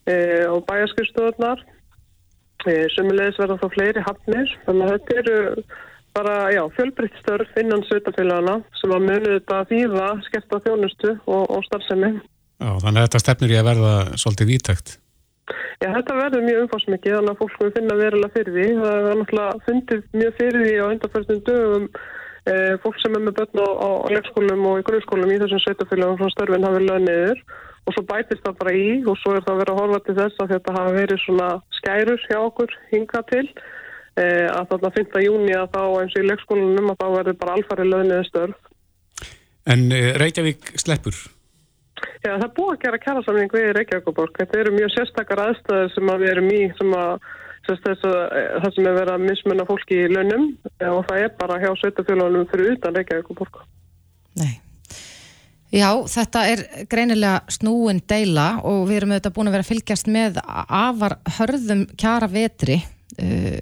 e, 0.09 0.15
og 0.49 0.63
bæjaskristöðunar 0.69 1.61
e, 2.65 2.77
sem 2.95 3.11
leiðis 3.13 3.41
verða 3.41 3.59
þá 3.61 3.67
fleiri 3.77 4.05
hafnir 4.07 4.55
þannig 4.65 4.87
að 4.87 4.95
þetta 4.95 5.19
eru 5.21 5.37
bara 6.15 6.35
já, 6.55 6.63
fjölbreytt 6.77 7.17
störf 7.21 7.57
innan 7.59 7.83
sveitafélagana 7.85 8.59
sem 8.79 8.93
að 8.95 9.07
munu 9.09 9.33
þetta 9.37 9.61
að 9.61 9.73
þýða 9.73 10.11
skepta 10.29 10.61
þjónustu 10.63 11.15
og, 11.27 11.41
og 11.51 11.65
starfsemi. 11.67 12.13
Já, 12.63 12.69
þannig 12.81 13.01
að 13.01 13.07
þetta 13.09 13.23
stefnir 13.25 13.51
í 13.51 13.57
að 13.59 13.67
verða 13.73 13.95
svolítið 14.15 14.53
vítækt 14.53 14.99
Já, 15.45 15.87
þetta 15.91 16.17
verður 16.17 16.45
mjög 16.45 16.61
umfásmikið, 16.65 17.15
þannig 17.19 17.33
að 17.33 17.41
fólk 17.41 17.57
við 17.61 17.73
finna 17.75 17.97
verulega 17.99 18.33
fyrir 18.33 18.55
því. 18.55 18.67
Það 18.81 18.95
er 18.95 19.19
náttúrulega 19.19 19.65
fundið 19.67 20.05
mjög 20.15 20.37
fyrir 20.39 20.63
því 20.65 20.75
á 20.81 20.85
undanfærstum 20.87 21.41
dögum 21.49 21.85
e, 22.45 22.55
fólk 22.81 22.97
sem 23.01 23.17
er 23.17 23.23
með 23.25 23.37
börn 23.39 23.61
á, 23.61 23.67
á 23.69 23.89
leikskólum 24.15 24.65
og 24.69 24.81
í 24.81 24.85
grunnskólum 24.87 25.33
í 25.33 25.39
þessum 25.43 25.63
sveitafélagum 25.63 26.19
frá 26.21 26.33
störfin 26.33 26.67
hafi 26.67 26.81
lögð 26.85 27.05
niður 27.05 27.43
og 27.85 27.93
svo 27.93 28.03
bætist 28.09 28.45
það 28.45 28.59
bara 28.61 28.73
í 28.73 28.87
og 29.05 29.19
svo 29.21 29.35
er 29.35 29.45
það 29.45 29.61
verið 29.61 29.73
að 29.75 29.81
horfa 29.81 30.01
til 30.05 30.17
þess 30.19 30.41
að 30.41 30.53
þetta 30.55 30.75
hafi 30.79 30.95
verið 30.99 31.23
svona 31.23 31.49
skærur 31.79 32.25
hjá 32.25 32.37
okkur 32.41 32.75
hinga 32.93 33.23
til 33.31 33.45
e, 33.45 34.25
að 34.49 34.71
þarna 34.71 34.93
5. 34.97 35.21
júni 35.27 35.57
að 35.57 35.69
þá 35.75 35.83
eins 36.01 36.17
og 36.17 36.23
í 36.23 36.27
leikskólunum 36.31 36.91
að 36.93 36.99
þá 37.03 37.07
verður 37.19 37.39
bara 37.43 37.57
alfarið 37.59 37.91
lögð 37.91 38.11
niður 38.11 38.29
störf. 38.31 38.73
En 39.65 39.87
e, 39.93 40.03
Reykjavík 40.21 40.73
sleppur? 40.81 41.21
Já, 42.25 42.31
það 42.33 42.45
er 42.45 42.53
búið 42.57 42.73
að 42.73 42.83
gera 42.83 43.01
kærasamning 43.05 43.55
við 43.55 43.71
Reykjavíkuborg. 43.77 44.35
Þetta 44.41 44.59
eru 44.61 44.75
mjög 44.75 44.91
sérstakar 44.95 45.41
aðstæðir 45.45 45.93
sem 45.93 46.11
að 46.11 46.23
við 46.23 46.33
erum 46.33 46.51
í 46.51 46.59
sem 46.79 46.97
að, 46.97 47.29
að 47.69 47.87
það 48.03 48.67
sem 48.75 48.89
er 48.89 48.99
verið 48.99 49.13
að 49.13 49.25
mismunna 49.29 49.67
fólki 49.69 50.01
í 50.03 50.11
launum 50.11 50.45
og 50.89 51.01
það 51.07 51.23
er 51.23 51.33
bara 51.39 51.61
hjá 51.63 51.71
sveitafélagunum 51.79 52.49
fyrir 52.51 52.75
utan 52.75 52.99
Reykjavíkuborg. 52.99 53.63
Nei. 54.41 54.53
Já, 55.75 55.89
þetta 56.07 56.43
er 56.47 56.61
greinilega 56.91 57.51
snúin 57.51 58.03
deila 58.07 58.61
og 58.63 58.85
við 58.89 59.01
erum 59.01 59.15
auðvitað 59.15 59.35
búin 59.35 59.49
að 59.49 59.57
vera 59.57 59.65
að 59.65 59.71
fylgjast 59.71 60.11
með 60.11 60.37
afar 60.45 61.17
hörðum 61.39 61.87
kjara 61.99 62.29
vetri. 62.31 62.77
Uh, 63.15 63.59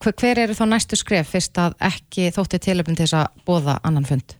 hver 0.00 0.38
eru 0.44 0.54
þá 0.56 0.66
næstu 0.70 0.98
skref 0.98 1.32
fyrst 1.34 1.58
að 1.60 1.74
ekki 1.90 2.30
þótti 2.34 2.60
tilöfum 2.62 2.98
til 2.98 3.06
þess 3.06 3.18
að 3.22 3.42
bóða 3.48 3.80
annan 3.86 4.06
fund? 4.06 4.39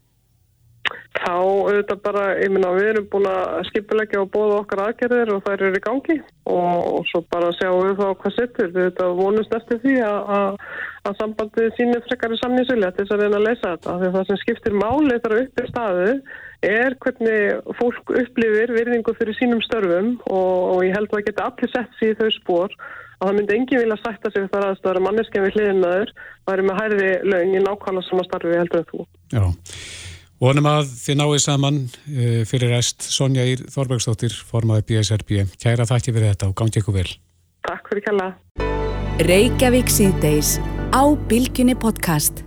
Þá 1.10 1.32
auðvitað 1.34 2.02
bara, 2.04 2.24
ég 2.38 2.52
minna, 2.54 2.68
við 2.76 2.88
erum 2.92 3.06
búin 3.10 3.24
að 3.26 3.64
skipilegja 3.66 4.20
og 4.22 4.28
bóða 4.30 4.60
okkar 4.60 4.82
aðgerðir 4.84 5.32
og 5.34 5.40
þær 5.42 5.64
eru 5.66 5.80
í 5.80 5.82
gangi 5.82 6.16
og, 6.46 6.76
og 6.86 7.08
svo 7.10 7.22
bara 7.34 7.48
sjáum 7.56 7.80
við 7.82 7.96
þá 7.98 8.20
hvað 8.20 8.36
sittur. 8.36 8.68
Við 8.70 8.84
auðvitað 8.84 9.16
vonumst 9.18 9.56
eftir 9.58 9.80
því 9.82 9.96
að, 10.06 10.30
að, 10.36 10.60
að 11.10 11.16
sambandið 11.18 11.72
sínir 11.78 12.04
frekar 12.06 12.36
í 12.36 12.38
samnýsulja 12.38 12.92
til 12.94 13.02
þess 13.02 13.16
að 13.16 13.24
reyna 13.24 13.40
að 13.40 13.46
leysa 13.48 13.72
þetta. 13.72 13.96
Þegar 14.04 14.14
það 14.16 14.28
sem 14.28 14.40
skiptir 14.44 14.78
máli 14.84 15.18
þar 15.24 15.36
upp 15.40 15.64
í 15.64 15.66
staðu 15.72 16.12
er 16.70 16.96
hvernig 17.02 17.74
fólk 17.80 18.14
upplifir 18.22 18.74
virðingu 18.76 19.14
fyrir 19.18 19.38
sínum 19.40 19.64
störfum 19.66 20.12
og, 20.30 20.58
og 20.76 20.84
ég 20.86 20.94
held 20.94 21.10
að 21.10 21.16
það 21.16 21.26
geta 21.30 21.48
allir 21.50 21.72
sett 21.74 21.96
sér 21.98 22.14
í 22.14 22.18
þau 22.20 22.30
spór 22.36 22.76
að 23.20 23.28
það 23.28 23.34
myndi 23.36 23.56
enginn 23.56 23.82
vilja 23.82 23.98
sætta 24.00 24.30
sig 24.32 24.46
þar 24.52 24.68
aðstöðar 24.68 25.00
að 25.00 25.06
manneskja 25.08 25.42
við 25.44 25.58
hliðinaður 25.58 26.14
væri 26.48 26.68
með 26.68 26.78
hæri 26.80 27.10
laun 27.26 27.56
í 27.56 27.64
nákvæmlega 27.64 28.06
sama 28.08 28.28
starfi 28.28 28.56
heldur 28.56 28.80
en 28.80 28.88
þú. 28.92 29.06
Já. 29.34 29.44
Vonum 30.40 30.64
að 30.70 30.86
þið 30.96 31.16
náðu 31.20 31.38
saman 31.44 31.78
uh, 31.84 32.28
fyrir 32.48 32.70
rest 32.72 33.04
Sonja 33.04 33.42
Ír 33.44 33.66
Þorbergsdóttir, 33.68 34.32
formaði 34.32 34.86
BSRB. 34.88 35.42
Kæra 35.60 35.84
þakki 35.84 36.14
fyrir 36.14 36.30
þetta 36.30 36.46
og 36.48 36.54
gangi 36.56 36.80
ykkur 36.80 36.96
vel. 36.96 37.10
Takk 37.68 37.90
fyrir 37.90 38.06
kella. 38.06 38.28
Reykjavík 39.28 39.92
síðdeis 39.92 40.54
á 40.96 41.04
Bilginni 41.28 41.74
podcast. 41.76 42.40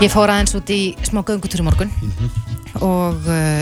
Ég 0.00 0.08
fór 0.14 0.32
aðeins 0.32 0.56
út 0.56 0.72
í 0.72 0.80
smá 1.04 1.20
göngutur 1.20 1.60
í 1.60 1.66
morgun 1.66 1.92
mm 1.92 2.14
-hmm. 2.16 2.80
og 2.80 3.28
uh, 3.28 3.60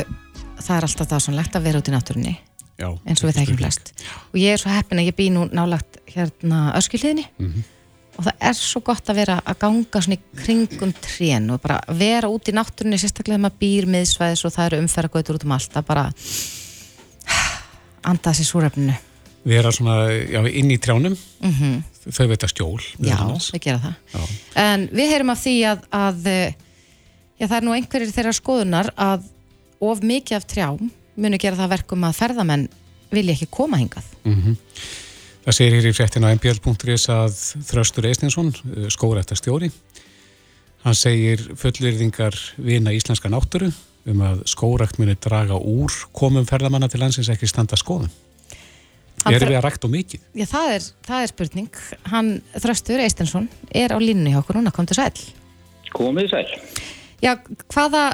það 0.62 0.76
er 0.76 0.86
alltaf 0.86 1.10
það 1.10 1.24
svonlegt 1.26 1.58
að 1.58 1.66
vera 1.66 1.82
út 1.82 1.90
í 1.90 1.96
náttúrunni 1.96 2.36
Já, 2.78 2.88
eins 3.02 3.24
og 3.24 3.32
við 3.32 3.40
þekkjum 3.40 3.60
flest. 3.64 3.92
Og 4.30 4.38
ég 4.38 4.54
er 4.54 4.62
svo 4.62 4.70
heppin 4.70 5.02
að 5.02 5.10
ég 5.10 5.18
bý 5.18 5.26
nú 5.34 5.50
nálagt 5.50 5.98
hérna 6.06 6.70
öskilíðinni 6.78 7.26
mm 7.34 7.50
-hmm 7.50 7.79
og 8.20 8.26
það 8.26 8.46
er 8.50 8.56
svo 8.58 8.82
gott 8.84 9.08
að 9.08 9.20
vera 9.22 9.36
að 9.48 9.60
ganga 9.62 10.02
svona 10.04 10.18
í 10.18 10.40
kringum 10.42 10.90
trén 11.00 11.46
og 11.54 11.62
bara 11.62 11.78
vera 11.96 12.28
út 12.28 12.50
í 12.50 12.54
náttúrunni 12.56 12.98
sérstaklega 13.00 13.38
þegar 13.38 13.44
maður 13.46 13.60
býr 13.62 13.86
miðsvæðis 13.94 14.42
og 14.44 14.52
það 14.54 14.66
eru 14.66 14.80
umferðargautur 14.84 15.38
út 15.38 15.46
um 15.46 15.54
allt 15.56 15.78
að 15.80 15.86
bara 15.88 16.04
anda 18.10 18.32
þessi 18.34 18.48
súröfninu 18.50 18.98
Vera 19.40 19.70
svona, 19.72 20.10
já, 20.12 20.40
inn 20.52 20.68
í 20.68 20.76
trjánum 20.76 21.14
mm 21.16 21.52
-hmm. 21.56 21.76
þau 22.12 22.26
veit 22.28 22.44
að 22.44 22.52
stjól 22.52 22.82
Já, 23.00 23.16
þau 23.16 23.58
gera 23.58 23.80
það 23.80 23.94
já. 24.12 24.20
En 24.54 24.88
við 24.92 25.12
heyrum 25.14 25.32
af 25.32 25.40
því 25.40 25.56
að, 25.64 25.86
að 25.90 26.28
já, 27.40 27.46
það 27.46 27.56
er 27.56 27.64
nú 27.64 27.76
einhverjir 27.76 28.12
þeirra 28.12 28.36
skoðunar 28.36 28.92
að 28.96 29.24
of 29.80 30.02
mikið 30.04 30.36
af 30.36 30.44
trjám 30.44 30.90
munu 31.16 31.38
gera 31.40 31.56
það 31.56 31.72
verkum 31.72 32.04
að 32.04 32.18
ferðamenn 32.20 32.68
vilja 33.10 33.32
ekki 33.32 33.48
koma 33.50 33.80
hingað 33.80 34.04
mm 34.24 34.34
-hmm. 34.34 34.56
Það 35.50 35.56
segir 35.56 35.74
hér 35.74 35.86
í 35.88 35.94
fréttin 35.98 36.22
á 36.22 36.30
mpl.is 36.30 37.04
að 37.10 37.38
Þröstur 37.66 38.06
Eisninsson, 38.06 38.52
eh, 38.70 38.84
skórættastjóri, 38.86 39.66
hann 40.84 40.94
segir 40.94 41.40
fullirðingar 41.58 42.36
vina 42.54 42.92
íslenska 42.94 43.26
náttúru 43.26 43.72
um 44.06 44.22
að 44.22 44.44
skórætt 44.46 45.00
muni 45.02 45.16
draga 45.18 45.58
úr 45.58 45.90
komum 46.14 46.46
ferðamanna 46.46 46.86
til 46.86 47.00
landsins 47.02 47.32
ekki 47.34 47.48
standa 47.50 47.74
skoðum. 47.74 48.12
Er 49.26 49.42
við 49.42 49.56
að 49.56 49.64
rækta 49.66 49.88
og 49.88 49.92
mikið? 49.96 50.20
Já, 50.38 50.46
það 50.52 50.76
er, 50.76 50.86
það 51.08 51.24
er 51.24 51.32
spurning. 51.32 51.82
Hann, 52.12 52.30
Þröstur 52.54 53.02
Eisninsson, 53.02 53.50
er 53.74 53.90
á 53.90 53.98
línni 53.98 54.30
hjá 54.30 54.38
okkur 54.44 54.60
núna, 54.60 54.70
kom 54.70 54.86
til 54.86 55.00
sæl. 55.00 55.18
Komið 55.90 56.30
sæl. 56.30 56.46
Já, 57.26 57.34
hvaða, 57.74 58.04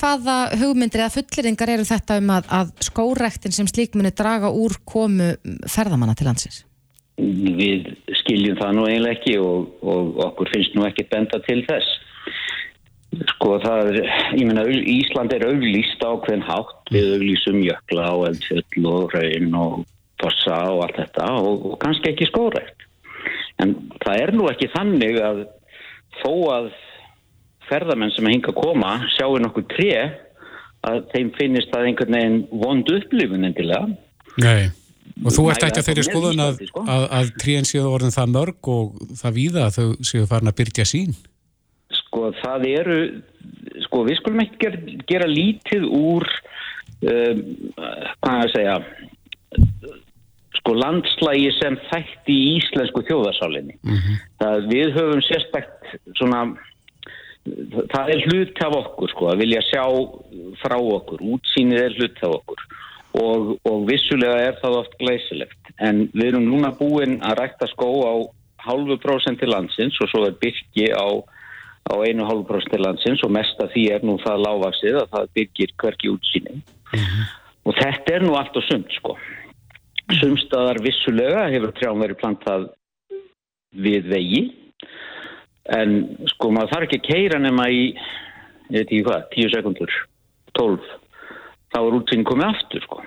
hvaða 0.00 0.36
hugmyndir 0.58 1.06
eða 1.06 1.14
fullirðingar 1.14 1.76
eru 1.78 1.86
þetta 1.86 2.18
um 2.18 2.34
að, 2.40 2.52
að 2.58 2.74
skórektin 2.90 3.54
sem 3.54 3.70
slík 3.70 3.94
muni 3.94 4.10
draga 4.10 4.50
úr 4.50 4.80
komu 4.82 5.30
ferðamanna 5.70 6.18
til 6.18 6.26
landsins? 6.26 6.64
Við 7.42 7.90
skiljum 8.20 8.58
það 8.60 8.76
nú 8.76 8.86
eiginlega 8.86 9.16
ekki 9.18 9.36
og, 9.42 9.70
og 9.82 10.18
okkur 10.28 10.52
finnst 10.52 10.76
nú 10.76 10.86
ekki 10.86 11.08
benda 11.10 11.40
til 11.46 11.60
þess. 11.66 11.98
Sko 13.34 13.58
það 13.60 13.90
er, 13.90 13.98
ég 14.38 14.46
menna, 14.48 14.64
Ísland 14.68 15.34
er 15.36 15.44
auglýst 15.48 16.00
ákveðin 16.00 16.46
hátt 16.46 16.92
við 16.94 17.10
auglýsum 17.18 17.58
jökla 17.66 18.06
og 18.16 18.28
eldfjöll 18.30 18.86
og 18.88 19.16
raun 19.16 19.58
og 19.58 19.74
bossa 20.22 20.60
og 20.70 20.86
allt 20.86 21.02
þetta 21.02 21.28
og, 21.42 21.66
og 21.72 21.76
kannski 21.82 22.12
ekki 22.12 22.30
skórekt. 22.30 22.86
En 23.60 23.74
það 24.02 24.22
er 24.22 24.34
nú 24.36 24.48
ekki 24.50 24.70
þannig 24.72 25.18
að 25.22 25.44
þó 26.22 26.32
að 26.54 26.70
ferðamenn 27.68 28.12
sem 28.14 28.26
að 28.26 28.36
hinga 28.36 28.52
að 28.52 28.60
koma 28.60 28.92
sjáu 29.16 29.36
nokkuð 29.40 29.68
tre 29.74 29.96
að 30.88 31.02
þeim 31.12 31.34
finnist 31.36 31.70
það 31.72 31.88
einhvern 31.88 32.16
veginn 32.16 32.40
vond 32.62 32.94
upplifun 32.96 33.48
endilega. 33.48 33.92
Nei, 34.42 34.70
og 35.22 35.34
þú 35.34 35.44
ert 35.52 35.66
ekki 35.66 35.80
að 35.80 35.88
þeirri 35.88 36.04
skoðun 36.06 36.42
að, 36.42 36.62
sko. 36.68 36.84
að, 36.94 37.04
að 37.18 37.30
tríen 37.42 37.68
séu 37.68 37.84
orðin 37.90 38.14
það 38.14 38.32
mörg 38.36 38.70
og 38.72 39.04
það 39.20 39.36
víða 39.38 39.66
að 39.66 39.76
þau 39.76 40.08
séu 40.08 40.28
farin 40.30 40.50
að 40.50 40.58
byrja 40.62 40.86
sín? 40.88 41.14
Sko 41.98 42.30
það 42.40 42.66
eru, 42.70 42.98
sko 43.86 44.02
við 44.08 44.20
skulum 44.20 44.44
ekki 44.44 44.60
gera, 44.64 44.82
gera 45.12 45.30
lítið 45.30 45.86
úr, 45.86 46.28
um, 47.12 47.44
hvað 48.24 48.42
að 48.42 48.52
segja, 48.56 48.76
sko 50.58 50.76
landslægi 50.78 51.54
sem 51.58 51.78
þætti 51.90 52.34
í 52.34 52.50
íslensku 52.58 53.02
þjóðarsálinni. 53.08 53.78
Mm 53.82 53.96
-hmm. 53.96 54.20
Það 54.42 54.68
við 54.74 54.92
höfum 54.98 55.24
sérstækt 55.26 55.96
svona, 56.18 56.44
það 57.94 58.12
er 58.14 58.22
hlut 58.28 58.62
af 58.62 58.78
okkur 58.78 59.10
sko 59.10 59.32
að 59.32 59.42
vilja 59.42 59.64
sjá 59.66 59.84
frá 60.62 60.78
okkur, 60.78 61.24
útsýnið 61.34 61.84
er 61.86 61.98
hlut 61.98 62.22
af 62.22 62.38
okkur 62.38 62.62
og, 63.18 63.56
og 63.68 63.84
vissulega 63.88 64.38
er 64.46 64.58
það 64.62 64.78
oft 64.78 64.94
glæsilegt. 65.00 65.72
En 65.80 66.06
við 66.14 66.32
erum 66.32 66.48
núna 66.48 66.72
búin 66.76 67.18
að 67.24 67.38
rækta 67.42 67.68
skó 67.72 67.90
á 68.08 68.14
halvu 68.62 68.96
prósenti 69.02 69.48
landsins 69.48 69.98
og 70.00 70.10
svo 70.10 70.24
er 70.28 70.38
byrki 70.40 70.88
á, 70.94 71.08
á 71.92 71.94
einu 72.06 72.26
halvu 72.28 72.46
prósenti 72.48 72.80
landsins 72.80 73.24
og 73.26 73.34
mest 73.34 73.60
af 73.60 73.72
því 73.74 73.84
er 73.96 74.06
nú 74.06 74.16
það 74.22 74.44
lágvaksið 74.46 75.00
að 75.02 75.12
það 75.16 75.30
byrkir 75.38 75.74
hverki 75.82 76.12
útsýnið. 76.14 76.58
Mm 76.92 77.04
-hmm. 77.04 77.24
Og 77.64 77.74
þetta 77.78 78.14
er 78.14 78.22
nú 78.22 78.34
allt 78.36 78.56
og 78.56 78.62
sumt 78.62 78.92
sko. 78.92 79.18
Sumstaðar 80.20 80.82
vissulega 80.82 81.48
hefur 81.50 81.72
trjám 81.72 82.00
verið 82.00 82.20
plantað 82.20 82.70
við 83.72 84.08
vegi 84.08 84.42
en 85.70 86.18
sko 86.26 86.50
maður 86.50 86.72
þarf 86.72 86.82
ekki 86.82 86.98
að 87.00 87.08
keira 87.08 87.38
nema 87.38 87.68
í, 87.70 87.94
ég 88.68 88.82
veit 88.82 88.90
ekki 88.90 89.04
hvað, 89.06 89.22
10 89.30 89.54
sekundur, 89.54 89.92
12 90.58 91.01
þá 91.72 91.78
er 91.80 91.98
útsýn 91.98 92.26
komið 92.28 92.48
aftur 92.50 92.86
sko. 92.86 93.02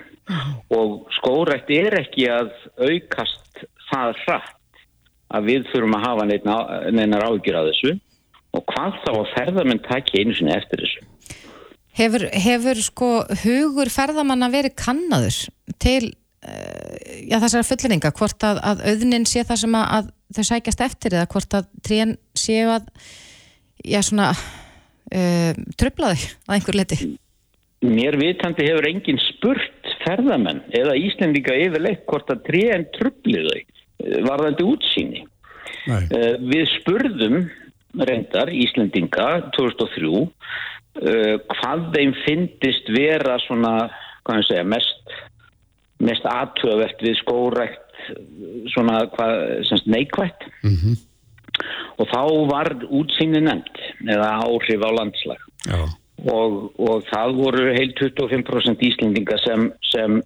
Og 0.74 0.96
skórætt 1.20 1.70
er 1.74 1.98
ekki 2.00 2.26
að 2.32 2.52
aukast 2.82 3.64
það 3.86 4.20
hratt 4.24 4.82
að 5.36 5.48
við 5.50 5.70
þurfum 5.72 5.96
að 5.98 6.06
hafa 6.06 6.28
neinar 6.94 7.26
ágjur 7.28 7.60
að 7.60 7.72
þessu. 7.72 7.94
Og 8.56 8.64
hvað 8.72 9.00
þá 9.04 9.10
að 9.14 9.32
ferðarmenn 9.34 9.84
takja 9.86 10.22
einu 10.22 10.36
sinni 10.36 10.54
eftir 10.54 10.82
þessu. 10.82 11.06
Hefur, 11.96 12.26
hefur 12.28 12.78
sko 12.84 13.10
hugur 13.44 13.88
ferðamanna 13.92 14.50
verið 14.52 14.74
kannadur 14.76 15.38
til 15.80 16.12
Eh, 16.46 17.26
já, 17.26 17.38
þessara 17.42 17.66
fullinninga, 17.66 18.12
hvort 18.14 18.44
að, 18.46 18.60
að 18.62 18.82
auðnin 18.92 19.24
sé 19.26 19.42
það 19.46 19.62
sem 19.64 19.76
að, 19.78 19.86
að 19.96 20.36
þau 20.36 20.48
sækjast 20.50 20.82
eftir 20.84 21.16
eða 21.16 21.30
hvort 21.32 21.56
að 21.58 21.70
trén 21.86 22.12
séu 22.38 22.68
að 22.70 22.90
já, 23.82 23.98
svona 24.04 24.28
uh, 24.34 25.56
tröflaði 25.80 26.28
að 26.46 26.54
einhver 26.58 26.78
leti 26.78 26.98
Mér 27.84 28.16
vitandi 28.16 28.64
hefur 28.64 28.88
engin 28.88 29.18
spurt 29.20 29.90
ferðamenn 30.04 30.62
eða 30.74 30.96
Íslendinga 30.96 31.56
yfirleitt 31.66 32.06
hvort 32.08 32.30
að 32.32 32.44
trén 32.48 32.86
tröfliði 32.96 33.60
eh, 33.62 34.20
varðandi 34.26 34.66
útsýni. 34.66 35.24
Uh, 35.86 36.34
Við 36.42 36.64
spurðum 36.80 37.44
reyndar 37.94 38.50
Íslendinga 38.50 39.52
2003 39.54 40.08
uh, 40.08 41.36
hvað 41.52 41.84
þeim 41.94 42.14
finnist 42.24 42.90
vera 42.90 43.36
svona, 43.44 43.74
segja, 44.48 44.64
mest 44.66 45.14
mest 46.02 46.26
aðtöðvert 46.28 47.02
við 47.04 47.14
skórækt 47.22 48.00
svona 48.72 49.04
hvað, 49.14 49.36
semst 49.68 49.86
neikvægt 49.90 50.44
mm 50.62 50.74
-hmm. 50.76 50.96
og 52.02 52.10
þá 52.12 52.22
var 52.50 52.72
útsýni 52.84 53.40
nefnt 53.40 53.80
eða 54.04 54.28
áhrif 54.44 54.84
á 54.84 54.90
landslag 54.92 55.40
og, 56.24 56.72
og 56.80 57.04
það 57.10 57.36
voru 57.36 57.66
heil 57.76 57.92
25% 57.98 58.86
íslendinga 58.88 59.36
sem, 59.42 59.68
sem 59.90 60.20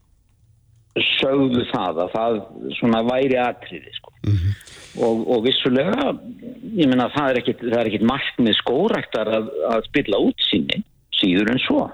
sögðu 0.99 1.65
það 1.71 2.03
að 2.05 2.15
það 2.15 2.39
svona 2.79 3.03
væri 3.07 3.39
aðtriði 3.39 3.93
sko. 3.95 4.13
mm 4.27 4.37
-hmm. 4.37 4.55
og, 5.07 5.23
og 5.35 5.45
vissulega 5.47 6.13
ég 6.75 6.89
menna 6.89 7.11
það 7.15 7.31
er 7.31 7.41
ekkit, 7.43 7.63
ekkit 7.63 8.03
markmið 8.03 8.59
skóræktar 8.59 9.29
að, 9.29 9.51
að 9.71 9.87
spilla 9.87 10.19
útsýni 10.19 10.83
síður 11.15 11.53
en 11.53 11.63
svo 11.67 11.85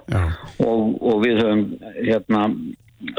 og, 0.64 0.80
og 1.02 1.22
við 1.24 1.42
höfum 1.42 1.64
hérna 2.00 2.42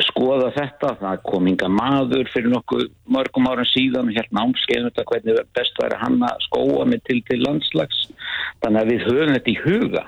skoða 0.08 0.50
þetta, 0.56 0.96
það 1.00 1.20
kom 1.24 1.48
inga 1.48 1.68
maður 1.70 2.30
fyrir 2.34 2.50
nokkuð 2.50 2.88
mörgum 3.14 3.48
árum 3.48 3.68
síðan 3.70 4.10
hérna 4.10 4.48
ámskeiðum 4.48 4.90
þetta 4.90 5.06
hvernig 5.12 5.42
best 5.54 5.78
væri 5.78 6.00
hann 6.02 6.18
að 6.26 6.42
skóa 6.48 6.86
mig 6.90 7.04
til 7.06 7.22
til 7.30 7.44
landslags 7.46 8.08
þannig 8.64 8.82
að 8.82 8.92
við 8.92 9.06
höfum 9.06 9.36
þetta 9.36 9.54
í 9.54 9.62
huga 9.62 10.04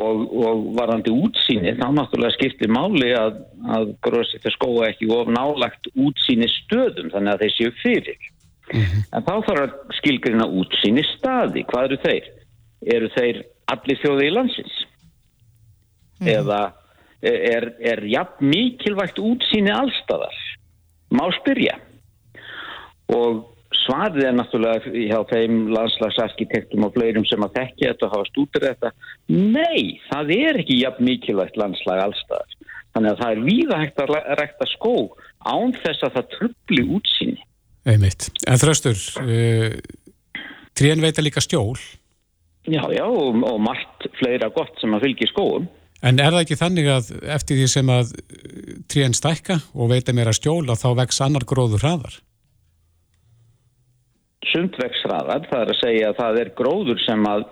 og, 0.00 0.20
og 0.32 0.60
varðandi 0.76 1.12
útsýni 1.12 1.74
þá 1.76 1.86
náttúrulega 1.92 2.36
skiptir 2.36 2.70
máli 2.72 3.10
að, 3.16 3.42
að 3.76 3.90
gróðs 4.04 4.32
þetta 4.36 4.52
skóa 4.54 4.88
ekki 4.88 5.10
of 5.12 5.28
nálagt 5.32 5.90
útsýni 5.92 6.48
stöðum 6.48 7.10
þannig 7.12 7.34
að 7.34 7.44
þeir 7.44 7.56
séu 7.56 7.74
fyrir 7.82 8.28
mm 8.72 8.80
-hmm. 8.80 9.02
en 9.12 9.26
þá 9.26 9.34
þarf 9.48 9.62
að 9.66 9.98
skilgrina 9.98 10.46
útsýni 10.48 11.04
staði, 11.12 11.66
hvað 11.68 11.84
eru 11.90 12.00
þeir? 12.06 12.30
Eru 12.82 13.10
þeir 13.14 13.42
allir 13.72 14.00
þjóði 14.02 14.26
í 14.26 14.34
landsins? 14.34 14.76
Mm 14.82 16.26
-hmm. 16.26 16.32
Eða 16.38 16.62
er, 17.22 17.68
er 17.80 18.04
jafn 18.08 18.48
mikilvægt 18.48 19.18
útsýni 19.18 19.70
allstæðar 19.70 20.36
má 21.12 21.28
spyrja 21.36 21.76
og 23.12 23.51
svarið 23.82 24.26
er 24.28 24.36
náttúrulega 24.38 24.92
hjá 24.92 25.18
þeim 25.30 25.62
landslagsarkitektum 25.74 26.86
og 26.86 26.94
fleirum 26.96 27.26
sem 27.28 27.44
að 27.44 27.56
tekja 27.58 27.92
þetta 27.92 28.08
og 28.08 28.14
hafa 28.16 28.28
stútur 28.30 28.66
þetta. 28.66 28.92
Nei, 29.32 30.00
það 30.10 30.34
er 30.36 30.60
ekki 30.62 30.82
jafn 30.82 31.08
mikilvægt 31.08 31.58
landslag 31.60 32.04
allstæðar 32.06 32.58
þannig 32.92 33.14
að 33.14 33.22
það 33.22 33.32
er 33.32 33.42
víða 33.46 33.80
hægt 33.80 34.02
að 34.02 34.14
rekta 34.40 34.68
skó 34.72 34.94
án 35.48 35.74
þess 35.82 36.06
að 36.06 36.16
það 36.16 36.30
trubli 36.36 36.86
útsýni. 36.98 37.44
Einmitt. 37.88 38.28
En 38.46 38.60
þröstur 38.62 38.98
uh, 39.24 39.68
trén 40.78 41.02
veita 41.02 41.24
líka 41.24 41.42
stjól. 41.42 41.78
Já, 42.70 42.82
já, 42.94 43.04
og, 43.08 43.40
og 43.42 43.56
margt 43.62 44.06
fleira 44.20 44.52
gott 44.54 44.76
sem 44.78 44.92
að 44.94 45.08
fylgja 45.08 45.30
skóum. 45.32 45.66
En 46.02 46.18
er 46.18 46.34
það 46.34 46.44
ekki 46.44 46.58
þannig 46.58 46.90
að 46.90 47.08
eftir 47.30 47.58
því 47.58 47.66
sem 47.70 47.90
að 47.94 48.12
tríen 48.90 49.14
stækka 49.14 49.60
og 49.74 49.90
veita 49.90 50.14
mér 50.14 50.30
að 50.30 50.40
stjóla 50.40 50.78
þá 50.78 50.88
vex 50.98 51.20
annar 51.22 51.46
gróður 51.46 51.82
hraðar? 51.82 52.16
Hraðar, 54.50 55.46
það 55.50 55.60
er 55.60 55.72
að 55.72 55.80
segja 55.80 56.10
að 56.10 56.18
það 56.18 56.40
er 56.42 56.50
gróður 56.58 57.00
sem 57.04 57.26
að, 57.30 57.46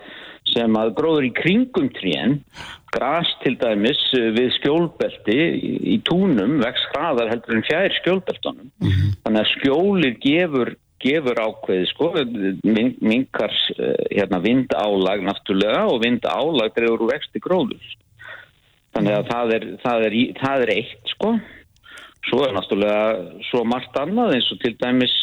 sem 0.51 0.76
að 0.80 0.93
gróður 0.99 1.28
í 1.28 1.32
kringum 1.36 1.88
tríen, 1.97 2.38
gras 2.91 3.30
til 3.45 3.55
dæmis 3.61 4.03
við 4.36 4.51
skjólbelti 4.59 5.38
í, 5.38 5.72
í 5.95 5.97
túnum 6.09 6.59
vex 6.64 6.84
hraðar 6.91 7.30
heldur 7.30 7.59
en 7.59 7.66
fjær 7.68 7.95
skjólbeltunum. 8.01 8.70
Mm 8.82 8.91
-hmm. 8.91 9.18
Þannig 9.24 9.45
að 9.45 9.53
skjólið 9.55 10.22
gefur 10.26 10.74
gefur 11.01 11.38
ákveði 11.41 11.86
sko, 11.91 12.11
minkar 13.01 13.55
eh, 13.78 14.18
hérna, 14.18 14.41
vindálag 14.45 15.24
náttúrulega 15.24 15.86
og 15.88 16.03
vindálag 16.05 16.74
drefur 16.76 17.07
úr 17.07 17.12
vexti 17.14 17.41
gróður 17.41 17.97
þannig 18.95 19.16
að 19.16 19.30
það 19.30 19.55
er, 19.57 19.66
það 19.84 20.05
er, 20.09 20.18
það 20.41 20.64
er 20.64 20.72
eitt 20.74 21.14
sko 21.14 21.32
svo 22.28 22.43
er 22.45 22.55
náttúrulega 22.57 23.41
svo 23.49 23.64
margt 23.68 23.97
annað 23.97 24.36
eins 24.36 24.51
og 24.53 24.61
til 24.61 24.74
dæmis 24.82 25.14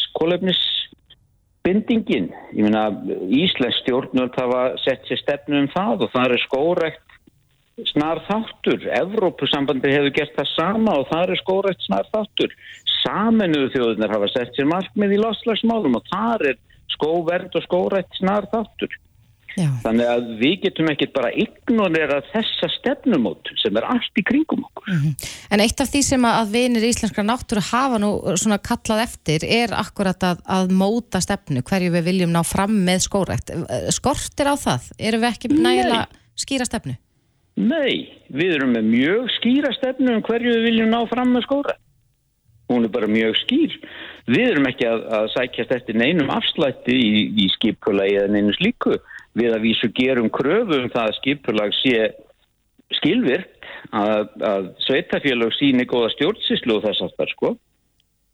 kólefnisbindingin 1.68 2.32
ég 2.52 2.62
meina 2.62 2.88
Íslensk 3.28 3.82
stjórnvöld 3.82 4.34
hafa 4.36 4.76
sett 4.84 5.06
sér 5.06 5.18
stefnu 5.18 5.60
um 5.60 5.68
það 5.68 6.04
og 6.06 6.10
það 6.12 6.32
er 6.32 6.42
skórekt 6.44 7.04
snar 7.92 8.20
þáttur. 8.26 8.86
Evrópusambandi 8.90 9.92
hefur 9.92 10.14
gert 10.16 10.34
það 10.34 10.48
sama 10.54 10.96
og 10.98 11.08
það 11.12 11.30
er 11.30 11.40
skórekt 11.42 11.82
snar 11.86 12.08
þáttur. 12.12 12.54
Saminuðu 13.02 13.68
þjóðunar 13.74 14.14
hafa 14.16 14.30
sett 14.32 14.56
sér 14.56 14.66
markmið 14.66 15.14
í 15.14 15.20
loslagsmálum 15.22 15.98
og 16.00 16.08
það 16.10 16.48
er 16.52 16.58
skóverð 16.96 17.54
og 17.54 17.66
skórekt 17.68 18.18
snar 18.18 18.48
þáttur 18.50 18.90
Já. 19.58 19.68
Þannig 19.82 20.08
að 20.12 20.28
við 20.38 20.54
getum 20.62 20.90
ekkert 20.92 21.14
bara 21.16 21.30
ignorera 21.34 22.18
þessa 22.30 22.68
stefnumót 22.76 23.50
sem 23.58 23.74
er 23.80 23.86
allt 23.90 24.20
í 24.20 24.22
kringum 24.26 24.62
okkur. 24.68 24.86
Mm 24.92 25.00
-hmm. 25.00 25.32
En 25.50 25.62
eitt 25.64 25.82
af 25.82 25.90
því 25.90 26.02
sem 26.06 26.28
að 26.28 26.52
vinir 26.54 26.86
íslenskra 26.86 27.24
náttúru 27.26 27.62
hafa 27.70 27.98
nú 27.98 28.12
svona 28.38 28.60
kallað 28.62 29.02
eftir 29.08 29.42
er 29.42 29.74
akkurat 29.74 30.22
að, 30.22 30.44
að 30.46 30.70
móta 30.70 31.20
stefnu 31.24 31.62
hverju 31.62 31.90
við 31.96 32.08
viljum 32.10 32.32
ná 32.32 32.42
fram 32.46 32.78
með 32.86 33.02
skórækt. 33.08 33.50
Skortir 33.90 34.46
á 34.46 34.54
það? 34.54 34.92
Erum 34.98 35.24
við 35.24 35.32
ekki 35.32 35.52
nægilega 35.52 36.06
skýra 36.38 36.68
stefnu? 36.68 36.94
Nei, 37.58 38.22
við 38.30 38.54
erum 38.54 38.76
með 38.76 38.84
mjög 38.94 39.30
skýra 39.40 39.74
stefnu 39.74 40.14
um 40.14 40.22
hverju 40.22 40.54
við 40.54 40.66
viljum 40.70 40.94
ná 40.94 41.02
fram 41.10 41.34
með 41.34 41.48
skórækt. 41.48 41.82
Hún 42.68 42.84
er 42.84 42.92
bara 42.92 43.08
mjög 43.08 43.34
skýr. 43.42 43.74
Við 44.28 44.50
erum 44.52 44.66
ekki 44.68 44.84
að, 44.86 45.06
að 45.08 45.30
sækjast 45.32 45.70
eftir 45.72 45.96
neinum 45.96 46.30
afslætti 46.30 46.92
í, 46.92 47.22
í 47.40 47.46
skipkulagi 47.56 48.18
eða 48.20 48.34
neinu 48.34 48.52
slíku 48.52 48.98
við 49.38 49.54
að 49.54 49.64
vísu 49.66 49.90
gerum 49.96 50.30
kröfu 50.34 50.80
um 50.82 50.90
það 50.92 51.06
að 51.06 51.16
skipulag 51.20 51.76
sé 51.78 52.10
skilvirt 52.98 53.66
að, 53.92 54.28
að 54.42 54.68
sveitafélag 54.86 55.54
síni 55.56 55.86
góða 55.88 56.12
stjórnsíslu 56.16 56.78
og 56.78 56.86
þess 56.86 57.04
aftar 57.08 57.32
sko. 57.32 57.54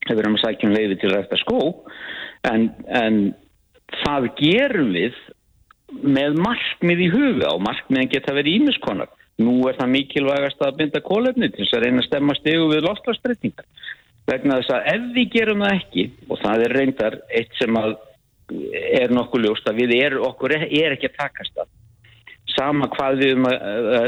Við 0.05 0.21
erum 0.21 0.37
að 0.39 0.45
sækja 0.45 0.69
um 0.69 0.75
leiði 0.77 0.99
til 1.01 1.13
rækta 1.15 1.39
skó. 1.41 1.61
En, 2.45 2.69
en 2.87 3.21
það 4.05 4.31
gerum 4.41 4.93
við 4.95 5.19
með 6.05 6.39
markmið 6.43 7.05
í 7.05 7.11
huga 7.13 7.53
og 7.55 7.63
markmiðin 7.65 8.11
geta 8.13 8.35
verið 8.37 8.61
ímiskonar 8.61 9.13
nú 9.43 9.57
er 9.69 9.77
það 9.79 9.93
mikilvægast 9.95 10.63
að 10.63 10.79
binda 10.81 11.03
kólefni 11.05 11.51
til 11.51 11.65
þess 11.65 11.77
að 11.77 11.85
reyna 11.85 12.03
að 12.03 12.09
stemma 12.09 12.37
stegu 12.39 12.67
við 12.71 12.85
loftlagsbreytingar 12.87 13.93
vegna 14.31 14.59
þess 14.61 14.75
að 14.75 14.91
ef 14.95 15.07
við 15.17 15.31
gerum 15.35 15.65
það 15.65 15.79
ekki 15.79 16.05
og 16.29 16.43
það 16.43 16.65
er 16.67 16.77
reyndar 16.79 17.17
eitt 17.41 17.57
sem 17.61 17.79
að 17.81 17.97
er 18.51 19.15
nokkuð 19.15 19.47
ljóst 19.47 19.69
að 19.71 19.81
við 19.83 19.97
er, 20.03 20.19
okkur 20.21 20.57
er, 20.57 20.69
er 20.69 20.97
ekki 20.97 21.11
að 21.13 21.19
takast 21.23 21.57
það 21.57 21.73
sama 22.55 22.89
hvað 22.93 23.21
við 23.21 23.31
erum 23.33 23.49
að, 23.49 23.59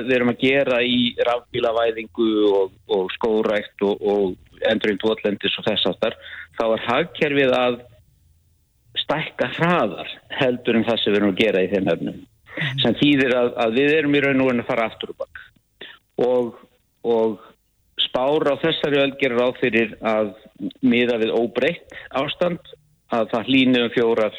við 0.07 0.14
erum 0.16 0.30
að 0.32 0.43
gera 0.43 0.80
í 0.84 1.01
rafbílavæðingu 1.26 2.28
og, 2.53 2.74
og 2.93 3.11
skórækt 3.16 3.84
og, 3.87 4.03
og 4.03 4.68
endurinn 4.70 5.01
dvotlendis 5.03 5.57
og 5.61 5.66
þess 5.66 5.89
aftar, 5.91 6.16
þá 6.59 6.64
er 6.66 6.84
hagkerfið 6.87 7.57
að 7.57 7.80
stækka 8.97 9.51
hraðar 9.57 10.12
heldur 10.39 10.78
en 10.78 10.87
það 10.87 11.03
sem 11.03 11.12
við 11.12 11.20
erum 11.20 11.34
að 11.34 11.43
gera 11.43 11.64
í 11.64 11.72
þeim 11.72 11.91
öfnum. 11.93 12.22
Mm. 12.57 12.78
Sem 12.80 12.97
þýðir 13.01 13.37
að, 13.37 13.51
að 13.64 13.76
við 13.80 13.93
erum 13.99 14.16
í 14.16 14.22
raun 14.24 14.41
og 14.45 14.51
raun 14.51 14.62
að 14.62 14.70
fara 14.70 14.87
aftur 14.89 15.12
og 15.12 15.20
bakk. 15.20 15.43
Og, 16.26 16.55
og 17.05 17.37
spára 18.01 18.57
á 18.57 18.62
þessari 18.62 19.03
öll 19.03 19.12
gerir 19.20 19.43
á 19.45 19.49
fyrir 19.61 19.93
að 20.01 20.32
miða 20.84 21.18
við 21.20 21.34
óbreytt 21.37 21.97
ástand 22.16 22.72
að 23.14 23.28
það 23.32 23.50
hlýnu 23.50 23.82
um 23.84 23.92
fjórar 23.94 24.38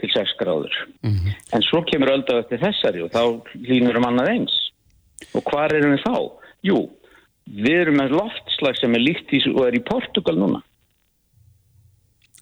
til 0.00 0.10
6 0.10 0.36
gráður. 0.40 0.74
Mm 1.02 1.14
-hmm. 1.14 1.34
En 1.54 1.62
svo 1.62 1.82
kemur 1.82 2.12
ölda 2.14 2.38
eftir 2.42 2.58
þessari 2.58 3.02
og 3.02 3.10
þá 3.10 3.22
hlýnur 3.66 3.96
um 3.96 4.08
annað 4.10 4.30
eins. 4.34 4.54
Og 5.34 5.42
hvað 5.44 5.76
erum 5.78 5.94
við 5.94 6.02
þá? 6.04 6.16
Jú, 6.62 6.78
við 7.46 7.80
erum 7.80 7.98
með 8.00 8.16
loftslag 8.20 8.76
sem 8.80 8.94
er 8.94 9.00
líkt 9.00 9.32
í 9.32 9.40
og 9.54 9.66
er 9.66 9.74
í 9.74 9.84
Portugal 9.84 10.36
núna. 10.36 10.62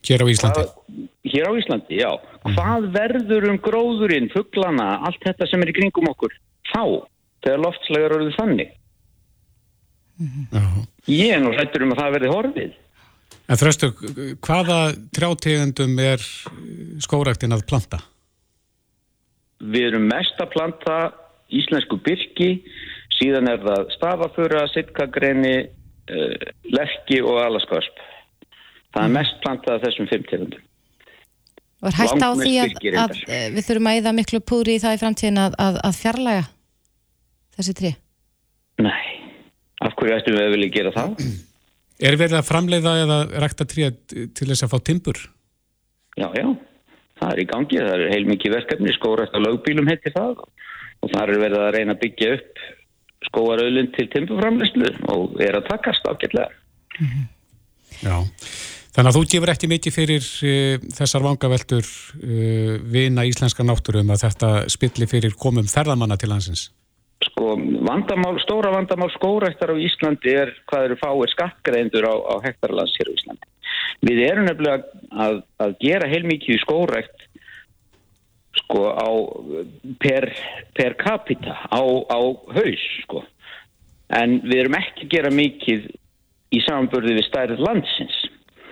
Hér 0.03 0.25
á 0.25 0.27
Íslandi? 0.27 0.61
Hvað, 0.61 1.09
hér 1.31 1.47
á 1.47 1.53
Íslandi, 1.55 1.95
já. 2.01 2.11
Mm. 2.43 2.55
Hvað 2.57 2.87
verður 2.97 3.49
um 3.51 3.59
gróðurinn, 3.59 4.31
fugglana, 4.35 4.99
allt 5.07 5.23
þetta 5.23 5.47
sem 5.47 5.63
er 5.63 5.71
í 5.71 5.77
kringum 5.77 6.11
okkur 6.11 6.33
þá, 6.73 7.07
þegar 7.45 7.63
loftslag 7.63 8.07
eru 8.07 8.19
orðið 8.19 8.39
þannig? 8.41 8.73
Mm. 10.19 10.87
Ég 11.07 11.37
er 11.37 11.43
nú 11.43 11.53
hættur 11.55 11.87
um 11.87 11.95
að 11.95 12.03
það 12.03 12.17
verði 12.17 12.33
horfið. 12.33 12.75
En 13.53 13.61
þröstu, 13.61 13.91
hvaða 14.41 14.79
trjátegundum 15.13 15.99
er 16.01 16.23
skóræktin 17.05 17.53
að 17.53 17.67
planta? 17.69 17.99
Við 19.61 19.91
erum 19.91 20.07
mest 20.09 20.41
að 20.41 20.55
planta 20.55 20.97
íslensku 21.53 21.99
byrki, 22.01 22.49
síðan 23.19 23.51
er 23.53 23.61
það 23.61 23.93
stafafura, 23.99 24.65
sitkagreini, 24.73 25.55
eh, 26.09 26.49
lerki 26.73 27.21
og 27.21 27.43
alaskasp. 27.43 28.01
Það 28.95 29.05
er 29.05 29.11
mm. 29.11 29.19
mest 29.19 29.39
plantað 29.45 29.77
af 29.77 29.85
þessum 29.85 30.09
fimm 30.09 30.27
tegundum. 30.31 30.65
Var 31.83 31.99
hægt 31.99 32.25
á 32.25 32.31
því 32.39 32.57
að, 32.63 32.75
að 33.05 33.15
við 33.53 33.65
þurfum 33.69 33.93
að 33.93 34.01
eða 34.01 34.17
miklu 34.17 34.45
púri 34.47 34.79
í 34.79 34.83
það 34.83 34.97
í 34.97 35.01
framtíðin 35.03 35.45
að, 35.45 35.61
að, 35.61 35.79
að 35.83 35.97
fjarlæga 35.99 36.43
þessi 37.59 37.79
trí? 37.79 37.95
Nei, 38.81 39.01
af 39.83 39.97
hverju 39.99 40.17
ættum 40.17 40.39
við 40.39 40.47
að 40.47 40.55
vilja 40.57 40.77
gera 40.79 40.95
það? 40.97 41.17
Er 42.03 42.19
verið 42.19 42.41
að 42.41 42.49
framleiða 42.49 42.93
eða 43.05 43.19
rækta 43.45 43.67
tríð 43.69 43.99
til 44.11 44.49
þess 44.49 44.67
að 44.67 44.73
fá 44.73 44.79
timpur? 44.83 45.19
Já, 46.19 46.27
já, 46.35 46.49
það 47.21 47.31
er 47.31 47.41
í 47.41 47.49
gangi, 47.53 47.79
það 47.79 47.93
er 47.95 48.13
heilmikið 48.13 48.55
verkefni, 48.57 48.95
skórætt 48.97 49.37
á 49.37 49.41
lögbílum 49.41 49.89
heitir 49.89 50.15
það 50.17 50.43
og 50.43 51.13
það 51.13 51.23
er 51.23 51.43
verið 51.45 51.63
að 51.63 51.75
reyna 51.77 51.95
að 51.95 52.03
byggja 52.03 52.33
upp 52.37 52.65
skóarauðlun 53.29 53.93
til 53.95 54.09
timpurframleyslu 54.13 54.91
og 55.15 55.41
er 55.43 55.57
að 55.61 55.69
takast 55.71 56.07
ágætlega. 56.11 56.51
Mm 56.99 57.07
-hmm. 57.07 57.25
Já, 58.03 58.17
þannig 58.97 59.09
að 59.11 59.17
þú 59.17 59.25
gefur 59.31 59.53
ekki 59.55 59.69
mikið 59.71 59.95
fyrir 59.95 60.25
uh, 60.27 60.77
þessar 60.99 61.23
vangaveltur 61.23 61.85
uh, 61.87 62.75
vina 62.83 63.25
íslenska 63.25 63.63
náttúrum 63.63 64.11
að 64.11 64.25
þetta 64.27 64.69
spilli 64.69 65.07
fyrir 65.07 65.39
komum 65.39 65.67
ferðamanna 65.71 66.17
til 66.17 66.33
hansins? 66.33 66.71
Sko, 67.23 67.55
vandamál, 67.87 68.39
stóra 68.43 68.73
vandamál 68.75 69.11
skórættar 69.15 69.71
á 69.71 69.77
Íslandi 69.79 70.33
er 70.35 70.55
hvað 70.67 70.89
eru 70.89 70.97
fáir 70.99 71.31
skattgreðendur 71.31 72.09
á, 72.09 72.15
á 72.19 72.35
hektarlands 72.43 72.97
hér 72.99 73.13
á 73.13 73.17
Íslandi. 73.17 73.51
Við 74.03 74.23
erum 74.27 74.49
nefnilega 74.49 75.05
að, 75.25 75.39
að 75.63 75.77
gera 75.85 76.11
heilmikið 76.11 76.61
skórætt 76.65 77.27
sko 78.63 78.91
á 78.91 79.11
per, 80.03 80.29
per 80.75 80.99
capita 81.01 81.57
á, 81.71 81.83
á 82.11 82.21
haus 82.59 82.85
sko. 83.05 83.23
En 84.13 84.41
við 84.45 84.65
erum 84.65 84.79
ekki 84.81 85.07
að 85.07 85.15
gera 85.15 85.33
mikið 85.33 85.89
í 86.53 86.61
samanbörði 86.67 87.17
við 87.21 87.29
stærð 87.31 87.63
landsins. 87.63 88.23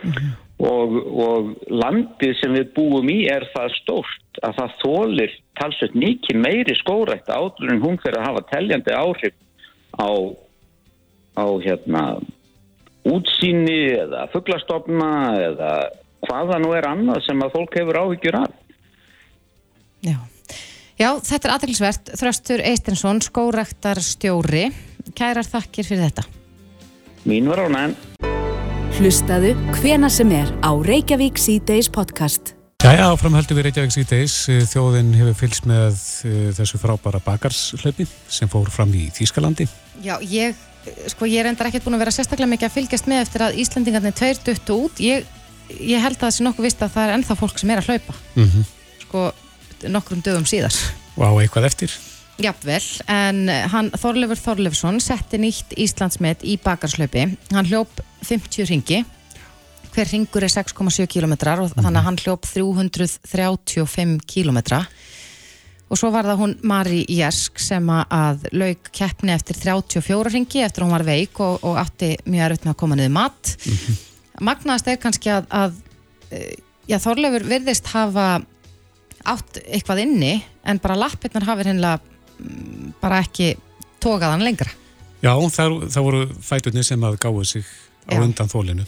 Mm 0.02 0.12
-hmm 0.12 0.49
og, 0.60 0.96
og 1.10 1.52
landið 1.72 2.34
sem 2.40 2.56
við 2.56 2.72
búum 2.76 3.08
í 3.12 3.22
er 3.32 3.46
það 3.54 3.76
stórt 3.78 4.42
að 4.44 4.58
það 4.58 4.74
þólir 4.82 5.36
talsveit 5.60 5.96
mikið 5.96 6.40
meiri 6.40 6.76
skórætt 6.80 7.30
áður 7.32 7.72
en 7.74 7.82
hún 7.82 7.98
fyrir 8.02 8.20
að 8.20 8.28
hafa 8.28 8.44
telljandi 8.52 8.96
áhrif 8.96 9.36
á, 9.96 10.10
á 11.40 11.46
hérna 11.64 12.04
útsýni 13.08 13.80
eða 13.96 14.26
fugglastofna 14.34 15.12
eða 15.40 15.70
hvaða 16.26 16.60
nú 16.60 16.74
er 16.76 16.88
annað 16.88 17.24
sem 17.26 17.40
að 17.44 17.54
fólk 17.56 17.78
hefur 17.80 18.00
áhyggjur 18.02 18.40
af. 18.42 18.58
Já. 20.04 20.18
Já, 21.00 21.14
þetta 21.16 21.48
er 21.48 21.54
aðeinsvert. 21.54 22.12
Þröstur 22.20 22.62
Eistensson, 22.68 23.22
skóræktar 23.24 24.02
stjóri. 24.04 24.66
Kærar 25.16 25.48
þakkir 25.48 25.88
fyrir 25.88 26.10
þetta. 26.10 26.26
Mín 27.24 27.48
var 27.48 27.64
ánægn. 27.64 27.96
Hlustaðu 29.00 29.54
hvena 29.78 30.10
sem 30.12 30.28
er 30.36 30.50
á 30.60 30.76
Reykjavík 30.76 31.38
C-Days 31.40 31.86
podcast. 31.88 32.50
Jæja, 32.84 33.06
áframhaldum 33.08 33.56
við 33.56 33.70
Reykjavík 33.70 33.94
C-Days. 33.94 34.34
Þjóðin 34.68 35.14
hefur 35.16 35.38
fylgst 35.38 35.64
með 35.64 36.02
uh, 36.28 36.34
þessu 36.58 36.76
frábæra 36.82 37.16
bakarslaupi 37.24 38.04
sem 38.28 38.50
fór 38.52 38.68
fram 38.68 38.92
í 38.92 39.06
Þýskalandi. 39.16 39.64
Já, 40.04 40.18
ég, 40.20 40.60
sko, 41.14 41.24
ég 41.32 41.40
er 41.40 41.48
endar 41.48 41.70
ekkert 41.70 41.86
búin 41.86 41.96
að 41.96 42.04
vera 42.04 42.12
sérstaklega 42.18 42.50
mikið 42.52 42.68
að 42.68 42.76
fylgjast 42.76 43.08
með 43.08 43.22
eftir 43.24 43.46
að 43.46 43.56
Íslandingarnir 43.64 44.18
tveir 44.20 44.44
duttu 44.50 44.76
út. 44.84 45.00
Ég, 45.00 45.24
ég 45.80 46.04
held 46.04 46.18
að 46.18 46.26
það 46.26 46.36
sé 46.36 46.48
nokkuð 46.50 46.68
vist 46.68 46.84
að 46.84 46.92
það 46.98 47.08
er 47.08 47.16
ennþá 47.16 47.40
fólk 47.40 47.64
sem 47.64 47.72
er 47.72 47.80
að 47.80 47.88
hlaupa. 47.88 48.20
Mm 48.36 48.50
-hmm. 48.52 48.70
Sko, 49.06 49.26
nokkrum 49.96 50.20
dögum 50.28 50.44
síðar. 50.44 50.76
Og 51.16 51.24
á 51.24 51.32
eitthvað 51.40 51.72
eftir? 51.72 51.96
Jafnvel, 52.40 52.82
en 53.12 53.48
hann, 53.72 53.90
Þorlefur 54.00 54.38
Þorlefsson 54.40 55.00
setti 55.02 55.40
nýtt 55.40 55.74
Íslandsmet 55.80 56.44
í 56.48 56.56
bakarslaupi. 56.62 57.26
Hann 57.52 57.68
hljóp 57.68 58.00
50 58.24 58.68
ringi, 58.70 59.02
hver 59.92 60.08
ringur 60.08 60.46
er 60.46 60.52
6,7 60.52 61.06
km 61.10 61.34
og 61.34 61.66
mm. 61.68 61.82
þannig 61.82 62.00
að 62.00 62.06
hann 62.06 62.20
hljóp 62.22 62.48
335 62.48 64.16
km. 64.30 64.60
Og 65.90 65.98
svo 65.98 66.12
var 66.14 66.28
það 66.28 66.40
hún 66.44 66.54
Mari 66.70 67.00
Jersk 67.10 67.58
sem 67.60 67.88
að 67.90 68.46
laug 68.54 68.90
keppni 68.94 69.34
eftir 69.34 69.58
34 69.58 70.30
ringi 70.30 70.62
eftir 70.62 70.86
hún 70.86 70.94
var 70.94 71.04
veik 71.04 71.40
og, 71.42 71.64
og 71.66 71.80
átti 71.82 72.14
mjög 72.30 72.46
erfitt 72.46 72.68
með 72.68 72.74
að 72.76 72.80
koma 72.84 72.98
niður 72.98 73.16
mat. 73.16 73.56
Mm 73.66 73.74
-hmm. 73.74 73.98
Magnaðast 74.48 74.88
er 74.88 75.00
kannski 75.02 75.32
að, 75.34 75.50
að 75.50 75.74
já, 76.88 76.96
Þorlefur 77.02 77.44
virðist 77.50 77.90
hafa 77.92 78.28
átt 79.28 79.60
eitthvað 79.66 80.06
inni 80.06 80.38
en 80.64 80.78
bara 80.80 80.96
lappirnar 80.96 81.44
hafi 81.44 81.66
hennilega 81.66 82.00
bara 83.00 83.22
ekki 83.24 83.54
tókaðan 84.00 84.44
lengra. 84.44 84.70
Já, 85.20 85.32
það, 85.52 85.78
það 85.92 86.06
voru 86.06 86.20
fætunni 86.44 86.84
sem 86.86 87.02
að 87.04 87.18
gáði 87.20 87.48
sig 87.48 87.72
á 88.08 88.16
Já. 88.16 88.22
undan 88.24 88.48
þólinu. 88.48 88.86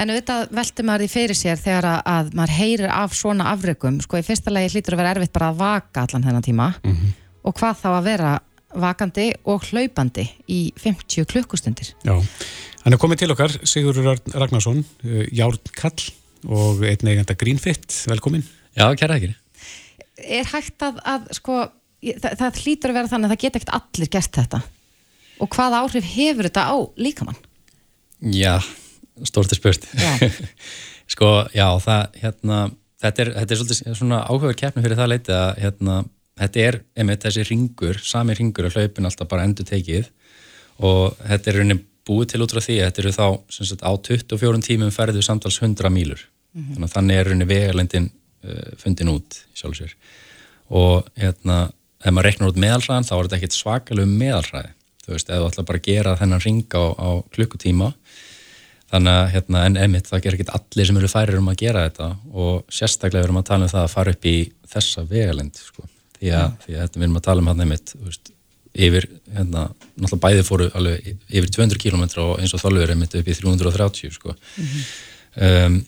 En 0.00 0.12
þetta 0.12 0.36
veldur 0.56 0.86
maður 0.88 1.04
í 1.04 1.10
fyrir 1.12 1.36
sér 1.36 1.58
þegar 1.60 1.88
að, 1.90 1.98
að 2.08 2.30
maður 2.38 2.54
heyrir 2.56 2.92
af 2.92 3.16
svona 3.16 3.50
afregum. 3.52 3.98
Sko 4.04 4.20
í 4.20 4.24
fyrsta 4.24 4.52
lagi 4.52 4.70
hlýtur 4.72 4.96
að 4.96 5.02
vera 5.02 5.14
erfitt 5.16 5.34
bara 5.34 5.50
að 5.52 5.60
vaka 5.60 6.04
allan 6.06 6.24
þennan 6.24 6.46
tíma 6.46 6.68
mm 6.78 6.94
-hmm. 6.94 7.18
og 7.48 7.56
hvað 7.58 7.82
þá 7.82 7.90
að 7.90 8.06
vera 8.08 8.38
vakandi 8.70 9.26
og 9.50 9.66
hlaupandi 9.70 10.28
í 10.48 10.60
50 10.78 11.26
klukkustundir. 11.28 11.92
Já, 12.06 12.14
hann 12.84 12.94
er 12.94 13.00
komið 13.02 13.24
til 13.24 13.32
okkar, 13.34 13.56
Sigurður 13.66 14.20
Ragnarsson, 14.32 14.84
eh, 15.04 15.26
Járn 15.32 15.58
Kall 15.74 16.12
og 16.46 16.84
einn 16.86 17.08
eiganda 17.08 17.34
Greenfit, 17.34 18.04
velkomin. 18.08 18.44
Já, 18.76 18.94
kæra 18.94 19.18
ekki. 19.18 19.34
Er 20.20 20.44
hægt 20.44 20.82
að, 20.82 21.00
að 21.04 21.28
sko 21.36 21.66
það, 22.00 22.36
það 22.40 22.60
hlýtur 22.64 22.92
að 22.92 22.98
vera 22.98 23.10
þannig 23.12 23.28
að 23.28 23.34
það 23.34 23.42
geta 23.44 23.60
ekkert 23.60 23.74
allir 23.78 24.12
gert 24.16 24.38
þetta. 24.40 24.60
Og 25.40 25.50
hvað 25.54 25.76
áhrif 25.80 26.08
hefur 26.14 26.48
þetta 26.48 26.66
á 26.68 26.76
líkamann? 27.00 27.40
Já, 28.20 28.60
stórti 29.24 29.56
spurt. 29.56 29.86
Sko, 31.12 31.30
já, 31.56 31.66
það 31.82 32.18
hérna, 32.22 32.62
þetta 33.02 33.22
er, 33.24 33.32
þetta 33.40 33.54
er 33.54 33.60
svolítið 33.60 33.94
svona 33.98 34.22
áhugaður 34.28 34.58
keppni 34.60 34.84
fyrir 34.84 35.00
það 35.00 35.12
leiti 35.14 35.34
að 35.34 35.62
hérna, 35.64 36.00
þetta 36.40 36.66
er, 36.66 36.80
einmitt 36.94 37.24
þessi 37.26 37.46
ringur 37.48 38.02
sami 38.04 38.36
ringur 38.38 38.68
að 38.68 38.76
hlaupin 38.78 39.08
alltaf 39.08 39.30
bara 39.30 39.46
endur 39.48 39.66
tekið 39.66 40.10
og 40.86 41.16
þetta 41.18 41.50
er 41.50 41.58
rauninni 41.58 41.78
búið 42.06 42.32
til 42.32 42.44
út 42.44 42.54
frá 42.54 42.62
því 42.64 42.76
að 42.78 42.86
þetta 42.88 43.02
eru 43.02 43.14
þá 43.16 43.26
sagt, 43.56 43.82
á 43.84 43.92
24 43.92 44.62
tímum 44.66 44.94
ferðu 44.94 45.24
samtals 45.24 45.58
100 45.60 45.90
mílur. 45.92 46.22
Mm 46.54 46.62
-hmm. 46.62 46.74
þannig 46.74 46.94
þannig 46.94 47.16
er 47.16 47.26
rauninni 47.26 47.46
vegalendin 47.50 48.08
uh, 48.10 48.70
fundin 48.78 49.12
út 49.12 49.36
sjálfsvegar 49.54 49.94
og 50.70 51.06
hérna 51.18 51.70
ef 52.00 52.12
maður 52.12 52.30
reknar 52.30 52.52
út 52.52 52.60
meðalræðan 52.60 53.08
þá 53.08 53.14
er 53.16 53.24
þetta 53.26 53.38
ekkert 53.40 53.56
svakalum 53.56 54.12
meðalræði 54.20 54.74
þú 55.10 55.16
veist, 55.16 55.30
ef 55.30 55.40
þú 55.40 55.48
ætla 55.50 55.66
bara 55.68 55.80
að 55.80 55.86
gera 55.88 56.16
þennan 56.18 56.42
ringa 56.44 56.82
á, 56.82 56.86
á 56.94 57.08
klukkutíma. 57.34 57.92
Þannig 58.90 59.16
að, 59.16 59.28
hérna, 59.34 59.62
en 59.68 59.78
emitt, 59.78 60.08
það 60.10 60.24
ger 60.24 60.36
ekki 60.36 60.48
allir 60.56 60.88
sem 60.88 60.98
eru 60.98 61.10
færir 61.10 61.38
um 61.38 61.50
að 61.50 61.60
gera 61.62 61.84
þetta. 61.86 62.08
Og 62.34 62.74
sérstaklega 62.74 63.26
erum 63.26 63.38
að 63.40 63.48
tala 63.50 63.66
um 63.66 63.72
það 63.72 63.86
að 63.86 63.94
fara 63.94 64.14
upp 64.14 64.26
í 64.26 64.36
þessa 64.70 65.06
vegalind, 65.10 65.62
sko. 65.62 65.86
Því 66.18 66.32
að, 66.34 66.46
mm. 66.46 66.58
því 66.64 66.74
að 66.74 66.82
þetta 66.84 67.00
við 67.00 67.06
erum 67.06 67.20
að 67.20 67.26
tala 67.28 67.44
um 67.44 67.50
hann 67.52 67.64
emitt 67.66 67.94
yfir, 68.70 69.06
hérna, 69.34 69.62
náttúrulega 69.98 70.24
bæði 70.26 70.42
fóru 70.46 70.66
alveg 70.78 71.08
yfir 71.26 71.54
200 71.56 71.80
km 71.82 72.04
og 72.22 72.34
eins 72.42 72.52
og 72.54 72.62
þálfur 72.62 72.92
emitt 72.94 73.16
upp 73.18 73.30
í 73.30 73.38
330, 73.38 74.12
sko. 74.14 74.34
Mm 74.34 74.68
-hmm. 74.68 74.84
um, 75.46 75.80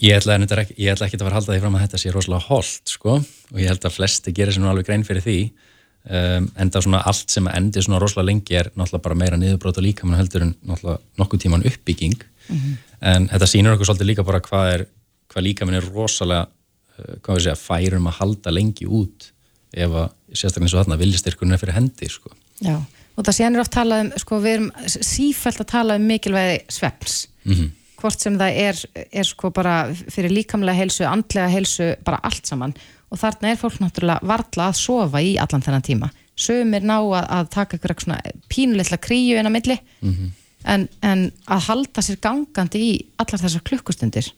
Ég 0.00 0.16
ætla, 0.16 0.38
ekki, 0.40 0.76
ég 0.80 0.94
ætla 0.94 1.06
ekki 1.06 1.18
að 1.18 1.26
vera 1.26 1.34
að 1.34 1.40
halda 1.40 1.54
því 1.54 1.62
fram 1.62 1.74
að 1.76 1.82
þetta 1.84 1.98
sé 2.00 2.12
rosalega 2.14 2.46
holdt 2.48 2.92
sko 2.94 3.16
og 3.20 3.58
ég 3.60 3.68
held 3.68 3.84
að 3.84 3.96
flesti 3.98 4.32
gerir 4.36 4.54
sér 4.56 4.62
nú 4.64 4.70
alveg 4.70 4.86
grein 4.88 5.04
fyrir 5.04 5.24
því 5.24 5.34
um, 5.44 6.46
en 6.56 6.70
það 6.72 6.86
svona 6.86 7.02
allt 7.10 7.34
sem 7.34 7.50
endir 7.52 7.84
svona 7.84 7.98
rosalega 8.00 8.30
lengi 8.30 8.56
er 8.56 8.70
náttúrulega 8.72 9.04
bara 9.04 9.18
meira 9.20 9.40
niðurbrót 9.40 9.80
og 9.82 9.84
líka 9.84 10.08
mann 10.08 10.20
heldur 10.20 10.46
en 10.46 10.54
náttúrulega 10.64 11.20
nokkuð 11.20 11.42
tíman 11.44 11.66
uppbygging 11.68 12.16
mm 12.16 12.56
-hmm. 12.56 12.78
en 13.12 13.28
þetta 13.28 13.50
sýnur 13.52 13.74
okkur 13.74 13.90
svolítið 13.90 14.10
líka 14.12 14.24
bara 14.24 14.40
hvað 14.40 14.72
er 14.74 14.86
hvað 15.28 15.46
líka 15.46 15.66
minn 15.66 15.76
er 15.76 15.90
rosalega 15.92 16.46
uh, 16.46 17.14
hvað 17.20 17.36
við 17.36 17.42
segja, 17.42 17.56
færum 17.56 18.08
að 18.08 18.18
halda 18.20 18.50
lengi 18.50 18.86
út 18.86 19.32
ef 19.72 19.90
að 19.90 20.08
sérstaklega 20.32 20.64
eins 20.64 20.74
og 20.74 20.80
þarna 20.80 21.00
viljastyrkunum 21.00 21.54
er 21.54 21.60
fyrir 21.60 21.76
hendi 21.76 22.08
sko. 22.10 22.30
Já, 22.64 22.76
og 23.16 23.26
það 23.26 23.36
sénir 23.36 23.62
oft 23.62 23.72
talað 23.74 24.00
um 24.04 24.10
sko, 24.16 24.40
við 24.40 24.56
erum 24.56 24.70
sífælt 24.86 25.60
að 25.60 25.70
tala 25.74 25.96
um 26.00 26.08
mikilvægi 26.08 26.58
sveps 26.68 27.28
mm 27.44 27.54
-hmm. 27.54 27.70
Hvort 28.00 28.22
sem 28.22 28.38
það 28.40 28.58
er, 28.64 28.80
er 29.10 29.28
sko 29.28 29.50
bara 29.54 29.74
fyrir 29.92 30.32
líkamlega 30.32 30.78
helsu, 30.78 31.04
andlega 31.08 31.50
helsu 31.52 31.92
bara 32.06 32.20
allt 32.26 32.48
saman. 32.48 32.74
Og 33.10 33.18
þarna 33.18 33.50
er 33.50 33.58
fólk 33.58 33.80
náttúrulega 33.82 34.26
varla 34.30 34.68
að 34.70 34.78
sofa 34.78 35.22
í 35.24 35.32
allan 35.42 35.64
þennan 35.64 35.86
tíma. 35.86 36.10
Sögumir 36.40 36.84
ná 36.86 36.96
að, 36.98 37.24
að 37.36 37.48
taka 37.54 37.76
eitthvað 37.76 38.04
svona 38.04 38.20
pínuleitla 38.52 39.00
kríu 39.02 39.40
en 39.40 39.50
að 39.50 39.56
milli. 39.56 39.78
Mm 40.00 40.12
-hmm. 40.12 40.36
en, 40.74 40.88
en 41.02 41.24
að 41.46 41.66
halda 41.68 42.04
sér 42.04 42.20
gangandi 42.22 42.84
í 42.84 42.92
allar 43.18 43.42
þessar 43.42 43.66
klukkustundir 43.66 44.30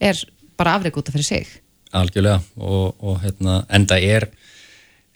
er 0.00 0.22
bara 0.56 0.74
afreg 0.74 0.96
út 0.96 1.08
af 1.08 1.14
fyrir 1.14 1.24
sig. 1.26 1.46
Algjörlega. 1.92 2.40
Og, 2.56 2.94
og 3.02 3.20
hérna, 3.20 3.64
enda 3.68 3.98
er 3.98 4.30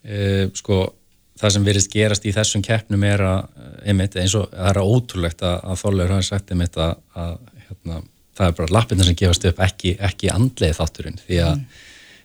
uh, 0.04 0.50
sko 0.52 0.94
það 1.40 1.54
sem 1.56 1.66
verist 1.66 1.92
gerast 1.92 2.26
í 2.26 2.32
þessum 2.34 2.62
keppnum 2.64 3.04
er 3.06 3.22
að 3.26 3.40
einmitt, 3.84 4.16
eins 4.20 4.34
og 4.38 4.50
það 4.52 4.70
er 4.70 4.80
ótrúlegt 4.82 5.42
að, 5.44 5.56
að 5.64 5.80
Þorleur 5.82 6.14
hafi 6.14 6.28
sagt 6.28 6.52
einmitt 6.54 6.78
að, 6.80 6.94
að 7.18 7.34
hérna, 7.74 8.02
það 8.34 8.46
er 8.50 8.56
bara 8.60 8.74
lappinnar 8.78 9.08
sem 9.08 9.18
gefast 9.18 9.44
upp 9.50 9.60
ekki, 9.66 9.96
ekki 10.00 10.30
andleið 10.32 10.78
þátturinn 10.80 11.20
því 11.26 11.42
að 11.42 11.58
mm 11.58 11.82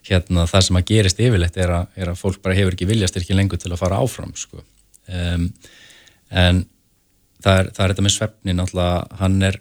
hérna, 0.08 0.46
það 0.50 0.66
sem 0.66 0.80
að 0.80 0.90
gerist 0.90 1.22
yfirleitt 1.22 1.58
er 1.60 1.74
að, 1.74 1.88
er 2.00 2.12
að 2.12 2.20
fólk 2.20 2.42
bara 2.44 2.58
hefur 2.58 2.76
ekki 2.76 2.88
viljastyrki 2.90 3.38
lengur 3.38 3.62
til 3.62 3.72
að 3.74 3.82
fara 3.82 4.00
áfram 4.02 4.32
sko. 4.38 4.62
um, 5.08 5.48
en 6.30 6.64
það 7.44 7.62
er, 7.62 7.72
það 7.76 7.84
er 7.84 7.94
þetta 7.94 8.06
með 8.06 8.16
svefnin 8.16 8.64
alltaf, 8.64 9.20
hann 9.22 9.38
er 9.46 9.60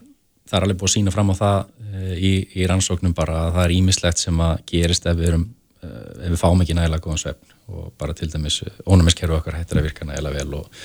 það 0.48 0.58
er 0.58 0.66
alveg 0.66 0.80
búið 0.80 0.90
að 0.90 0.94
sína 0.96 1.14
fram 1.14 1.32
á 1.32 1.34
það 1.38 1.58
uh, 1.60 2.14
í, 2.14 2.32
í 2.54 2.68
rannsóknum 2.70 3.14
bara 3.16 3.44
að 3.46 3.54
það 3.56 3.64
er 3.66 3.76
ímislegt 3.78 4.22
sem 4.22 4.42
að 4.44 4.64
gerist 4.72 5.08
ef 5.08 5.18
við, 5.18 5.32
erum, 5.32 5.46
uh, 5.82 6.02
ef 6.16 6.34
við 6.34 6.42
fáum 6.42 6.64
ekki 6.64 6.78
nægilega 6.78 7.04
góðan 7.04 7.22
svefn 7.24 7.56
og 7.68 7.90
bara 8.00 8.16
til 8.16 8.30
dæmis 8.32 8.62
ónumiskerfi 8.86 9.36
okkar 9.36 9.58
hættir 9.58 9.80
að 9.80 9.90
virka 9.90 10.08
nægilega 10.08 10.40
vel 10.40 10.60
og, 10.62 10.84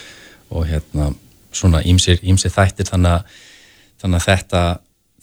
og 0.52 0.66
hérna 0.68 1.12
svona 1.54 1.84
ímsir 1.86 2.20
þættir 2.52 2.90
þannig 2.90 3.20
að, 3.20 3.38
þannig 4.02 4.20
að 4.20 4.28
þetta, 4.28 4.64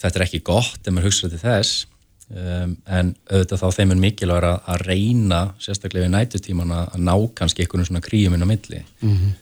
þetta 0.00 0.18
er 0.18 0.26
ekki 0.26 0.42
gott 0.44 0.86
ef 0.86 0.92
maður 0.92 1.10
hugsaður 1.10 1.36
til 1.36 1.44
þess 1.44 1.86
Um, 2.30 2.76
en 2.86 3.08
auðvitað 3.26 3.58
þá 3.58 3.74
þeim 3.74 3.90
er 3.90 3.98
mikilvæg 4.04 4.44
að, 4.46 4.58
að 4.70 4.82
reyna, 4.86 5.38
sérstaklega 5.58 6.06
í 6.06 6.10
nætutíman 6.12 6.70
að 6.76 6.92
ná 7.02 7.14
kannski 7.34 7.64
einhvern 7.64 7.88
svona 7.88 8.02
kríum 8.04 8.36
inn 8.36 8.46
á 8.46 8.52
milli 8.52 8.84
mm 9.00 9.16
-hmm. 9.16 9.32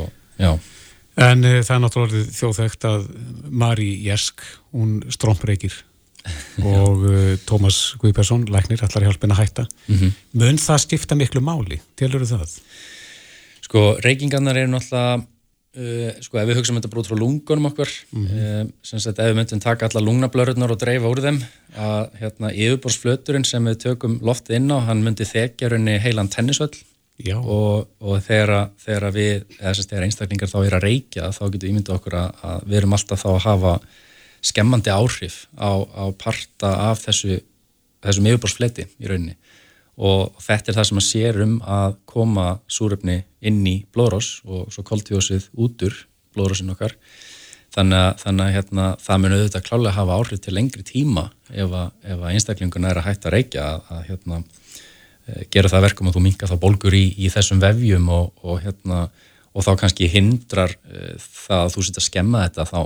og 0.00 0.08
já 0.40 0.54
En 1.18 1.44
e, 1.44 1.60
það 1.60 1.74
er 1.74 1.82
náttúrulega 1.82 2.32
þjóðþögt 2.38 2.86
að 2.88 3.04
Mari 3.50 3.90
Jersk, 4.06 4.40
hún 4.72 5.02
strómpreikir 5.12 5.74
og 6.64 7.04
e, 7.12 7.36
Tómas 7.44 7.92
Guðpersson, 8.00 8.48
læknir, 8.48 8.80
allar 8.86 9.04
hjálpin 9.04 9.34
að 9.36 9.42
hætta 9.42 9.66
mm 9.68 9.96
-hmm. 9.96 10.12
mun 10.32 10.58
það 10.58 10.78
skipta 10.86 11.14
miklu 11.14 11.40
máli? 11.44 11.80
Tilur 11.96 12.24
það? 12.24 12.56
Sko, 13.60 13.98
reykingarnar 14.00 14.56
eru 14.56 14.72
náttúrulega 14.72 15.26
Uh, 15.78 16.10
sko 16.24 16.40
ef 16.40 16.48
við 16.48 16.56
hugsaum 16.58 16.78
þetta 16.80 16.88
brot 16.90 17.06
frá 17.06 17.14
lungunum 17.14 17.68
okkar 17.68 17.90
mm 18.10 18.22
-hmm. 18.26 18.64
uh, 18.66 18.70
sem 18.82 18.98
sagt 18.98 19.20
ef 19.22 19.28
við 19.28 19.36
myndum 19.38 19.60
taka 19.62 19.86
alla 19.86 20.00
lungnablörðunar 20.02 20.72
og 20.74 20.80
dreifa 20.80 21.06
úr 21.06 21.20
þeim 21.22 21.38
að 21.78 22.16
hérna 22.18 22.50
yfirborsflöturinn 22.50 23.46
sem 23.46 23.64
við 23.64 23.76
tökum 23.84 24.16
loftið 24.18 24.56
inn 24.56 24.72
á, 24.74 24.78
hann 24.88 25.04
myndi 25.04 25.22
þekja 25.28 25.68
raunni 25.70 25.94
heilan 26.02 26.32
tennisvöll 26.34 26.74
og, 27.36 27.86
og 28.00 28.18
þegar, 28.26 28.70
þegar 28.78 29.14
við 29.14 29.44
eða 29.60 29.74
þess 29.74 29.92
að 29.92 30.02
einstaklingar 30.08 30.50
þá 30.50 30.58
er 30.64 30.74
að 30.74 30.86
reykja 30.88 31.30
þá 31.30 31.44
getur 31.46 31.70
ímyndið 31.70 31.94
okkur 31.94 32.14
að, 32.14 32.28
að 32.42 32.66
við 32.66 32.78
erum 32.80 32.98
alltaf 32.98 33.22
þá 33.22 33.30
að 33.30 33.44
hafa 33.46 33.78
skemmandi 34.50 34.90
áhrif 34.90 35.36
á, 35.58 35.70
á 35.78 36.04
parta 36.18 36.74
af 36.90 37.06
þessu 37.06 37.38
þessum 38.02 38.28
yfirborsfleti 38.30 38.86
í 38.98 39.10
rauninni 39.10 39.36
og 39.98 40.36
þetta 40.42 40.70
er 40.70 40.76
það 40.78 40.86
sem 40.88 41.00
að 41.00 41.06
sér 41.08 41.40
um 41.42 41.56
að 41.66 41.96
koma 42.06 42.46
súröfni 42.70 43.18
inn 43.42 43.64
í 43.66 43.80
blóðrós 43.94 44.38
og 44.46 44.68
svo 44.74 44.84
koltjósið 44.86 45.48
út 45.58 45.82
úr 45.88 45.96
blóðrósin 46.36 46.70
okkar 46.74 46.94
þannig 47.74 47.98
að, 47.98 48.12
þannig 48.22 48.44
að 48.44 48.54
hérna, 48.56 48.84
það 49.02 49.22
mun 49.22 49.34
auðvitað 49.36 49.64
klálega 49.66 49.96
hafa 49.96 50.18
áhrif 50.18 50.42
til 50.44 50.54
lengri 50.54 50.84
tíma 50.86 51.24
ef 51.50 51.74
að, 51.80 51.88
ef 52.06 52.20
að 52.20 52.30
einstaklinguna 52.30 52.92
er 52.92 53.00
að 53.00 53.08
hætta 53.08 53.28
að 53.28 53.34
reykja 53.34 53.64
að, 53.78 54.04
hérna, 54.08 54.38
e, 55.26 55.48
gera 55.54 55.72
það 55.72 55.88
verkum 55.88 56.10
að 56.10 56.18
þú 56.18 56.22
mingar 56.28 56.52
þá 56.52 56.60
bólgur 56.62 56.98
í, 56.98 57.04
í 57.18 57.32
þessum 57.34 57.62
vefjum 57.62 58.06
og, 58.14 58.30
og, 58.44 58.62
hérna, 58.62 59.00
og 59.50 59.66
þá 59.66 59.72
kannski 59.82 60.10
hindrar 60.12 60.76
e, 60.86 61.16
það 61.18 61.64
að 61.64 61.74
þú 61.74 61.88
setja 61.88 62.04
að 62.04 62.08
skemma 62.08 62.44
þetta 62.46 62.68
þá 62.70 62.78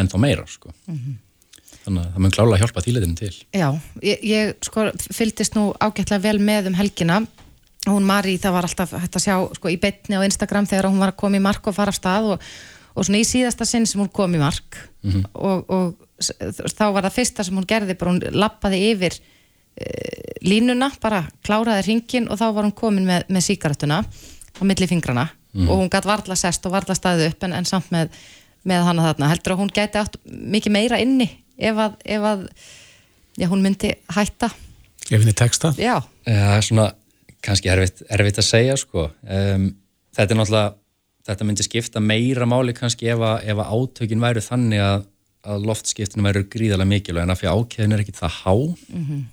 ennþá 0.00 0.22
meira 0.22 0.46
sko. 0.48 0.72
Mm 0.86 1.00
-hmm 1.00 1.18
þannig 1.84 2.02
að 2.02 2.10
það 2.14 2.24
mun 2.24 2.34
klála 2.34 2.56
að 2.56 2.62
hjálpa 2.62 2.84
þýleitinu 2.84 3.18
til. 3.18 3.32
Já, 3.56 3.68
ég, 4.04 4.24
ég 4.26 4.52
sko 4.66 4.86
fylgist 5.16 5.56
nú 5.56 5.70
ágætlega 5.80 6.24
vel 6.26 6.42
með 6.42 6.70
um 6.70 6.76
helgina. 6.78 7.20
Hún 7.88 8.04
Mari, 8.08 8.36
það 8.40 8.56
var 8.56 8.68
alltaf 8.68 8.92
hægt 8.92 9.16
að 9.16 9.24
sjá 9.24 9.36
sko 9.56 9.72
í 9.72 9.78
betni 9.80 10.18
á 10.20 10.26
Instagram 10.26 10.68
þegar 10.68 10.90
hún 10.90 11.00
var 11.00 11.14
að 11.14 11.20
koma 11.22 11.40
í 11.40 11.44
mark 11.44 11.64
og 11.70 11.76
fara 11.76 11.94
af 11.94 11.96
stað 11.96 12.34
og, 12.34 12.46
og 12.92 13.06
svona 13.06 13.22
í 13.22 13.28
síðasta 13.28 13.64
sinn 13.68 13.88
sem 13.88 14.02
hún 14.02 14.12
kom 14.12 14.34
í 14.36 14.42
mark. 14.42 14.76
Mm 15.00 15.12
-hmm. 15.12 15.24
og, 15.32 15.64
og 15.72 16.10
þá 16.20 16.84
var 16.92 17.08
það 17.08 17.16
fyrsta 17.16 17.44
sem 17.44 17.56
hún 17.56 17.68
gerði, 17.68 17.96
bara 17.96 18.12
hún 18.12 18.20
lappaði 18.36 18.82
yfir 18.90 19.16
e, 19.80 19.86
línuna, 20.44 20.90
bara 21.00 21.24
kláraði 21.42 21.86
ringin 21.86 22.28
og 22.28 22.36
þá 22.36 22.46
var 22.52 22.68
hún 22.68 22.76
komin 22.76 23.08
með, 23.08 23.24
með 23.28 23.46
síkaretuna 23.48 24.04
á 24.04 24.62
milli 24.62 24.86
fingrana. 24.86 25.30
Mm 25.52 25.64
-hmm. 25.64 25.70
og 25.70 25.76
hún 25.80 25.90
gæti 25.90 26.06
varla 26.06 26.36
sest 26.36 26.66
og 26.66 26.72
varla 26.72 26.94
staðið 26.94 27.32
upp 27.32 27.42
en, 27.42 27.52
en 27.52 27.64
samt 27.64 27.90
með, 27.90 28.08
með 28.62 28.84
hana 28.84 29.02
þarna. 29.02 29.28
Heldur 29.28 29.52
að 29.52 29.58
hún 29.58 29.72
gæti 29.72 29.98
átt 29.98 30.16
mikið 30.24 30.72
meira 30.72 30.98
inni 31.00 31.30
ef 31.60 31.84
að, 31.86 32.00
ef 32.04 32.26
að 32.32 32.48
já, 33.36 33.46
hún 33.52 33.62
myndi 33.64 33.94
hætta 34.16 34.50
Ef 35.10 35.18
henni 35.18 35.34
teksta? 35.34 35.72
Já. 35.80 35.96
Það 36.22 36.52
er 36.54 36.66
svona 36.66 36.90
kannski 37.42 37.70
erfitt, 37.72 38.04
erfitt 38.12 38.38
að 38.38 38.46
segja 38.46 38.76
sko. 38.78 39.08
Um, 39.24 39.70
þetta 40.14 40.34
er 40.34 40.38
náttúrulega 40.38 40.76
þetta 41.30 41.46
myndi 41.46 41.66
skipta 41.66 42.02
meira 42.02 42.46
máli 42.48 42.74
kannski 42.76 43.10
ef 43.12 43.22
að, 43.24 43.46
ef 43.50 43.62
að 43.62 43.72
átökin 43.74 44.22
væru 44.22 44.42
þannig 44.44 44.84
að, 44.84 45.08
að 45.50 45.66
loftskiptinu 45.68 46.26
væru 46.26 46.44
gríðarlega 46.52 46.90
mikilvæg 46.90 47.26
en 47.26 47.34
af 47.34 47.40
því 47.40 47.50
ákveðin 47.54 47.96
er 47.96 48.04
ekki 48.04 48.16
það 48.16 48.36
há 48.40 48.54
mm 48.54 49.04
-hmm. 49.08 49.24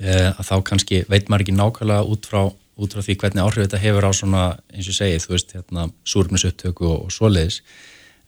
uh, 0.00 0.28
að 0.30 0.48
þá 0.50 0.56
kannski 0.70 1.04
veit 1.08 1.30
maður 1.30 1.46
ekki 1.46 1.56
nákvæmlega 1.58 2.08
út 2.14 2.28
frá, 2.30 2.42
út 2.76 2.94
frá 2.94 3.02
því 3.06 3.16
hvernig 3.22 3.44
áhrif 3.44 3.64
þetta 3.64 3.84
hefur 3.84 4.08
á 4.08 4.12
svona 4.14 4.44
eins 4.74 4.88
og 4.88 4.98
segið, 4.98 5.24
þú 5.24 5.34
veist, 5.34 5.54
hérna, 5.56 5.88
súrnusuptöku 6.04 6.86
og, 6.86 6.98
og 7.06 7.14
svoleiðis 7.14 7.62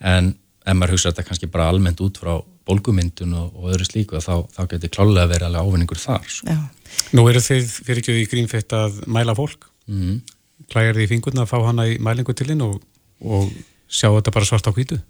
en 0.00 0.34
ef 0.62 0.76
maður 0.78 0.96
hugsa 0.96 1.10
þetta 1.10 1.26
kannski 1.28 1.48
bara 1.50 1.68
almennt 1.72 2.02
út 2.04 2.20
frá 2.22 2.36
bólgumyndun 2.68 3.34
og, 3.38 3.56
og 3.58 3.72
öðru 3.72 3.86
slíku 3.88 4.20
þá, 4.22 4.46
þá 4.54 4.62
getur 4.70 4.92
klálega 4.94 5.30
verið 5.32 5.48
alveg 5.48 5.66
ávinningur 5.66 6.00
þar 6.02 6.28
sko. 6.30 6.58
Nú 7.16 7.24
eru 7.30 7.42
þið 7.42 7.72
fyrir 7.88 8.02
ekki 8.02 8.16
í 8.20 8.28
grínfett 8.30 8.76
að 8.76 9.02
mæla 9.10 9.34
fólk 9.38 9.66
mm. 9.90 10.20
klæjar 10.70 10.98
þið 10.98 11.06
í 11.06 11.10
fingurna 11.10 11.46
að 11.46 11.50
fá 11.50 11.58
hana 11.66 11.88
í 11.90 11.98
mælingu 12.02 12.36
til 12.38 12.50
hinn 12.52 12.62
og, 12.66 12.78
og 13.24 13.50
sjá 13.90 14.08
þetta 14.10 14.34
bara 14.36 14.48
svart 14.48 14.70
á 14.70 14.72
hvítu 14.76 15.00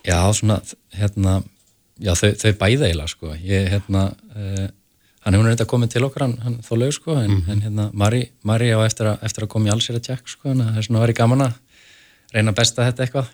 Já, 0.00 0.16
svona, 0.32 0.58
hérna 0.96 1.42
já, 2.00 2.14
þau, 2.16 2.30
þau 2.40 2.52
bæða 2.62 2.88
eiginlega 2.88 3.12
sko 3.12 3.34
ég, 3.36 3.68
hérna 3.74 4.06
uh, 4.32 4.68
hann 5.26 5.36
hefur 5.36 5.50
reynda 5.50 5.66
komið 5.68 5.94
til 5.94 6.06
okkar, 6.06 6.24
hann, 6.26 6.38
hann 6.44 6.56
þó 6.64 6.72
lög 6.80 6.94
sko 6.96 7.16
en, 7.20 7.34
mm. 7.36 7.50
en 7.52 7.64
hérna, 7.66 7.88
Mari, 7.92 8.22
Mari 8.48 8.70
á 8.72 8.80
eftir, 8.86 9.10
a, 9.12 9.18
eftir 9.26 9.44
að 9.44 9.52
koma 9.52 9.68
í 9.68 9.74
allsera 9.74 10.00
tjekk 10.02 10.32
sko, 10.32 10.54
en 10.54 10.64
það 10.64 10.80
er 10.80 10.88
svona 10.88 11.04
verið 11.04 11.20
gaman 11.20 11.46
að 11.46 11.58
reyna 12.32 12.54
að 12.54 12.60
besta 12.62 12.88
þetta 12.88 13.06
eitthvað 13.06 13.30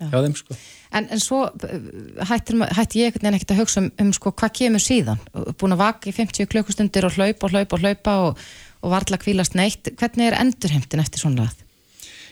hjá 0.00 0.16
þeim 0.16 0.36
sko. 0.38 0.58
En, 0.90 1.06
en 1.06 1.22
svo 1.22 1.44
eh, 1.46 1.78
hætti, 2.26 3.00
ég 3.00 3.10
ekkert 3.10 3.24
nefnir 3.26 3.54
að 3.54 3.62
hugsa 3.62 3.82
um, 3.84 3.90
um 4.02 4.12
sko, 4.16 4.32
hvað 4.34 4.54
kemur 4.58 4.82
síðan? 4.82 5.20
Búin 5.60 5.76
að 5.76 5.82
vaka 5.84 6.10
í 6.10 6.14
50 6.16 6.50
klukkustundir 6.50 7.06
og 7.06 7.14
hlaupa 7.14 7.46
og 7.46 7.54
hlaupa 7.54 7.78
og 7.78 7.84
hlaupa 7.84 8.14
og, 8.26 8.44
og 8.82 8.94
varðla 8.94 9.20
kvílast 9.22 9.54
neitt. 9.58 9.92
Hvernig 10.00 10.30
er 10.30 10.38
endurheimtin 10.40 11.02
eftir 11.02 11.22
svona 11.22 11.46
ræð? 11.46 11.66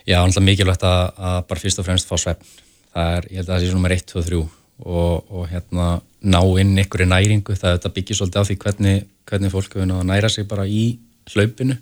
Já, 0.09 0.19
alltaf 0.23 0.43
mikilvægt 0.43 0.87
að, 0.89 1.03
að 1.31 1.39
bara 1.51 1.63
fyrst 1.63 1.83
og 1.83 1.87
fremst 1.87 2.11
fá 2.11 2.17
svefn. 2.19 2.55
Það 2.95 3.15
er, 3.15 3.29
ég 3.31 3.41
held 3.41 3.49
að 3.49 3.55
það 3.55 3.63
sé 3.63 3.73
svona 3.73 3.85
með 3.85 3.97
1, 3.99 4.07
2, 4.13 4.23
3 4.31 4.39
og, 4.79 5.33
og 5.35 5.49
hérna 5.51 5.89
ná 6.25 6.41
inn 6.63 6.79
ykkur 6.83 7.05
í 7.05 7.09
næringu. 7.11 7.57
Það, 7.59 7.81
það 7.85 7.95
byggir 7.99 8.19
svolítið 8.19 8.41
á 8.43 8.49
því 8.49 8.57
hvernig, 8.65 9.03
hvernig 9.29 9.53
fólk 9.55 9.77
hefur 9.77 9.91
náða 9.91 10.03
að 10.03 10.11
næra 10.11 10.33
sig 10.33 10.49
bara 10.51 10.65
í 10.67 10.85
hlaupinu. 11.31 11.77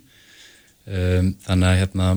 Um, 0.87 1.33
þannig 1.47 1.69
að 1.71 1.81
hérna 1.81 2.11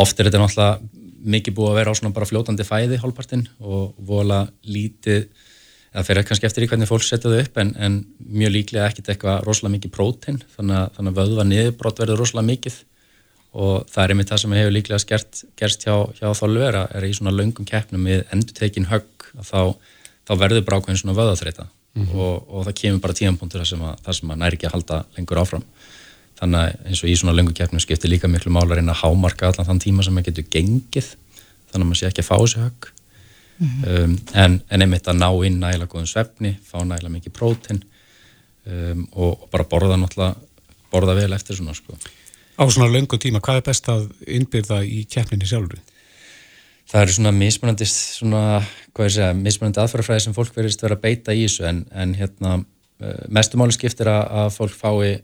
oft 0.00 0.18
er 0.18 0.28
þetta 0.30 0.40
náttúrulega 0.40 0.99
mikið 1.20 1.56
búið 1.56 1.70
að 1.70 1.78
vera 1.80 1.94
á 1.94 1.98
svona 1.98 2.14
bara 2.16 2.28
fljótandi 2.28 2.66
fæði 2.66 3.00
hálfpartinn 3.02 3.46
og 3.60 3.94
vola 4.08 4.44
lítið 4.64 5.26
það 5.90 6.06
fyrir 6.06 6.26
kannski 6.28 6.46
eftir 6.46 6.64
í 6.64 6.68
hvernig 6.70 6.90
fólk 6.90 7.04
setja 7.04 7.32
þau 7.32 7.40
upp 7.40 7.58
en, 7.62 7.72
en 7.78 7.98
mjög 8.18 8.54
líklega 8.54 8.86
ekkit 8.90 9.10
eitthvað 9.10 9.42
rosalega 9.46 9.76
mikið 9.76 9.94
prótein 9.96 10.38
þannig 10.54 10.94
þannig 10.96 11.12
að 11.12 11.20
vöðva 11.20 11.46
niðurbrott 11.48 12.02
verður 12.02 12.22
rosalega 12.22 12.50
mikið. 12.52 12.78
Og 13.50 13.88
það 13.90 14.04
er 14.04 14.12
einmitt 14.14 14.30
það 14.30 14.42
sem 14.44 14.52
hefur 14.54 14.74
líklega 14.76 15.02
skert, 15.02 15.40
gerst 15.58 15.82
hjá, 15.82 15.94
hjá 16.20 16.28
þálfur 16.38 16.76
er 16.84 17.06
í 17.08 17.10
svona 17.16 17.34
laungum 17.34 17.66
keppnum 17.66 18.04
með 18.06 18.20
endutekin 18.30 18.86
högg 18.86 19.26
þá, 19.42 19.74
þá 20.28 20.32
verður 20.38 20.66
brákvæðin 20.68 21.00
svona 21.00 21.16
vöðaþreita 21.18 21.66
mm 21.66 22.04
-hmm. 22.04 22.20
og, 22.20 22.46
og 22.48 22.66
það 22.68 22.78
kemur 22.82 23.00
bara 23.00 23.18
tímanpuntur 23.18 23.64
þar 23.64 23.70
sem 23.72 23.82
að, 23.82 23.96
að 24.06 24.38
næri 24.38 24.58
ekki 24.58 24.68
að 24.70 24.76
halda 24.76 25.00
lengur 25.16 25.42
áfram 25.42 25.64
þannig 26.40 26.60
að 26.60 26.88
eins 26.88 27.02
og 27.04 27.10
í 27.10 27.16
svona 27.20 27.36
lengu 27.36 27.52
keppnum 27.56 27.82
skiptir 27.82 28.10
líka 28.10 28.28
miklu 28.30 28.52
málar 28.54 28.80
inn 28.80 28.88
að 28.92 29.02
hámarka 29.02 29.50
allan 29.50 29.68
þann 29.68 29.82
tíma 29.82 30.04
sem 30.06 30.16
maður 30.16 30.30
getur 30.30 30.48
gengið 30.56 31.12
þannig 31.70 31.84
að 31.84 31.88
maður 31.90 32.00
sé 32.00 32.08
ekki 32.10 32.24
að 32.24 32.30
fá 32.30 32.36
þessu 32.38 32.62
högg 32.64 32.88
mm 33.60 33.68
-hmm. 33.68 34.04
um, 34.04 34.18
en, 34.34 34.62
en 34.70 34.82
einmitt 34.82 35.08
að 35.08 35.20
ná 35.20 35.28
inn 35.46 35.60
nægilega 35.60 35.92
góðum 35.92 36.08
svefni, 36.08 36.56
fá 36.64 36.78
nægilega 36.84 37.12
mikið 37.16 37.32
prótin 37.32 37.82
um, 38.66 39.08
og, 39.12 39.42
og 39.42 39.48
bara 39.52 39.64
borða 39.64 40.00
náttúrulega, 40.00 40.34
borða 40.90 41.14
vel 41.14 41.32
eftir 41.32 41.56
svona 41.56 41.74
sko. 41.74 41.94
Á 42.60 42.64
svona 42.70 42.92
löngu 42.92 43.18
tíma, 43.18 43.40
hvað 43.40 43.56
er 43.56 43.68
best 43.68 43.88
að 43.88 44.10
innbyrða 44.26 44.82
í 44.84 45.04
keppninni 45.04 45.46
sjálfur? 45.46 45.78
Það 46.90 47.02
eru 47.02 47.12
svona 47.12 47.32
mismunandi 47.32 47.86
svona, 47.86 48.62
hvað 48.92 49.06
ég 49.06 49.14
segja, 49.14 49.32
mismunandi 49.34 49.80
aðfærafræði 49.80 50.20
sem 50.20 50.34
fólk 50.34 50.56
verðist 50.56 50.82
vera 50.82 50.96
að 50.96 51.04
beita 51.04 51.32
í 51.32 51.44
þessu 51.46 51.66
en, 51.68 51.84
en 51.92 52.14
hérna 52.18 52.56
uh, 52.58 53.24
mestumáli 53.28 53.76
skiptir 53.76 54.08
að, 54.08 54.24
að 54.42 54.54
fólk 54.56 54.74
fái 54.74 55.20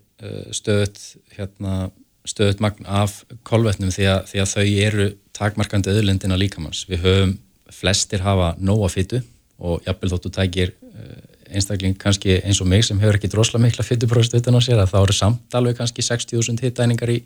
stöðut 0.56 1.00
hérna 1.36 1.90
stöðut 2.26 2.62
magn 2.62 2.86
af 2.90 3.20
kolvetnum 3.46 3.92
því 3.94 4.08
að, 4.10 4.20
því 4.30 4.42
að 4.42 4.52
þau 4.52 4.64
eru 4.86 5.06
takmarkandi 5.36 5.92
öðlendina 5.92 6.38
líkamanns. 6.38 6.84
Við 6.90 7.04
höfum, 7.04 7.36
flestir 7.74 8.22
hafa 8.24 8.52
nóga 8.62 8.90
fyttu 8.92 9.22
og 9.58 9.82
jafnvel 9.86 10.12
þóttu 10.12 10.30
tækir 10.34 10.72
eh, 10.72 11.56
einstakling 11.56 11.96
kannski 11.98 12.38
eins 12.42 12.60
og 12.62 12.68
mig 12.70 12.84
sem 12.86 12.98
hefur 13.00 13.18
ekki 13.18 13.30
drosla 13.32 13.60
mikla 13.62 13.84
fyttuprófist 13.86 14.36
utan 14.38 14.58
á 14.58 14.60
sér 14.62 14.82
að 14.82 14.92
þá 14.92 14.98
eru 15.00 15.16
samt 15.16 15.56
alveg 15.58 15.78
kannski 15.78 16.04
60.000 16.06 16.62
hittæningar 16.62 17.12
í, 17.14 17.18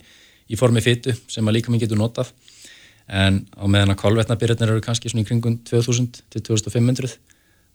í 0.48 0.58
formi 0.60 0.82
fyttu 0.84 1.14
sem 1.28 1.46
að 1.46 1.58
líka 1.58 1.72
minn 1.72 1.82
getur 1.82 2.00
notað. 2.00 2.32
En 3.10 3.42
á 3.52 3.64
meðan 3.66 3.94
að 3.94 4.00
kolvetnabyrjarnir 4.04 4.74
eru 4.76 4.84
kannski 4.84 5.10
svona 5.10 5.24
í 5.24 5.28
kringum 5.28 5.58
2000 5.66 6.22
til 6.30 6.44
2500 6.46 7.16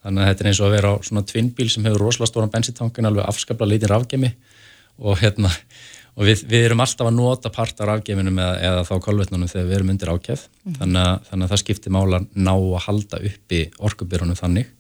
þannig 0.05 0.21
að 0.21 0.29
þetta 0.29 0.43
er 0.43 0.49
eins 0.51 0.61
og 0.61 0.67
að 0.67 0.75
vera 0.77 0.93
á 0.93 0.95
svona 1.05 1.25
tvinnbíl 1.27 1.69
sem 1.73 1.85
hefur 1.85 2.05
rosalega 2.05 2.31
stóran 2.31 2.53
bensintankin 2.53 3.09
alveg 3.09 3.25
afskapla 3.25 3.67
lítinn 3.67 3.91
rafgemi 3.91 4.31
og 4.99 5.19
hérna 5.19 5.51
og 6.15 6.23
við, 6.29 6.45
við 6.47 6.65
erum 6.69 6.83
alltaf 6.83 7.09
að 7.09 7.17
nota 7.17 7.51
partar 7.53 7.91
afgeminum 7.91 8.39
eða, 8.39 8.55
eða 8.63 8.83
þá 8.87 8.93
kolvetnunum 9.03 9.51
þegar 9.51 9.67
við 9.67 9.77
erum 9.77 9.91
undir 9.93 10.11
ákjæð 10.13 10.45
mm. 10.47 10.77
þannig, 10.79 11.25
þannig 11.29 11.47
að 11.47 11.53
það 11.53 11.61
skiptir 11.63 11.95
mála 11.95 12.21
ná 12.31 12.53
að 12.55 12.77
halda 12.85 13.21
uppi 13.31 13.61
orkubyrjunum 13.89 14.39
þannig 14.39 14.71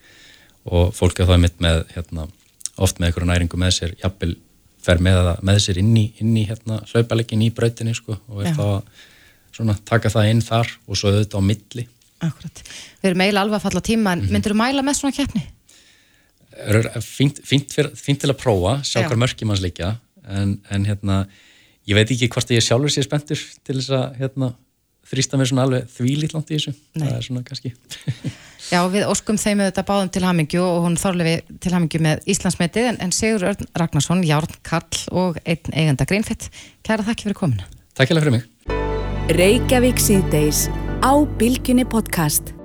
og 0.65 0.93
fólk 0.95 1.19
er 1.19 1.29
það 1.29 1.41
mitt 1.43 1.59
með 1.61 1.81
hérna, 1.93 2.27
oft 2.81 2.99
með 2.99 3.09
einhverju 3.09 3.31
næringu 3.31 3.59
með 3.61 3.75
sér 3.75 3.97
jafnvel 3.99 4.37
fer 4.85 5.01
með, 5.01 5.33
með 5.45 5.59
sér 5.65 5.81
inn 5.81 5.91
í, 5.97 6.05
inn 6.21 6.37
í 6.37 6.45
hérna, 6.47 6.79
hlaupalegin 6.91 7.43
í 7.45 7.51
brautinni 7.53 7.95
sko, 7.97 8.17
og 8.29 8.45
er 8.45 8.55
þá 8.55 8.65
að 9.65 9.83
taka 9.87 10.11
það 10.13 10.31
inn 10.31 10.41
þar 10.45 10.71
og 10.85 10.99
svo 10.99 11.11
auðvitað 11.11 11.41
á 11.41 11.49
milli 11.49 11.85
Akkurat. 12.23 12.61
Við 13.01 13.09
erum 13.09 13.21
eiginlega 13.25 13.43
alveg 13.43 13.57
að 13.57 13.65
falla 13.65 13.81
tíma 13.83 14.13
en 14.13 14.21
mm 14.21 14.25
-hmm. 14.25 14.33
myndur 14.33 14.53
þú 14.53 14.57
mæla 14.61 14.81
með 14.81 14.97
svona 14.99 15.15
keppni? 15.15 15.43
Fínt 17.95 18.21
til 18.21 18.31
að 18.31 18.39
prófa, 18.39 18.79
sjá 18.87 19.01
Já. 19.03 19.07
hver 19.09 19.19
mörkjum 19.19 19.51
hans 19.51 19.61
líka 19.61 19.97
en, 20.27 20.57
en 20.71 20.87
hérna, 20.87 21.23
ég 21.89 21.97
veit 21.97 22.11
ekki 22.11 22.29
hvort 22.33 22.53
ég 22.53 22.63
sjálfur 22.63 22.93
sé 22.93 23.05
spenntur 23.05 23.41
til 23.65 23.77
þess 23.79 23.93
að 23.95 24.19
hérna, 24.21 24.51
þrýsta 25.05 25.37
mér 25.37 25.51
svona 25.51 25.67
alveg 25.67 25.87
þvílítlant 25.93 26.49
í 26.49 26.57
þessu. 26.57 26.73
Nei. 26.97 27.05
það 27.05 27.15
er 27.17 27.27
svona 27.27 27.45
kannski 27.45 27.73
Já, 28.73 28.79
við 28.89 29.05
óskum 29.05 29.37
þeim 29.37 29.59
með 29.59 29.67
þetta 29.69 29.85
báðum 29.85 30.09
til 30.09 30.23
hamingju 30.25 30.63
og 30.65 30.79
hún 30.87 30.95
þorlefi 30.97 31.59
til 31.61 31.73
hamingju 31.75 32.01
með 32.01 32.25
Íslandsmetið. 32.33 32.89
En, 32.89 32.99
en 33.05 33.13
Sigur 33.13 33.45
Örn 33.51 33.69
Ragnarsson, 33.77 34.25
Járn 34.25 34.57
Karl 34.65 35.05
og 35.13 35.37
einn 35.45 35.69
eigenda 35.69 36.09
Greenfit. 36.09 36.49
Kæra 36.81 37.05
þakki 37.05 37.29
fyrir 37.29 37.41
komina 37.43 37.69
Takk 37.95 38.09
hjá 38.09 38.17
það 38.17 38.25
fyrir 38.25 38.37
mig. 38.39 38.51
Reykjavík 39.37 40.01
síðdeis 40.01 40.65
á 41.05 41.13
Bilginni 41.37 41.85
podcast 41.85 42.55